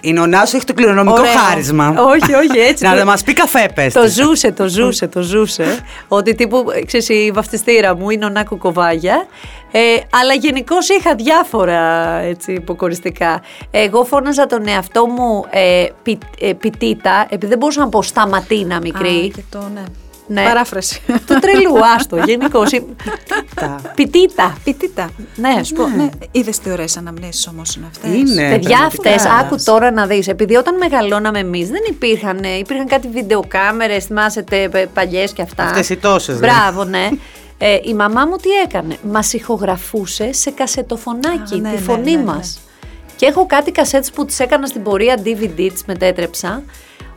Η 0.00 0.12
νονά 0.12 0.44
σου 0.46 0.56
έχει 0.56 0.64
το 0.64 0.72
κληρονομικό 0.74 1.18
Ωραίο. 1.18 1.32
χάρισμα. 1.32 1.88
όχι, 1.98 2.34
όχι, 2.34 2.58
έτσι. 2.68 2.84
Να 2.84 2.96
το- 2.98 3.04
μας 3.04 3.22
πει 3.22 3.32
καφέ, 3.32 3.68
πες. 3.74 3.92
Το 3.92 4.06
ζούσε, 4.08 4.52
το 4.52 4.68
ζούσε, 4.68 5.06
το 5.08 5.22
ζούσε. 5.22 5.78
ότι 6.08 6.34
τύπου, 6.34 6.64
ξέρεις, 6.86 7.08
η 7.08 7.30
βαφτιστήρα 7.34 7.96
μου 7.96 8.10
είναι 8.10 8.24
ο 8.24 8.28
Νάκο 8.28 8.56
Κοβάγια. 8.56 9.26
Ε, 9.72 9.78
αλλά 10.10 10.34
γενικώ 10.34 10.76
είχα 10.98 11.14
διάφορα 11.14 12.14
έτσι, 12.18 12.52
υποκοριστικά. 12.52 13.42
Εγώ 13.70 14.04
φώναζα 14.04 14.46
τον 14.46 14.68
εαυτό 14.68 15.06
μου 15.06 15.44
ε, 15.50 15.86
πι, 16.02 16.18
ε, 16.40 16.52
πιτίτα, 16.52 17.26
επειδή 17.28 17.46
δεν 17.46 17.58
μπορούσα 17.58 17.80
να 17.80 17.88
πω 17.88 18.02
σταματίνα 18.02 18.78
μικρή. 18.82 19.08
Α, 19.08 19.28
και 19.34 19.42
το, 19.50 19.70
ναι. 19.74 19.82
Ναι. 20.26 20.44
Παράφραση. 20.44 21.00
του 21.06 21.38
τρελού, 21.40 21.84
άστο, 21.96 22.16
γενικώ. 22.16 22.62
Πιτίτα. 23.94 24.56
Πιτίτα. 24.64 25.10
Ναι, 25.36 25.48
Να 25.48 25.62
σου 25.64 25.74
πω, 25.74 25.86
ναι. 25.86 26.08
Είδες 26.30 26.58
τι 26.58 26.70
ωραίες 26.70 26.96
αναμνήσεις 26.96 27.46
όμως 27.46 27.74
είναι 27.76 27.86
αυτές. 27.90 28.10
Είναι. 28.14 28.50
Παιδιά, 28.50 28.76
πραγματικά. 28.76 29.10
αυτές, 29.14 29.24
άκου 29.40 29.56
τώρα 29.64 29.90
να 29.90 30.06
δεις. 30.06 30.28
Επειδή 30.28 30.56
όταν 30.56 30.76
μεγαλώναμε 30.76 31.38
εμείς 31.38 31.68
δεν 31.68 31.80
υπήρχαν. 31.88 32.44
ε, 32.44 32.48
Υπήρχαν 32.58 32.86
κάτι 32.86 33.08
βιντεοκάμερες, 33.08 34.04
θυμάσαι 34.04 34.44
παλιές 34.94 35.32
και 35.32 35.42
αυτά. 35.42 35.62
Αυτές 35.64 35.88
οι 35.88 35.96
τόσες, 35.96 36.40
ναι. 36.40 36.46
Μπράβο, 36.46 36.84
ναι. 36.84 37.08
Ε, 37.58 37.78
η 37.82 37.94
μαμά 37.94 38.24
μου 38.26 38.36
τι 38.36 38.50
έκανε; 38.50 38.96
Μας 39.10 39.32
ηχογραφούσε 39.32 40.32
σε 40.32 40.50
κασετοφωνάκι 40.50 41.54
Α, 41.54 41.56
ναι, 41.60 41.68
τη 41.68 41.74
ναι, 41.74 41.80
φωνή 41.80 42.10
ναι, 42.10 42.16
ναι. 42.16 42.24
μας. 42.24 42.60
Και 43.16 43.26
έχω 43.26 43.46
κάτι 43.46 43.70
κασέτες 43.72 44.10
που 44.10 44.24
τις 44.24 44.40
έκανα 44.40 44.66
στην 44.66 44.82
πορεία 44.82 45.18
DVD, 45.24 45.68
τις 45.72 45.84
μετέτρεψα. 45.86 46.62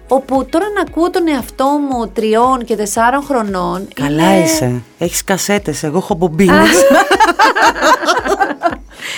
Όπου 0.07 0.45
τώρα 0.49 0.65
να 0.75 0.81
ακούω 0.81 1.09
τον 1.09 1.27
εαυτό 1.27 1.65
μου 1.65 2.07
τριών 2.07 2.65
και 2.65 2.75
τεσσάρων 2.75 3.23
χρονών. 3.23 3.87
Καλά 3.93 4.35
είναι- 4.35 4.43
είσαι. 4.45 4.81
Έχεις 4.97 5.23
κασέτες. 5.23 5.83
Εγώ 5.83 5.97
έχω 5.97 6.13
μπομπίνες. 6.15 6.69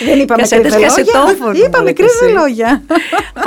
Δεν 0.04 0.18
είπαμε 0.20 0.40
Κασέτες 0.42 0.72
κρύβε 0.72 0.86
κασετόφωνο, 0.86 1.46
λόγια. 1.46 1.64
Είπαμε 1.66 1.84
λέτε 1.84 2.02
κρύβε 2.02 2.24
εσύ. 2.24 2.34
λόγια. 2.34 2.82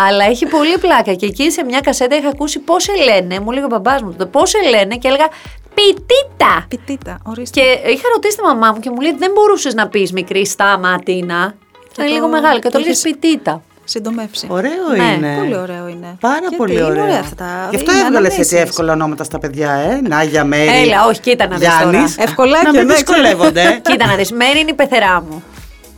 Αλλά 0.07 0.23
έχει 0.25 0.45
πολύ 0.45 0.77
πλάκα. 0.77 1.13
Και 1.13 1.25
εκεί 1.25 1.51
σε 1.51 1.63
μια 1.63 1.79
κασέτα 1.79 2.15
είχα 2.15 2.27
ακούσει 2.27 2.59
πώς 2.59 2.83
σε 2.83 2.91
λένε. 3.03 3.39
Μου 3.39 3.51
λέει 3.51 3.63
ο 3.63 3.67
μπαμπάς 3.67 4.01
μου 4.01 4.13
το 4.17 4.25
πώς 4.25 4.49
σε 4.49 4.57
λένε 4.69 4.95
και 4.95 5.07
έλεγα 5.07 5.27
Πιτίτα. 5.73 6.65
Πιτίτα, 6.67 7.19
ορίστε. 7.23 7.59
Και 7.61 7.89
είχα 7.89 8.03
ρωτήσει 8.13 8.35
τη 8.37 8.43
μαμά 8.43 8.71
μου 8.71 8.79
και 8.79 8.89
μου 8.89 9.01
λέει 9.01 9.15
Δεν 9.17 9.31
μπορούσες 9.31 9.73
να 9.73 9.87
πεις 9.87 10.11
μικρή 10.11 10.45
σταματίνα. 10.45 11.55
Ήταν 11.93 12.05
το- 12.07 12.13
λίγο 12.13 12.27
μεγάλη 12.27 12.59
και 12.59 12.65
το 12.65 12.69
το 12.71 12.77
έλεγε 12.77 12.89
έχεις- 12.91 13.01
Πιτίτα. 13.03 13.61
Συντομεύσει. 13.85 14.47
Ωραίο 14.49 14.71
Ναι, 14.97 15.03
είναι. 15.03 15.35
Πολύ 15.37 15.57
ωραίο 15.57 15.87
είναι. 15.87 16.15
Πάρα 16.19 16.37
Γιατί 16.39 16.55
πολύ 16.55 16.73
είναι 16.73 16.83
ωραίο. 16.83 17.03
ωραία 17.03 17.19
αυτά 17.19 17.35
τα- 17.35 17.67
Γι' 17.69 17.75
αυτό 17.75 17.91
είναι 17.91 18.01
έβγαλες 18.01 18.37
έτσι 18.37 18.55
αναμνήσεις. 18.55 18.69
εύκολα 18.69 18.93
ονόματα 18.93 19.23
στα 19.23 19.39
παιδιά, 19.39 19.71
ε. 19.71 20.01
Νάγια 20.07 20.43
Μέρη. 20.45 20.81
Έλα, 20.81 21.05
όχι, 21.07 21.19
κοίτα 21.19 21.47
να 21.47 21.57
δεις 21.57 21.67
τώρα. 21.67 21.89
Γιάννης. 21.89 22.17
Ευκολάκια, 22.17 22.71
Να 22.71 22.77
μην 22.77 22.87
ναι, 22.87 22.93
δυσκολεύονται. 22.93 23.79
Κοίτα 23.89 24.05
να 24.05 24.15
δεις, 24.15 24.31
Μέρη 24.31 24.59
είναι 24.59 24.69
η 24.69 24.73
πεθερά 24.73 25.21
μου. 25.29 25.43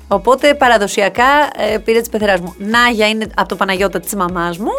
Οπότε 0.07 0.53
παραδοσιακά 0.53 1.23
ε, 1.73 1.77
πήρε 1.77 1.99
της 1.99 2.09
πεθεράς 2.09 2.39
μου. 2.39 2.55
Νάγια 2.57 3.07
είναι 3.07 3.27
από 3.35 3.47
το 3.47 3.55
Παναγιώτα 3.55 3.99
της 3.99 4.15
μαμάς 4.15 4.57
μου. 4.57 4.71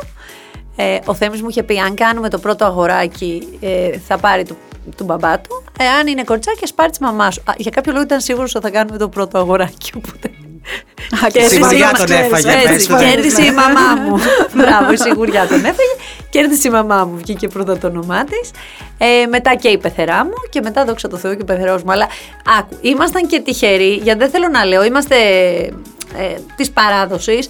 Ε, 0.76 0.98
ο 1.04 1.14
Θέμης 1.14 1.42
μου 1.42 1.48
είχε 1.48 1.62
πει: 1.62 1.78
Αν 1.78 1.94
κάνουμε 1.94 2.28
το 2.30 2.38
πρώτο 2.38 2.64
αγοράκι, 2.64 3.58
ε, 3.60 3.98
θα 4.06 4.18
πάρει 4.18 4.44
του, 4.44 4.56
του 4.96 5.04
μπαμπά 5.04 5.38
του. 5.40 5.64
Εάν 5.78 6.06
είναι 6.06 6.24
κοριτσάκι, 6.24 6.60
ας 6.64 6.72
πάρει 6.74 6.90
της 6.90 6.98
μαμάς 6.98 7.34
σου. 7.34 7.42
Α, 7.46 7.52
για 7.56 7.70
κάποιο 7.70 7.92
λόγο 7.92 8.04
ήταν 8.04 8.20
σίγουρος 8.20 8.54
ότι 8.54 8.64
θα 8.64 8.70
κάνουμε 8.70 8.98
το 8.98 9.08
πρώτο 9.08 9.38
αγοράκι. 9.38 9.90
Οπότε. 9.96 10.30
Κέρδισε 11.32 11.44
η 11.44 11.48
σιγουριά 11.48 11.78
μαμά- 11.84 11.96
τον 11.96 12.06
ξέρεις, 12.06 12.26
έφαγε, 12.26 12.50
έτσι, 12.50 12.72
πες 12.72 12.86
του. 12.86 12.96
Κέρδισε 12.96 13.42
η 13.44 13.50
μαμά 13.50 14.02
μου. 14.02 14.18
Μπράβο, 14.58 14.92
η 14.92 14.96
σιγουριά 14.96 15.46
τον 15.46 15.58
έφαγε. 15.58 15.94
Κέρδισε 16.30 16.68
η 16.68 16.70
μαμά 16.70 17.04
μου, 17.04 17.16
βγήκε 17.18 17.48
πρώτα 17.48 17.78
το 17.78 17.86
όνομά 17.86 18.24
της. 18.24 18.50
Ε, 18.98 19.26
μετά 19.26 19.54
και 19.54 19.68
η 19.68 19.78
πεθερά 19.78 20.24
μου 20.24 20.32
και 20.50 20.60
μετά 20.64 20.84
δόξα 20.84 21.08
τω 21.08 21.16
Θεώ 21.16 21.34
και 21.34 21.42
ο 21.42 21.44
πεθερός 21.44 21.82
μου. 21.82 21.92
Αλλά 21.92 22.06
άκου, 22.58 22.76
ήμασταν 22.80 23.26
και 23.26 23.40
τυχεροί, 23.40 24.00
γιατί 24.02 24.18
δεν 24.18 24.30
θέλω 24.30 24.48
να 24.48 24.64
λέω, 24.64 24.84
είμαστε 24.84 25.16
ε, 26.16 26.34
της 26.56 26.70
παράδοσης. 26.70 27.48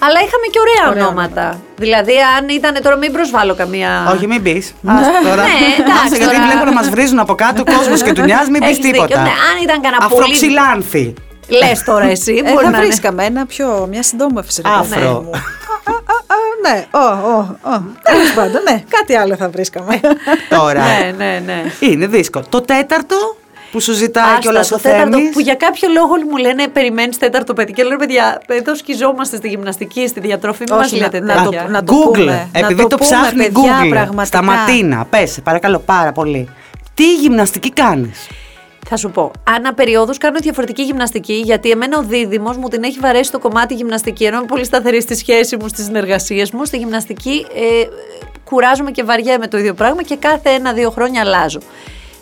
Αλλά 0.00 0.18
είχαμε 0.18 0.46
και 0.50 0.58
ωραία, 0.60 0.90
Ωραία 0.90 1.06
ονόματα. 1.06 1.60
Δηλαδή, 1.76 2.12
αν 2.38 2.48
ήταν 2.48 2.78
τώρα, 2.82 2.96
μην 2.96 3.12
προσβάλλω 3.12 3.54
καμία. 3.54 4.12
Όχι, 4.14 4.26
μην 4.26 4.42
πεις. 4.42 4.74
Ναι, 4.80 4.92
εντάξει, 4.92 6.16
γιατί 6.16 6.34
τώρα. 6.34 6.46
βλέπω 6.46 6.64
να 6.64 6.72
μας 6.72 6.88
βρίζουν 6.88 7.18
από 7.18 7.34
κάτω 7.34 7.62
ο 7.68 7.74
κόσμος 7.76 8.02
και 8.02 8.12
του 8.16 8.22
νοιάζει, 8.22 8.50
μην 8.50 8.60
πεις 8.60 8.70
Έχεις 8.70 8.84
δίκιο. 8.84 9.02
τίποτα. 9.06 9.22
Ναι, 9.22 9.28
αν 9.28 9.62
ήταν 9.62 9.80
κανένα 9.80 10.08
πολύ. 10.08 10.22
Αφροξυλάνθη. 10.22 11.14
Λες 11.48 11.82
τώρα 11.84 12.04
εσύ, 12.04 12.42
Ε, 12.46 12.52
μπορεί 12.52 12.64
θα 12.64 12.70
να 12.70 12.76
είναι. 12.76 12.86
βρίσκαμε 12.86 13.24
ένα 13.24 13.46
πιο, 13.46 13.86
μια 13.90 14.02
συντόμευση. 14.02 14.62
ρε 14.64 14.68
παιδί 14.68 14.94
Άφρο. 15.04 15.20
μου. 15.20 15.30
Α, 15.30 15.90
α, 15.90 15.94
α, 16.34 16.36
Ναι, 16.62 16.86
ω, 16.90 17.28
ω, 17.28 17.38
ω. 17.70 17.80
Τέλος 18.02 18.32
πάντων, 18.34 18.62
ναι, 18.70 18.82
κάτι 18.88 19.14
άλλο 19.16 19.36
θα 19.36 19.48
βρίσκαμε. 19.48 20.00
Τώρα. 20.48 20.82
Ναι, 20.84 21.12
ναι, 21.16 21.42
ναι. 21.46 21.62
Είναι 21.80 22.06
δύσκολο. 22.06 22.44
Το 22.48 22.60
τέταρτο 22.60 23.16
που 23.72 23.80
σου 23.80 23.92
ζητάει 23.92 24.24
Άστα, 24.24 24.38
κιόλας 24.38 24.68
το 24.68 24.74
ο 24.74 24.78
τέταρτο 24.78 25.10
Θέμης. 25.16 25.30
που 25.32 25.40
για 25.40 25.54
κάποιο 25.54 25.88
λόγο 25.92 26.14
μου 26.30 26.36
λένε 26.36 26.68
περιμένεις 26.68 27.18
τέταρτο 27.18 27.54
παιδί. 27.54 27.72
Και 27.72 27.82
λέω 27.82 27.90
ρε 27.90 27.96
παιδιά, 27.96 28.40
εδώ 28.46 28.74
σκιζόμαστε 28.74 29.36
στη 29.36 29.48
γυμναστική, 29.48 30.06
στη 30.08 30.20
διατροφή, 30.20 30.64
μην 30.68 30.76
μας 30.78 30.86
Όχι, 30.92 31.00
λέτε 31.00 31.20
να- 31.20 31.34
να 31.34 31.42
το- 31.42 31.50
τέτοια. 31.50 31.66
να 31.68 31.84
το 31.84 31.92
Google. 31.94 32.12
πούμε. 32.18 32.48
Να 32.52 32.58
Επειδή 32.58 32.82
το 32.82 32.88
το, 32.88 32.96
πούμε, 32.96 33.10
ψάχνει 33.10 33.42
παιδιά, 33.42 33.80
Google. 33.82 33.88
πραγματικά. 33.88 34.24
Σταματίνα. 34.24 35.06
Πες, 35.10 35.38
παρακαλώ 35.44 35.78
πάρα 35.78 36.12
πολύ. 36.12 36.48
Τι 36.94 37.14
γυμναστική 37.14 37.70
κάνεις; 37.72 38.26
Θα 38.86 38.96
σου 38.96 39.10
πω. 39.10 39.30
Ανά 39.44 39.74
περιόδους 39.74 40.18
κάνω 40.18 40.38
διαφορετική 40.38 40.82
γυμναστική, 40.82 41.32
γιατί 41.32 41.70
εμένα 41.70 41.98
ο 41.98 42.02
δίδυμος 42.02 42.56
μου 42.56 42.68
την 42.68 42.82
έχει 42.82 42.98
βαρέσει 42.98 43.30
το 43.30 43.38
κομμάτι 43.38 43.74
γυμναστική. 43.74 44.24
Ενώ 44.24 44.36
είμαι 44.36 44.46
πολύ 44.46 44.64
σταθερή 44.64 45.00
στη 45.00 45.16
σχέση 45.16 45.56
μου, 45.56 45.68
στις 45.68 45.84
συνεργασίες 45.84 46.50
μου. 46.50 46.64
Στη 46.64 46.76
γυμναστική 46.76 47.46
ε, 47.54 47.86
κουράζομαι 48.44 48.90
και 48.90 49.02
βαριέμαι 49.02 49.48
το 49.48 49.58
ίδιο 49.58 49.74
πράγμα 49.74 50.02
και 50.02 50.16
κάθε 50.16 50.50
ένα-δύο 50.50 50.90
χρόνια 50.90 51.20
αλλάζω. 51.20 51.60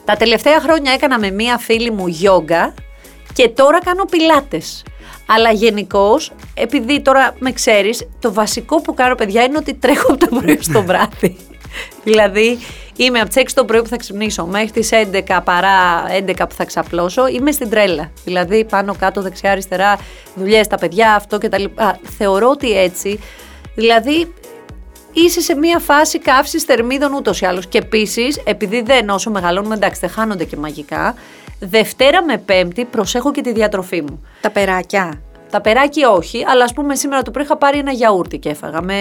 Τα 0.04 0.16
τελευταία 0.16 0.60
χρόνια 0.60 0.92
έκανα 0.92 1.18
με 1.18 1.30
μία 1.30 1.58
φίλη 1.58 1.90
μου 1.90 2.06
γιόγκα 2.06 2.74
και 3.32 3.48
τώρα 3.48 3.80
κάνω 3.84 4.04
πιλάτες. 4.04 4.84
Αλλά 5.26 5.50
γενικώς, 5.50 6.32
επειδή 6.54 7.00
τώρα 7.00 7.34
με 7.38 7.52
ξέρεις, 7.52 8.08
το 8.20 8.32
βασικό 8.32 8.80
που 8.80 8.94
κάνω, 8.94 9.14
παιδιά, 9.14 9.42
είναι 9.42 9.56
ότι 9.56 9.74
τρέχω 9.74 10.12
από 10.12 10.26
το 10.26 10.36
πρωί 10.40 10.58
στο 10.60 10.82
βράδυ. 10.82 11.36
δηλαδή, 12.04 12.58
είμαι 12.96 13.20
από 13.20 13.28
τις 13.28 13.36
6 13.36 13.44
το 13.54 13.64
πρωί 13.64 13.82
που 13.82 13.88
θα 13.88 13.96
ξυπνήσω 13.96 14.46
μέχρι 14.46 14.70
τις 14.70 14.90
11 14.92 15.40
παρά 15.44 16.04
11 16.26 16.48
που 16.48 16.54
θα 16.54 16.64
ξαπλώσω. 16.64 17.26
Είμαι 17.26 17.52
στην 17.52 17.70
τρέλα. 17.70 18.10
Δηλαδή, 18.24 18.64
πάνω 18.64 18.94
κάτω, 18.98 19.22
δεξιά, 19.22 19.50
αριστερά, 19.50 19.98
δουλειές, 20.34 20.66
τα 20.66 20.76
παιδιά, 20.76 21.14
αυτό 21.14 21.38
κτλ. 21.38 21.64
Θεωρώ 22.18 22.48
ότι 22.48 22.78
έτσι. 22.78 23.20
Δηλαδή, 23.74 24.32
είσαι 25.12 25.40
σε 25.40 25.54
μια 25.54 25.78
φάση 25.78 26.18
καύσης 26.18 26.62
θερμίδων 26.62 27.12
ούτως 27.12 27.40
ή 27.40 27.46
άλλως. 27.46 27.66
Και 27.66 27.78
επίσης, 27.78 28.40
επειδή 28.44 28.82
δεν 28.82 29.08
όσο 29.08 29.30
μεγαλώνουμε, 29.30 29.74
εντάξει, 29.74 30.00
δεν 30.00 30.10
χάνονται 30.10 30.44
και 30.44 30.56
μαγικά. 30.56 31.14
Δευτέρα 31.60 32.24
με 32.24 32.38
Πέμπτη 32.38 32.84
προσέχω 32.84 33.32
και 33.32 33.40
τη 33.40 33.52
διατροφή 33.52 34.02
μου. 34.02 34.26
Τα 34.40 34.50
περάκια. 34.50 35.20
Τα 35.50 35.60
περάκια 35.60 36.10
όχι, 36.10 36.44
αλλά 36.48 36.64
ας 36.64 36.72
πούμε 36.72 36.94
σήμερα 36.94 37.22
το 37.22 37.30
πρωί 37.30 37.44
είχα 37.44 37.56
πάρει 37.56 37.78
ένα 37.78 37.92
γιαούρτι 37.92 38.38
και 38.38 38.48
έφαγα 38.48 38.82
με 38.82 38.94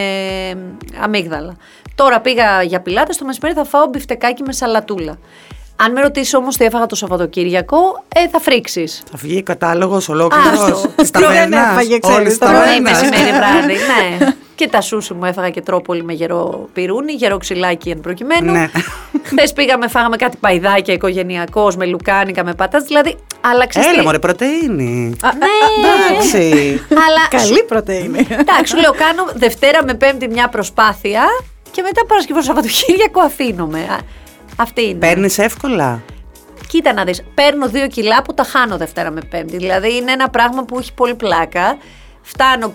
αμύγδαλα. 1.02 1.56
Τώρα 1.96 2.20
πήγα 2.22 2.62
για 2.62 2.82
πιλάτες, 2.82 3.18
το 3.18 3.26
μεσημέρι 3.26 3.54
θα 3.56 3.64
φάω 3.64 3.86
μπιφτεκάκι 3.86 4.44
με 4.44 4.52
σαλατούλα. 4.54 5.18
Αν 5.76 5.92
με 5.92 6.02
ρωτήσεις 6.02 6.34
όμως 6.34 6.58
τι 6.58 6.66
έφαγα 6.66 6.86
το 6.86 6.96
Σαββατοκύριακο, 6.96 7.78
ε, 8.16 8.28
θα 8.30 8.40
φρίξεις. 8.40 9.04
Θα 9.12 9.18
βγει 9.18 9.44
κατάλογος 9.44 10.10
ολόκληρος 10.10 10.60
Άστο. 10.60 10.88
της 10.96 11.12
ταβέρνας. 11.12 11.88
ξέρεις, 12.02 12.38
το 12.38 12.46
Πρωί, 12.46 12.82
μεσημέρι, 12.82 13.32
βράδυ. 13.32 13.74
Ναι. 13.74 14.34
και 14.56 14.68
τα 14.68 14.82
σούσι 14.82 15.13
μου 15.13 15.26
έφαγα 15.26 15.50
και 15.50 15.62
τρώω 15.62 15.83
πολύ 15.83 16.04
με 16.04 16.13
γερό 16.13 16.70
πιρούνι, 16.74 17.12
γερό 17.13 17.38
ξυλάκι 17.38 17.89
εν 17.89 18.00
προκειμένου. 18.02 18.52
Ναι. 18.52 18.70
Χθες 19.24 19.54
πήγαμε, 19.54 19.88
φάγαμε 19.88 20.15
κάτι 20.15 20.38
παϊδάκια 20.38 20.94
οικογενειακό, 20.94 21.72
με 21.78 21.86
λουκάνικα, 21.86 22.44
με 22.44 22.54
πατά. 22.54 22.80
Δηλαδή, 22.80 23.18
αλλά 23.41 23.68
ξέρεις 23.68 23.88
Έλα 23.88 23.98
τι- 23.98 24.06
μωρέ 24.06 24.20
πρωτεΐνη. 24.20 25.15
Ναι, 25.24 25.46
Εντάξει. 26.10 26.82
αλλά 26.89 27.41
Καλή 27.44 27.63
πρωτεΐνη. 27.63 28.20
Εντάξει, 28.30 28.65
σου 28.65 28.78
λέω, 28.78 28.91
κάνω 28.91 29.26
Δευτέρα 29.34 29.84
με 29.86 29.94
Πέμπτη 29.94 30.28
μια 30.28 30.48
προσπάθεια 30.50 31.24
και 31.72 31.82
μετά 31.82 32.06
Παρασκευό 32.06 32.41
Σαββατοκύριακο 32.41 33.20
αφήνομαι. 33.22 33.80
Α, 33.80 33.98
Αυτή 34.58 34.84
είναι. 34.84 34.94
Παίρνεις 35.00 35.38
εύκολα; 35.38 36.02
Κοίτα 36.68 36.94
να 36.94 37.04
δεις, 37.04 37.24
παίρνω 37.34 37.68
δύο 37.70 37.88
κιλά 37.88 38.22
που 38.22 38.34
τα 38.34 38.44
χάνω 38.44 38.78
Δευτέρα 38.78 39.12
με 39.12 39.22
Πέμπτη. 39.30 39.58
Δηλαδή 39.58 39.96
είναι 39.96 40.12
ένα 40.12 40.30
πράγμα 40.30 40.63
που 40.63 40.78
έχει 40.80 40.94
πολύ 40.94 41.15
πλάκα. 41.15 41.78
Φτάνω 42.28 42.72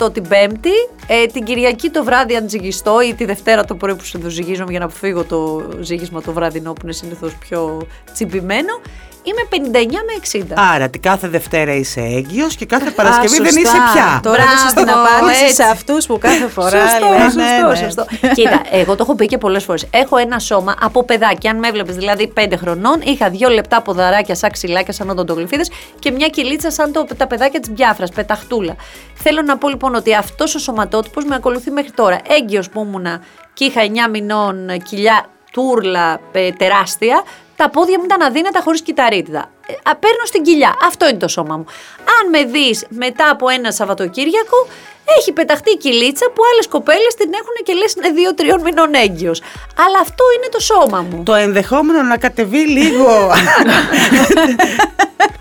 57-58 0.00 0.12
την 0.12 0.28
Πέμπτη. 0.28 0.70
Ε, 1.06 1.26
την 1.26 1.44
Κυριακή 1.44 1.90
το 1.90 2.04
βράδυ, 2.04 2.36
αν 2.36 2.48
ζυγιστώ, 2.48 3.02
ή 3.02 3.14
τη 3.14 3.24
Δευτέρα 3.24 3.64
το 3.64 3.74
πρωί 3.74 3.94
που 3.94 4.04
συνδοζυγίζομαι 4.04 4.70
για 4.70 4.78
να 4.78 4.84
αποφύγω 4.84 5.24
το 5.24 5.68
ζύγισμα 5.80 6.22
το 6.22 6.32
βραδινό 6.32 6.72
που 6.72 6.80
είναι 6.82 6.92
συνήθως 6.92 7.34
πιο 7.34 7.86
τσιμπημένο, 8.12 8.80
είμαι 9.22 9.70
59 9.72 9.86
με 9.90 10.42
60. 10.54 10.72
Άρα 10.74 10.88
την 10.88 11.02
κάθε 11.02 11.28
Δευτέρα 11.28 11.74
είσαι 11.74 12.00
έγκυος 12.00 12.56
και 12.56 12.66
κάθε 12.66 12.90
Παρασκευή 12.90 13.36
Α, 13.38 13.42
δεν 13.42 13.52
σωστά. 13.52 13.60
είσαι 13.60 13.78
πια. 13.92 14.20
Τώρα 14.22 14.36
Μπράβο, 14.36 14.52
έδωσες 14.52 14.72
την 14.72 14.90
απάντηση 14.90 15.42
έτσι. 15.42 15.54
σε 15.54 15.62
αυτούς 15.62 16.06
που 16.06 16.18
κάθε 16.18 16.46
φορά 16.56 16.68
Σωστό, 16.88 17.06
λένε, 17.08 17.22
σωστό, 17.24 17.40
ναι, 17.40 17.68
ναι. 17.68 17.76
σωστό. 17.76 18.06
Κοίτα, 18.36 18.62
εγώ 18.70 18.96
το 18.96 19.02
έχω 19.02 19.14
πει 19.14 19.26
και 19.26 19.38
πολλές 19.38 19.64
φορές. 19.64 19.86
Έχω 19.90 20.16
ένα 20.16 20.38
σώμα 20.38 20.74
από 20.80 21.04
παιδάκι. 21.04 21.48
Αν 21.48 21.56
με 21.58 21.68
έβλεπες 21.68 21.94
δηλαδή 21.96 22.26
πέντε 22.28 22.56
χρονών, 22.56 23.00
είχα 23.04 23.30
δύο 23.30 23.48
λεπτά 23.48 23.82
ποδαράκια 23.82 24.34
σαν 24.34 24.50
ξυλάκια, 24.50 24.92
σαν 24.92 25.10
οντοτογλυφίδε 25.10 25.62
και 25.98 26.10
μια 26.10 26.28
κυλίτσα 26.28 26.70
σαν 26.70 26.92
το, 26.92 27.06
τα 27.16 27.26
παιδάκια 27.26 27.60
της 27.60 27.70
Μπιάφρας, 27.70 28.10
πεταχτούλα. 28.10 28.76
Θέλω 29.14 29.42
να 29.42 29.56
πω 29.58 29.68
λοιπόν 29.68 29.94
ότι 29.94 30.14
αυτός 30.14 30.54
ο 30.54 30.58
σωματότυπος 30.58 31.24
με 31.24 31.34
ακολουθεί 31.34 31.70
μέχρι 31.70 31.90
τώρα. 31.90 32.18
Έγκυος 32.28 32.68
που 32.70 32.80
ήμουνα 32.88 33.20
και 33.54 33.64
είχα 33.64 33.80
9 34.06 34.10
μηνών 34.10 34.82
κοιλιά 34.88 35.24
τούρλα 35.52 36.20
ε, 36.32 36.50
τεράστια, 36.50 37.22
τα 37.62 37.68
πόδια 37.68 37.98
μου 37.98 38.04
ήταν 38.04 38.22
αδύνατα 38.22 38.60
χωρίς 38.60 38.82
κυταρίτιδα. 38.82 39.50
Ε, 39.66 39.90
α, 39.90 39.96
παίρνω 39.96 40.24
στην 40.24 40.42
κοιλιά. 40.42 40.76
Αυτό 40.84 41.08
είναι 41.08 41.18
το 41.18 41.28
σώμα 41.28 41.56
μου. 41.56 41.64
Αν 42.20 42.28
με 42.30 42.44
δεις 42.44 42.86
μετά 42.88 43.30
από 43.30 43.48
ένα 43.48 43.72
Σαββατοκύριακο, 43.72 44.66
έχει 45.18 45.32
πεταχτεί 45.32 45.70
η 45.70 45.76
κυλίτσα 45.76 46.26
που 46.34 46.42
άλλες 46.52 46.66
κοπέλες 46.74 47.14
την 47.18 47.30
έχουν 47.40 47.54
και 47.64 47.72
λες 47.80 47.92
είναι 47.96 48.10
δύο-τριών 48.18 48.60
μηνών 48.66 48.90
έγκυος. 49.04 49.38
Αλλά 49.84 49.98
αυτό 50.00 50.24
είναι 50.36 50.48
το 50.56 50.60
σώμα 50.70 51.00
μου. 51.10 51.22
Το 51.22 51.34
ενδεχόμενο 51.34 52.02
να 52.02 52.16
κατεβεί 52.16 52.58
λίγο 52.78 53.30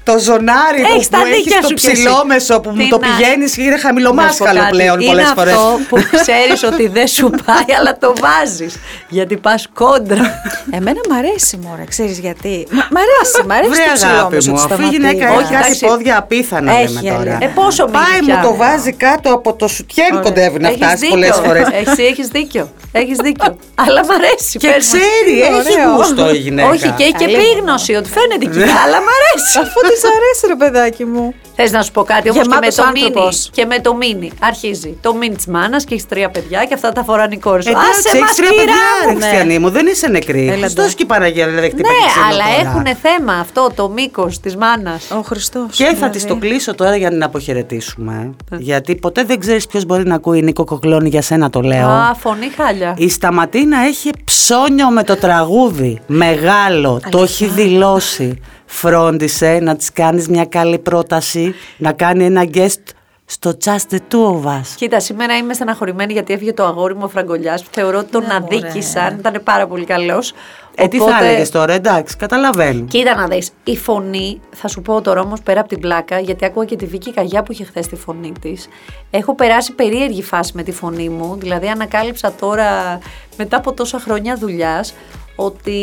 το 0.03 0.19
ζωνάρι 0.19 0.81
Έχεις 0.81 1.07
που 1.09 1.17
τα 1.17 1.21
έχεις 1.27 1.35
δίκια 1.43 1.61
το 1.61 1.67
σου 1.67 1.73
κι 1.73 1.85
εσύ. 1.85 1.93
ψηλόμεσο 2.03 2.59
που 2.59 2.69
μου 2.69 2.75
Τι 2.77 2.89
το 2.89 2.97
να- 2.99 3.07
πηγαίνεις 3.07 3.55
και 3.55 3.61
είναι 3.61 3.69
Να 3.71 3.75
σου 3.77 3.81
πω 3.81 3.87
χαμηλομάσκαλο 3.87 4.59
κάτι. 4.59 4.71
πλέον 4.71 4.99
είναι 4.99 5.09
πολλές 5.11 5.31
φορές. 5.35 5.53
αυτό 5.53 5.79
που 5.89 5.97
ξέρεις 6.21 6.63
ότι 6.63 6.87
δεν 6.87 7.07
σου 7.07 7.29
πάει, 7.45 7.75
αλλά 7.79 7.97
το 7.97 8.13
βάζεις. 8.21 8.75
Γιατί 9.09 9.37
πας 9.37 9.67
κόντρα. 9.73 10.41
Εμένα 10.71 10.99
μ' 11.09 11.13
αρέσει 11.13 11.57
μωρέ, 11.63 11.83
ξέρεις 11.83 12.19
γιατί. 12.19 12.67
Μ' 12.69 12.75
μ' 12.75 12.97
αρέσει, 12.97 13.43
μ' 13.47 13.51
αρέσει 13.51 13.69
Βρε 13.69 13.83
το 13.99 14.07
αγάπη 14.07 14.37
ψηλόμεσο 14.37 14.51
μου, 14.51 14.55
της 14.55 14.65
αφού 14.65 14.81
η 14.81 14.95
γυναίκα 14.95 15.25
σταματίδας. 15.27 15.41
έχει 15.41 15.43
Όχι, 15.43 15.53
κάτι 15.53 15.65
εντάξει. 15.65 15.85
πόδια 15.85 16.17
απίθανα 16.17 16.71
Έχει, 16.71 16.93
λέμε 16.93 17.09
τώρα. 17.17 17.31
αλήθεια. 17.31 17.47
Ε, 17.47 17.51
πόσο 17.55 17.83
μήνυ 17.85 17.97
Πάει 17.97 18.19
μου 18.21 18.25
πια. 18.25 18.41
το 18.43 18.55
βάζει 18.55 18.91
κάτω 18.93 19.33
από 19.33 19.53
το 19.61 19.67
σουτιέν 19.67 20.21
κοντεύει 20.21 20.59
να 20.59 20.67
Έχεις 20.67 20.77
φτάσεις 20.79 20.99
δίκιο. 20.99 21.15
πολλές 21.15 21.35
φορές. 21.45 21.67
Εσύ 21.83 22.03
έχεις 22.11 22.27
δίκιο. 22.27 22.65
Έχεις 22.91 23.17
δίκιο. 23.17 23.57
αλλά 23.75 24.01
μ' 24.07 24.11
αρέσει. 24.19 24.57
Και 24.57 24.67
πες 24.67 24.85
μου. 24.87 24.91
ξέρει, 24.99 25.33
είναι 25.37 25.57
έχει 25.69 25.79
ωραίο. 25.81 25.95
γούστο 25.95 26.33
η 26.33 26.37
γυναίκα. 26.37 26.69
Όχι, 26.69 26.89
και 26.97 27.03
έχει 27.03 27.11
και 27.21 27.25
Καλή 27.25 27.33
επίγνωση 27.35 27.91
ότι 27.95 28.09
φαίνεται 28.15 28.45
εκεί. 28.49 28.59
αλλά 28.83 28.97
μ' 29.05 29.11
αρέσει. 29.17 29.53
Αφού 29.63 29.79
της 29.89 30.01
αρέσει 30.15 30.43
ρε 30.47 30.55
παιδάκι 30.61 31.05
μου. 31.05 31.33
Θες 31.55 31.71
να 31.71 31.81
σου 31.81 31.91
πω 31.91 32.03
κάτι 32.03 32.29
όμως 32.29 32.41
και 32.41 32.47
με 32.49 32.55
Γεμάτος 32.55 32.75
το 32.75 32.85
μίνι. 32.93 33.05
άνθρωπος. 33.05 33.49
Και 33.53 33.65
με 33.65 33.79
το 33.79 33.95
μίνι. 33.95 34.31
Αρχίζει 34.41 34.97
το 35.01 35.13
μίνι 35.13 35.35
της 35.35 35.45
μάνας 35.45 35.83
και 35.85 35.93
έχεις 35.93 36.07
τρία 36.07 36.29
παιδιά 36.29 36.59
και 36.67 36.73
αυτά 36.73 36.91
τα 36.91 37.03
φοράνε 37.03 37.33
οι 37.35 37.37
κόρες 37.37 37.63
σου. 37.65 37.69
Εντάξει, 37.71 37.89
Άσε 37.89 38.07
έχεις 38.09 38.19
μας, 38.21 38.35
τρία 38.35 38.49
παιδιά, 38.49 38.63
κυρά 38.63 38.75
ρε 39.05 39.11
μου. 39.11 39.17
Χριστιανή 39.19 39.59
μου, 39.59 39.69
δεν 39.69 39.85
είσαι 39.87 40.07
νεκρή. 40.07 40.41
Έλατε. 40.47 40.59
Χριστός 40.59 40.93
και 40.93 41.03
η 41.03 41.05
Παναγία 41.05 41.45
δεν 41.47 41.55
χτύπα 41.63 41.75
και 41.75 41.81
Ναι, 41.81 42.07
ξύλο 42.11 42.25
αλλά 42.29 42.43
τώρα. 42.55 42.69
έχουν 42.69 42.85
θέμα 43.01 43.33
αυτό 43.33 43.69
το 43.75 43.89
μήκος 43.89 44.39
της 44.39 44.55
μάνας. 44.55 45.03
Ο 45.11 45.21
Χριστός. 45.21 45.75
Και 45.75 45.83
θα 45.83 45.91
δηλαδή. 45.93 46.11
της 46.13 46.25
το 46.25 46.35
κλείσω 46.35 46.75
τώρα 46.75 46.95
για 46.95 47.05
να 47.07 47.13
την 47.13 47.23
αποχαιρετήσουμε. 47.23 48.31
Γιατί 48.57 48.95
ποτέ 48.95 49.23
δεν 49.23 49.39
ξέρεις 49.41 49.67
ποιος 49.67 49.85
μπορεί 49.85 50.07
να 50.07 50.15
ακούει 50.15 50.41
Νίκο 50.41 50.63
Κοκλώνη 50.63 51.09
για 51.09 51.21
σένα 51.21 51.49
το 51.49 51.61
λέω. 51.61 51.87
Α, 51.87 52.13
φωνή 52.15 52.49
χάλια. 52.49 52.93
Η 52.97 53.09
Σταματίνα 53.09 53.77
έχει 53.79 54.09
ψώνιο 54.23 54.89
με 54.89 55.03
το 55.03 55.15
τραγούδι. 55.15 55.99
Μεγάλο. 56.07 56.99
Το 57.09 57.21
έχει 57.21 57.45
δηλώσει. 57.45 58.39
Φρόντισε 58.65 59.59
να 59.61 59.75
της 59.75 59.91
κάνεις 59.91 60.27
μια 60.27 60.45
καλή 60.45 60.79
πρόταση. 60.79 61.55
Να 61.77 61.91
κάνει 61.91 62.25
ένα 62.25 62.43
guest 62.53 62.83
στο 63.31 63.57
Just 63.65 63.93
the 63.93 63.97
Two 64.11 64.43
of 64.43 64.45
Us. 64.45 64.67
Κοίτα, 64.75 64.99
σήμερα 64.99 65.37
είμαι 65.37 65.53
στεναχωρημένη 65.53 66.13
γιατί 66.13 66.33
έφυγε 66.33 66.53
το 66.53 66.65
αγόρι 66.65 66.95
μου 66.95 67.01
ο 67.03 67.07
Φραγκολιάς. 67.07 67.63
Θεωρώ 67.71 67.97
ότι 67.97 68.11
τον 68.11 68.21
Ναι, 68.21 68.39
μωρέ. 68.39 68.55
αδίκησαν. 68.55 69.17
Ήταν 69.17 69.41
πάρα 69.43 69.67
πολύ 69.67 69.85
καλός. 69.85 70.33
Ε, 70.75 70.87
τι 70.87 70.97
θα 70.97 71.17
έλεγες 71.21 71.49
τώρα, 71.49 71.73
εντάξει, 71.73 72.15
καταλαβαίνω. 72.17 72.85
Κοίτα 72.85 73.15
να 73.15 73.27
δεις, 73.27 73.49
η 73.63 73.77
φωνή, 73.77 74.41
θα 74.51 74.67
σου 74.67 74.81
πω 74.81 75.01
τώρα 75.01 75.21
όμως 75.21 75.41
πέρα 75.41 75.59
από 75.59 75.69
την 75.69 75.79
πλάκα, 75.79 76.19
γιατί 76.19 76.45
άκουγα 76.45 76.65
και 76.65 76.75
τη 76.75 76.85
Βίκη 76.85 77.13
Καγιά 77.13 77.43
που 77.43 77.51
είχε 77.51 77.63
χθες 77.63 77.87
τη 77.87 77.95
φωνή 77.95 78.31
της. 78.41 78.67
Έχω 79.11 79.35
περάσει 79.35 79.73
περίεργη 79.73 80.23
φάση 80.23 80.51
με 80.55 80.63
τη 80.63 80.71
φωνή 80.71 81.09
μου, 81.09 81.35
δηλαδή 81.39 81.67
ανακάλυψα 81.67 82.33
τώρα 82.39 82.99
μετά 83.37 83.57
από 83.57 83.73
τόσα 83.73 83.99
χρόνια 83.99 84.35
δουλειάς 84.35 84.93
ότι 85.35 85.73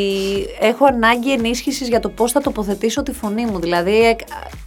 έχω 0.61 0.84
ανάγκη 0.84 1.32
ενίσχυσης 1.32 1.88
για 1.88 2.00
το 2.00 2.08
πώς 2.08 2.32
θα 2.32 2.40
τοποθετήσω 2.40 3.02
τη 3.02 3.12
φωνή 3.12 3.46
μου. 3.46 3.58
Δηλαδή 3.58 4.06
εκ- 4.06 4.20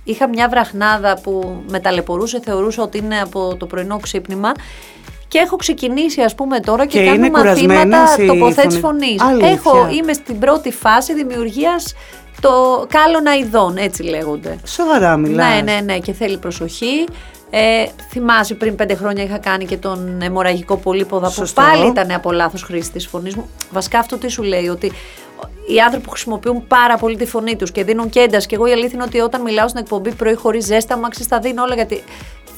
είχα 0.03 0.27
μια 0.29 0.49
βραχνάδα 0.49 1.19
που 1.23 1.61
με 1.69 1.79
ταλαιπωρούσε, 1.79 2.39
θεωρούσα 2.43 2.83
ότι 2.83 2.97
είναι 2.97 3.19
από 3.19 3.55
το 3.55 3.65
πρωινό 3.65 3.97
ξύπνημα 3.99 4.51
και 5.27 5.37
έχω 5.37 5.55
ξεκινήσει 5.55 6.21
ας 6.21 6.35
πούμε 6.35 6.59
τώρα 6.59 6.85
και, 6.85 6.97
Και 6.99 7.03
κάνω 7.05 7.15
είναι 7.15 7.29
κουρασμένη 7.29 7.67
μαθήματα 7.89 8.23
η 8.23 8.25
τοποθέτηση 8.27 8.79
φωνή. 8.79 9.05
φωνής. 9.05 9.21
Αλήθεια. 9.21 9.49
Έχω, 9.49 9.87
είμαι 9.91 10.13
στην 10.13 10.39
πρώτη 10.39 10.71
φάση 10.71 11.13
δημιουργίας 11.13 11.93
το 12.41 12.86
κάλωνα 12.89 13.38
ειδών, 13.38 13.77
έτσι 13.77 14.04
λέγονται. 14.04 14.58
Σοβαρά 14.65 15.17
μιλάς. 15.17 15.54
Ναι, 15.54 15.62
ναι, 15.71 15.80
ναι, 15.82 15.99
και 15.99 16.13
θέλει 16.13 16.38
προσοχή. 16.38 17.06
Ε, 17.54 17.86
θυμάσαι 18.10 18.54
πριν 18.54 18.75
πέντε 18.75 18.95
χρόνια 18.95 19.23
είχα 19.23 19.38
κάνει 19.38 19.65
και 19.65 19.77
τον 19.77 20.21
αιμορραγικό 20.21 20.77
πολύποδα 20.77 21.30
Σωστό. 21.30 21.62
που 21.62 21.67
πάλι 21.67 21.88
ήταν 21.88 22.12
από 22.12 22.32
λάθος 22.32 22.63
χρήση 22.63 22.91
της 22.91 23.08
φωνής 23.08 23.36
μου. 23.36 23.49
Βασικά 23.71 23.99
αυτό 23.99 24.17
τι 24.17 24.30
σου 24.30 24.43
λέει, 24.43 24.67
ότι 24.67 24.91
οι 25.67 25.80
άνθρωποι 25.80 26.06
που 26.06 26.12
χρησιμοποιούν 26.12 26.67
πάρα 26.67 26.97
πολύ 26.97 27.17
τη 27.17 27.25
φωνή 27.25 27.56
τους 27.56 27.71
και 27.71 27.84
δίνουν 27.84 28.10
και 28.10 28.19
ένταση. 28.19 28.47
Και 28.47 28.56
εγώ 28.56 28.65
η 28.67 28.71
αλήθεια 28.71 28.91
είναι 28.93 29.04
ότι 29.04 29.19
όταν 29.19 29.41
μιλάω 29.41 29.67
στην 29.67 29.82
εκπομπή 29.82 30.13
πρωί 30.13 30.34
χωρίς 30.34 30.65
ζέσταμα, 30.65 31.10
ξέρεις, 31.10 31.27
τα 31.27 31.39
δίνω 31.39 31.63
όλα 31.63 31.76
γιατί 31.76 32.03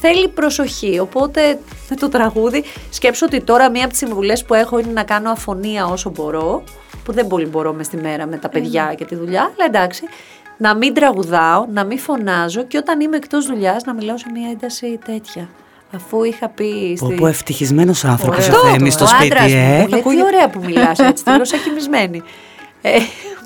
θέλει 0.01 0.27
προσοχή. 0.27 0.99
Οπότε 0.99 1.59
με 1.89 1.95
το 1.95 2.09
τραγούδι 2.09 2.63
σκέψω 2.89 3.25
ότι 3.25 3.41
τώρα 3.41 3.69
μία 3.69 3.81
από 3.81 3.89
τις 3.89 3.97
συμβουλές 3.97 4.43
που 4.43 4.53
έχω 4.53 4.79
είναι 4.79 4.91
να 4.91 5.03
κάνω 5.03 5.31
αφωνία 5.31 5.85
όσο 5.85 6.09
μπορώ. 6.09 6.63
Που 7.05 7.11
δεν 7.11 7.27
πολύ 7.27 7.45
μπορώ 7.45 7.73
μες 7.73 7.85
στη 7.85 7.97
μέρα 7.97 8.25
με 8.25 8.37
τα 8.37 8.49
παιδιά 8.49 8.93
και 8.97 9.05
τη 9.05 9.15
δουλειά, 9.15 9.41
αλλά 9.41 9.65
εντάξει. 9.67 10.03
Να 10.57 10.75
μην 10.75 10.93
τραγουδάω, 10.93 11.65
να 11.73 11.83
μην 11.83 11.99
φωνάζω 11.99 12.63
και 12.63 12.77
όταν 12.77 12.99
είμαι 12.99 13.15
εκτός 13.17 13.45
δουλειάς 13.45 13.83
να 13.83 13.93
μιλάω 13.93 14.17
σε 14.17 14.25
μία 14.33 14.49
ένταση 14.49 14.99
τέτοια. 15.05 15.49
Αφού 15.95 16.23
είχα 16.23 16.49
πει. 16.49 16.97
Πω, 16.99 17.05
στη- 17.05 17.15
πω 17.15 17.27
ευτυχισμένος 17.27 18.05
άνθρωπος 18.05 18.47
ο 18.47 18.51
αυτό, 18.51 18.67
Θέμης 18.67 18.93
στο 18.93 19.03
ο 19.03 19.07
σπίτι, 19.07 19.23
άντρας 19.33 19.51
μου 19.51 19.57
ε; 19.59 19.79
μου 19.81 19.87
λέει, 19.87 20.01
τι 20.01 20.21
ωραία 20.23 20.49
που 20.49 20.61
μιλάς 20.65 20.99
έτσι, 20.99 21.23
τελείως 21.23 21.51
εκκοιμισμένη. 21.51 22.21
Ε, 22.81 22.89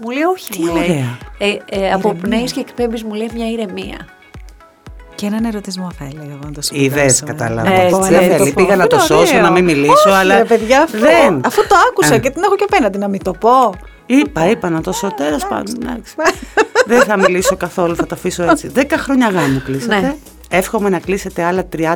μου 0.04 0.10
λέει 0.10 0.22
όχι, 0.24 0.52
Τι 0.52 0.60
μου 0.60 0.76
λέει. 0.76 0.84
ωραία. 0.84 1.18
Ε, 1.38 1.58
ε, 1.70 1.92
αποπνέεις 1.92 2.52
και 2.52 2.60
εκπέμπεις 2.60 3.04
μου 3.04 3.14
λέει 3.14 3.30
μια 3.34 3.50
ηρεμία. 3.52 3.98
Και 5.18 5.26
έναν 5.26 5.46
ερωτισμό 5.46 5.92
θα 6.00 6.06
έλεγα 6.12 6.30
εγώ 6.32 6.40
να 6.46 6.52
το 6.52 6.62
σου 6.62 6.76
Είδε, 6.76 6.96
περάσω, 6.96 7.24
ε. 7.28 7.32
κατάλαβα. 7.32 7.72
Έτσι, 7.74 8.00
Δεν 8.10 8.14
έτσι. 8.24 8.38
θέλει. 8.38 8.54
Πήγα 8.54 8.76
να 8.76 8.88
το 8.88 8.96
Είναι 8.96 9.06
σώσω, 9.06 9.32
ωραίο. 9.32 9.42
να 9.42 9.52
μην 9.52 9.64
μιλήσω, 9.64 9.92
Όχι, 10.10 10.18
αλλά. 10.18 10.38
ρε, 10.38 10.44
παιδιά, 10.44 10.82
αυτό, 10.82 10.98
δεν. 11.00 11.42
αφού 11.46 11.62
το 11.68 11.76
άκουσα 11.90 12.14
Ε. 12.14 12.20
και 12.20 12.30
την 12.30 12.44
έχω 12.44 12.56
και 12.56 12.66
απέναντι 12.72 12.98
να 12.98 13.08
μην 13.08 13.24
το 13.24 13.32
πω. 13.32 13.74
Είπα, 14.06 14.50
είπα 14.50 14.70
να 14.70 14.82
το 14.82 14.92
σώσω. 14.92 15.14
Τέλος 15.16 15.46
πάντων. 15.48 15.76
εντάξει. 15.82 16.14
Δεν 16.86 17.02
θα 17.04 17.18
μιλήσω 17.18 17.56
καθόλου, 17.58 17.96
θα 17.96 18.06
το 18.06 18.16
αφήσω 18.16 18.44
έτσι. 18.44 18.68
Δέκα 18.74 18.98
χρόνια 18.98 19.28
γάμου 19.30 19.62
κλείσατε. 19.66 20.00
Ναι. 20.00 20.16
Εύχομαι 20.50 20.90
να 20.90 21.00
κλείσετε 21.00 21.44
άλλα 21.44 21.64
30, 21.78 21.82
40, 21.82 21.94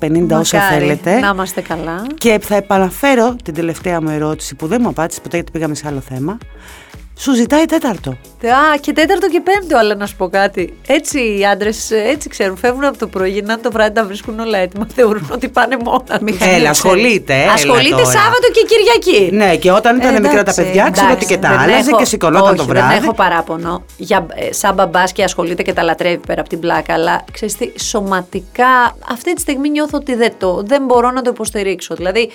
50 0.00 0.26
όσα 0.30 0.56
Μακάρι 0.58 0.80
θέλετε. 0.80 1.18
Να 1.20 1.28
είμαστε 1.28 1.60
καλά. 1.60 2.06
Και 2.18 2.38
θα 2.42 2.56
επαναφέρω 2.56 3.36
την 3.44 3.54
τελευταία 3.54 4.02
μου 4.02 4.08
ερώτηση 4.08 4.54
που 4.54 4.66
δεν 4.66 4.78
μου 4.82 4.88
απάντησε 4.88 5.20
ποτέ 5.20 5.36
γιατί 5.36 5.52
πήγαμε 5.52 5.74
σε 5.74 5.84
άλλο 5.88 6.00
θέμα. 6.08 6.38
Σου 7.22 7.34
ζητάει 7.34 7.64
τέταρτο. 7.64 8.10
Α, 8.10 8.78
και 8.80 8.92
τέταρτο 8.92 9.28
και 9.28 9.40
πέμπτο, 9.40 9.78
αλλά 9.78 9.94
να 9.94 10.06
σου 10.06 10.16
πω 10.16 10.28
κάτι. 10.28 10.78
Έτσι 10.86 11.18
οι 11.38 11.44
άντρες 11.46 11.90
έτσι 11.90 12.28
ξέρουν. 12.28 12.56
Φεύγουν 12.56 12.84
από 12.84 12.98
το 12.98 13.06
πρωί, 13.06 13.30
γυρνάνε 13.30 13.60
το 13.62 13.70
βράδυ, 13.70 13.92
τα 13.94 14.04
βρίσκουν 14.04 14.38
όλα 14.40 14.58
έτοιμα. 14.58 14.86
Θεωρούν 14.94 15.28
ότι 15.32 15.48
πάνε 15.48 15.76
μόνα. 15.84 16.18
τους. 16.18 16.36
Έλα, 16.40 16.70
ασχολείται. 16.70 17.34
έλα 17.42 17.52
Ασχολείται 17.52 17.90
τώρα. 17.90 18.04
Σάββατο 18.04 18.46
και 18.52 18.66
Κυριακή. 18.66 19.34
Ναι, 19.36 19.56
και 19.56 19.70
όταν 19.70 19.96
ήταν 19.96 20.14
Ε, 20.14 20.20
μικρά 20.20 20.32
τα 20.32 20.40
εντάξει, 20.40 20.62
παιδιά, 20.62 20.90
ξέρω 20.90 21.06
ότι 21.06 21.16
Εντάξει, 21.16 21.34
και 21.34 21.40
τα 21.40 21.48
δεν 21.48 21.58
άλλαζε 21.58 21.88
έχω- 21.90 21.98
και 21.98 22.04
σηκωνόταν 22.04 22.48
όχι, 22.48 22.56
το 22.56 22.64
βράδυ. 22.64 22.94
Δεν 22.94 23.02
έχω 23.02 23.14
παράπονο. 23.14 23.84
Για, 23.96 24.26
ε, 24.34 24.52
σαν 24.52 24.74
μπαμπάς 24.74 25.12
και 25.12 25.24
ασχολείται 25.24 25.62
και 25.62 25.72
τα 25.72 25.82
λατρεύει 25.82 26.20
πέρα 26.26 26.40
από 26.40 26.48
την 26.48 26.60
πλάκα. 26.60 26.94
Αλλά 26.94 27.24
ξέρεις 27.32 27.56
τι, 27.56 27.70
σωματικά 27.80 28.96
αυτή 29.10 29.34
τη 29.34 29.40
στιγμή 29.40 29.68
νιώθω 29.70 29.98
ότι 29.98 30.14
δεν, 30.14 30.32
το, 30.38 30.62
δεν 30.66 30.84
μπορώ 30.84 31.10
να 31.10 31.22
το 31.22 31.30
υποστηρίξω. 31.34 31.94
Δηλαδή, 31.94 32.30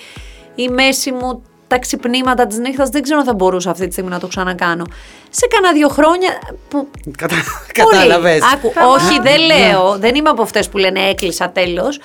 η 0.54 0.68
μέση 0.68 1.12
μου, 1.12 1.42
τα 1.68 1.78
ξυπνήματα 1.78 2.46
της 2.46 2.58
νύχτας 2.58 2.88
δεν 2.88 3.02
ξέρω 3.02 3.18
αν 3.18 3.24
θα 3.24 3.34
μπορούσα 3.34 3.70
αυτή 3.70 3.86
τη 3.86 3.92
στιγμή 3.92 4.10
να 4.10 4.18
το 4.18 4.26
ξανακάνω. 4.26 4.84
Σε 5.30 5.46
κάνα 5.46 5.72
δύο 5.72 5.88
χρόνια 5.88 6.30
που. 6.68 6.88
Κατα... 7.16 7.34
Πολύ. 7.34 7.90
Κατάλαβες. 7.90 8.42
Άκου, 8.54 8.72
όχι, 8.88 9.20
δεν 9.20 9.40
λέω, 9.40 9.98
δεν 9.98 10.14
είμαι 10.14 10.28
από 10.28 10.42
αυτές 10.42 10.68
που 10.68 10.78
λένε 10.78 11.00
έκλεισα 11.00 11.50
τέλος. 11.50 12.00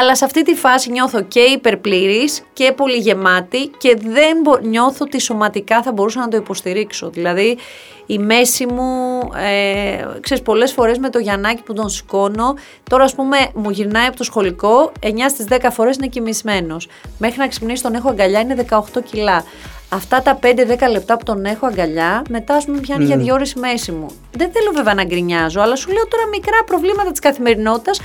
Αλλά 0.00 0.16
σε 0.16 0.24
αυτή 0.24 0.42
τη 0.42 0.54
φάση 0.54 0.90
νιώθω 0.90 1.22
και 1.22 1.40
υπερπλήρης 1.40 2.42
και 2.52 2.72
πολύ 2.72 2.96
γεμάτη 2.96 3.66
και 3.78 3.96
δεν 4.02 4.36
μπο- 4.42 4.58
νιώθω 4.62 4.96
ότι 5.04 5.20
σωματικά 5.20 5.82
θα 5.82 5.92
μπορούσα 5.92 6.20
να 6.20 6.28
το 6.28 6.36
υποστηρίξω. 6.36 7.10
Δηλαδή 7.10 7.58
η 8.06 8.18
μέση 8.18 8.66
μου, 8.66 9.20
ε, 9.36 10.04
ξέρεις 10.20 10.42
πολλές 10.42 10.72
φορές 10.72 10.98
με 10.98 11.10
το 11.10 11.18
Γιαννάκι 11.18 11.62
που 11.62 11.72
τον 11.72 11.88
σηκώνω, 11.88 12.54
τώρα 12.90 13.04
ας 13.04 13.14
πούμε 13.14 13.36
μου 13.54 13.70
γυρνάει 13.70 14.06
από 14.06 14.16
το 14.16 14.24
σχολικό, 14.24 14.92
9 15.00 15.28
στις 15.28 15.44
10 15.44 15.70
φορές 15.70 15.96
είναι 15.96 16.06
κοιμισμένος. 16.06 16.88
Μέχρι 17.18 17.38
να 17.38 17.48
ξυπνήσει 17.48 17.82
τον 17.82 17.94
έχω 17.94 18.08
αγκαλιά 18.08 18.40
είναι 18.40 18.54
18 18.54 19.00
κιλά. 19.04 19.44
Αυτά 19.88 20.22
τα 20.22 20.34
5-10 20.34 20.88
λεπτά 20.90 21.16
που 21.16 21.24
τον 21.24 21.44
έχω 21.44 21.66
αγκαλιά, 21.66 22.22
μετά 22.28 22.54
ας 22.54 22.64
πούμε 22.64 22.78
πιάνει 22.80 23.04
για 23.04 23.16
δύο 23.16 23.34
ώρες 23.34 23.50
η 23.52 23.58
μέση 23.58 23.92
μου. 23.92 24.06
Δεν 24.36 24.50
θέλω 24.52 24.70
βέβαια 24.74 24.94
να 24.94 25.04
γκρινιάζω, 25.04 25.60
αλλά 25.60 25.76
σου 25.76 25.92
λέω 25.92 26.08
τώρα 26.08 26.26
μικρά 26.26 26.64
προβλήματα 26.66 27.10
της 27.10 27.20
καθημερινότητας 27.20 28.00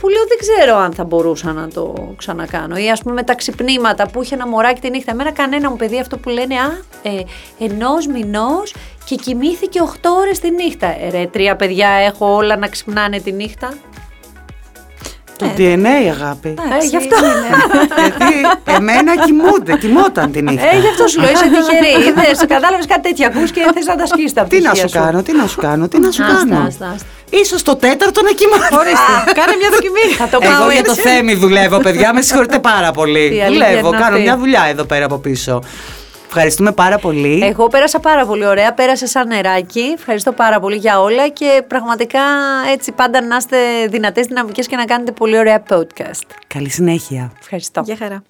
που 0.00 0.08
λέω 0.08 0.24
δεν 0.28 0.38
ξέρω 0.38 0.76
αν 0.76 0.92
θα 0.92 1.04
μπορούσα 1.04 1.52
να 1.52 1.68
το 1.68 2.14
ξανακάνω. 2.16 2.76
Ή 2.76 2.90
ας 2.90 3.02
πούμε 3.02 3.14
με 3.14 3.22
τα 3.22 3.34
ξυπνήματα 3.34 4.08
που 4.08 4.22
είχε 4.22 4.34
ένα 4.34 4.46
μωράκι 4.46 4.80
τη 4.80 4.90
νύχτα. 4.90 5.10
Εμένα 5.10 5.32
κανένα 5.32 5.70
μου 5.70 5.76
παιδί 5.76 6.00
αυτό 6.00 6.18
που 6.18 6.28
λένε 6.28 6.54
Α, 6.54 6.78
ε, 7.02 7.22
ενός 7.58 8.06
μηνός 8.06 8.74
και 9.04 9.14
κοιμήθηκε 9.14 9.80
8 9.80 10.10
ώρες 10.20 10.38
τη 10.38 10.50
νύχτα. 10.50 10.86
Ε, 10.86 11.10
ρε, 11.10 11.26
τρία 11.26 11.56
παιδιά 11.56 11.88
έχω 11.88 12.34
όλα 12.34 12.56
να 12.56 12.68
ξυπνάνε 12.68 13.20
τη 13.20 13.32
νύχτα. 13.32 13.74
Το 15.40 15.46
DNA, 15.58 15.96
αγάπη. 16.16 16.48
Ε, 16.48 16.86
γι' 16.92 16.96
αυτό. 16.96 17.16
Γιατί 18.04 18.34
εμένα 18.78 19.12
κοιμούνται, 19.24 19.72
κοιμόταν 19.82 20.32
τη 20.32 20.42
νύχτα. 20.42 20.66
Ε, 20.74 20.78
γι' 20.78 20.88
αυτό 20.92 21.06
σου 21.06 21.20
λέω, 21.20 21.30
είσαι 21.30 21.48
τυχερή. 21.54 21.92
Είδες, 22.08 22.38
κατάλαβες 22.54 22.86
κάτι 22.86 23.00
τέτοια 23.08 23.26
ακούς 23.26 23.50
και 23.50 23.60
θες 23.74 23.86
να 23.86 23.96
τα 23.96 24.06
σκίσει 24.06 24.34
τα 24.34 24.44
Τι 24.44 24.60
να 24.60 24.70
πτυχία 24.70 24.88
σου 24.88 24.98
κάνω, 24.98 25.22
τι 25.22 25.32
να 25.36 25.46
σου 25.46 25.58
κάνω, 25.60 25.88
τι 25.88 25.98
να 26.04 26.10
σου 26.10 26.22
Άστα, 26.22 26.34
κάνω. 26.36 26.66
άστα, 26.66 26.86
άστα. 26.94 27.06
Ίσως 27.30 27.62
το 27.62 27.76
τέταρτο 27.76 28.22
να 28.22 28.30
κοιμάται. 28.38 28.74
Ορίστε, 28.80 29.12
κάνε 29.38 29.52
μια 29.60 29.70
δοκιμή. 29.74 30.06
Θα 30.18 30.28
το 30.28 30.38
πάω 30.38 30.60
Εγώ 30.62 30.70
για 30.70 30.84
το 30.84 30.90
έτσι. 30.96 31.02
θέμη 31.08 31.34
δουλεύω, 31.34 31.78
παιδιά. 31.78 32.12
Με 32.14 32.22
συγχωρείτε 32.22 32.58
πάρα 32.58 32.90
πολύ. 32.92 33.30
Τι 33.30 33.42
αλήθεια 33.42 33.66
Δουλεύω, 33.66 33.88
είναι 33.88 33.96
κάνω 33.96 34.10
αυτή. 34.12 34.20
μια 34.22 34.36
δουλειά 34.38 34.64
εδώ 34.70 34.84
πέρα 34.84 35.04
από 35.04 35.18
πίσω. 35.18 35.62
Ευχαριστούμε 36.32 36.72
πάρα 36.72 36.98
πολύ. 36.98 37.40
Εγώ 37.42 37.66
πέρασα 37.66 38.00
πάρα 38.00 38.26
πολύ 38.26 38.46
ωραία, 38.46 38.74
πέρασε 38.74 39.06
σαν 39.06 39.26
νεράκι. 39.26 39.80
Ευχαριστώ 39.80 40.32
πάρα 40.32 40.60
πολύ 40.60 40.76
για 40.76 41.00
όλα 41.00 41.28
και 41.28 41.64
πραγματικά 41.68 42.20
έτσι 42.72 42.92
πάντα 42.92 43.20
να 43.22 43.36
είστε 43.36 43.56
δυνατές, 43.88 44.26
δυναμικές 44.26 44.66
και 44.66 44.76
να 44.76 44.84
κάνετε 44.84 45.12
πολύ 45.12 45.38
ωραία 45.38 45.62
podcast. 45.68 46.26
Καλή 46.46 46.68
συνέχεια. 46.68 47.32
Ευχαριστώ. 47.40 47.82
Γεια 47.84 47.96
χαρά. 47.96 48.22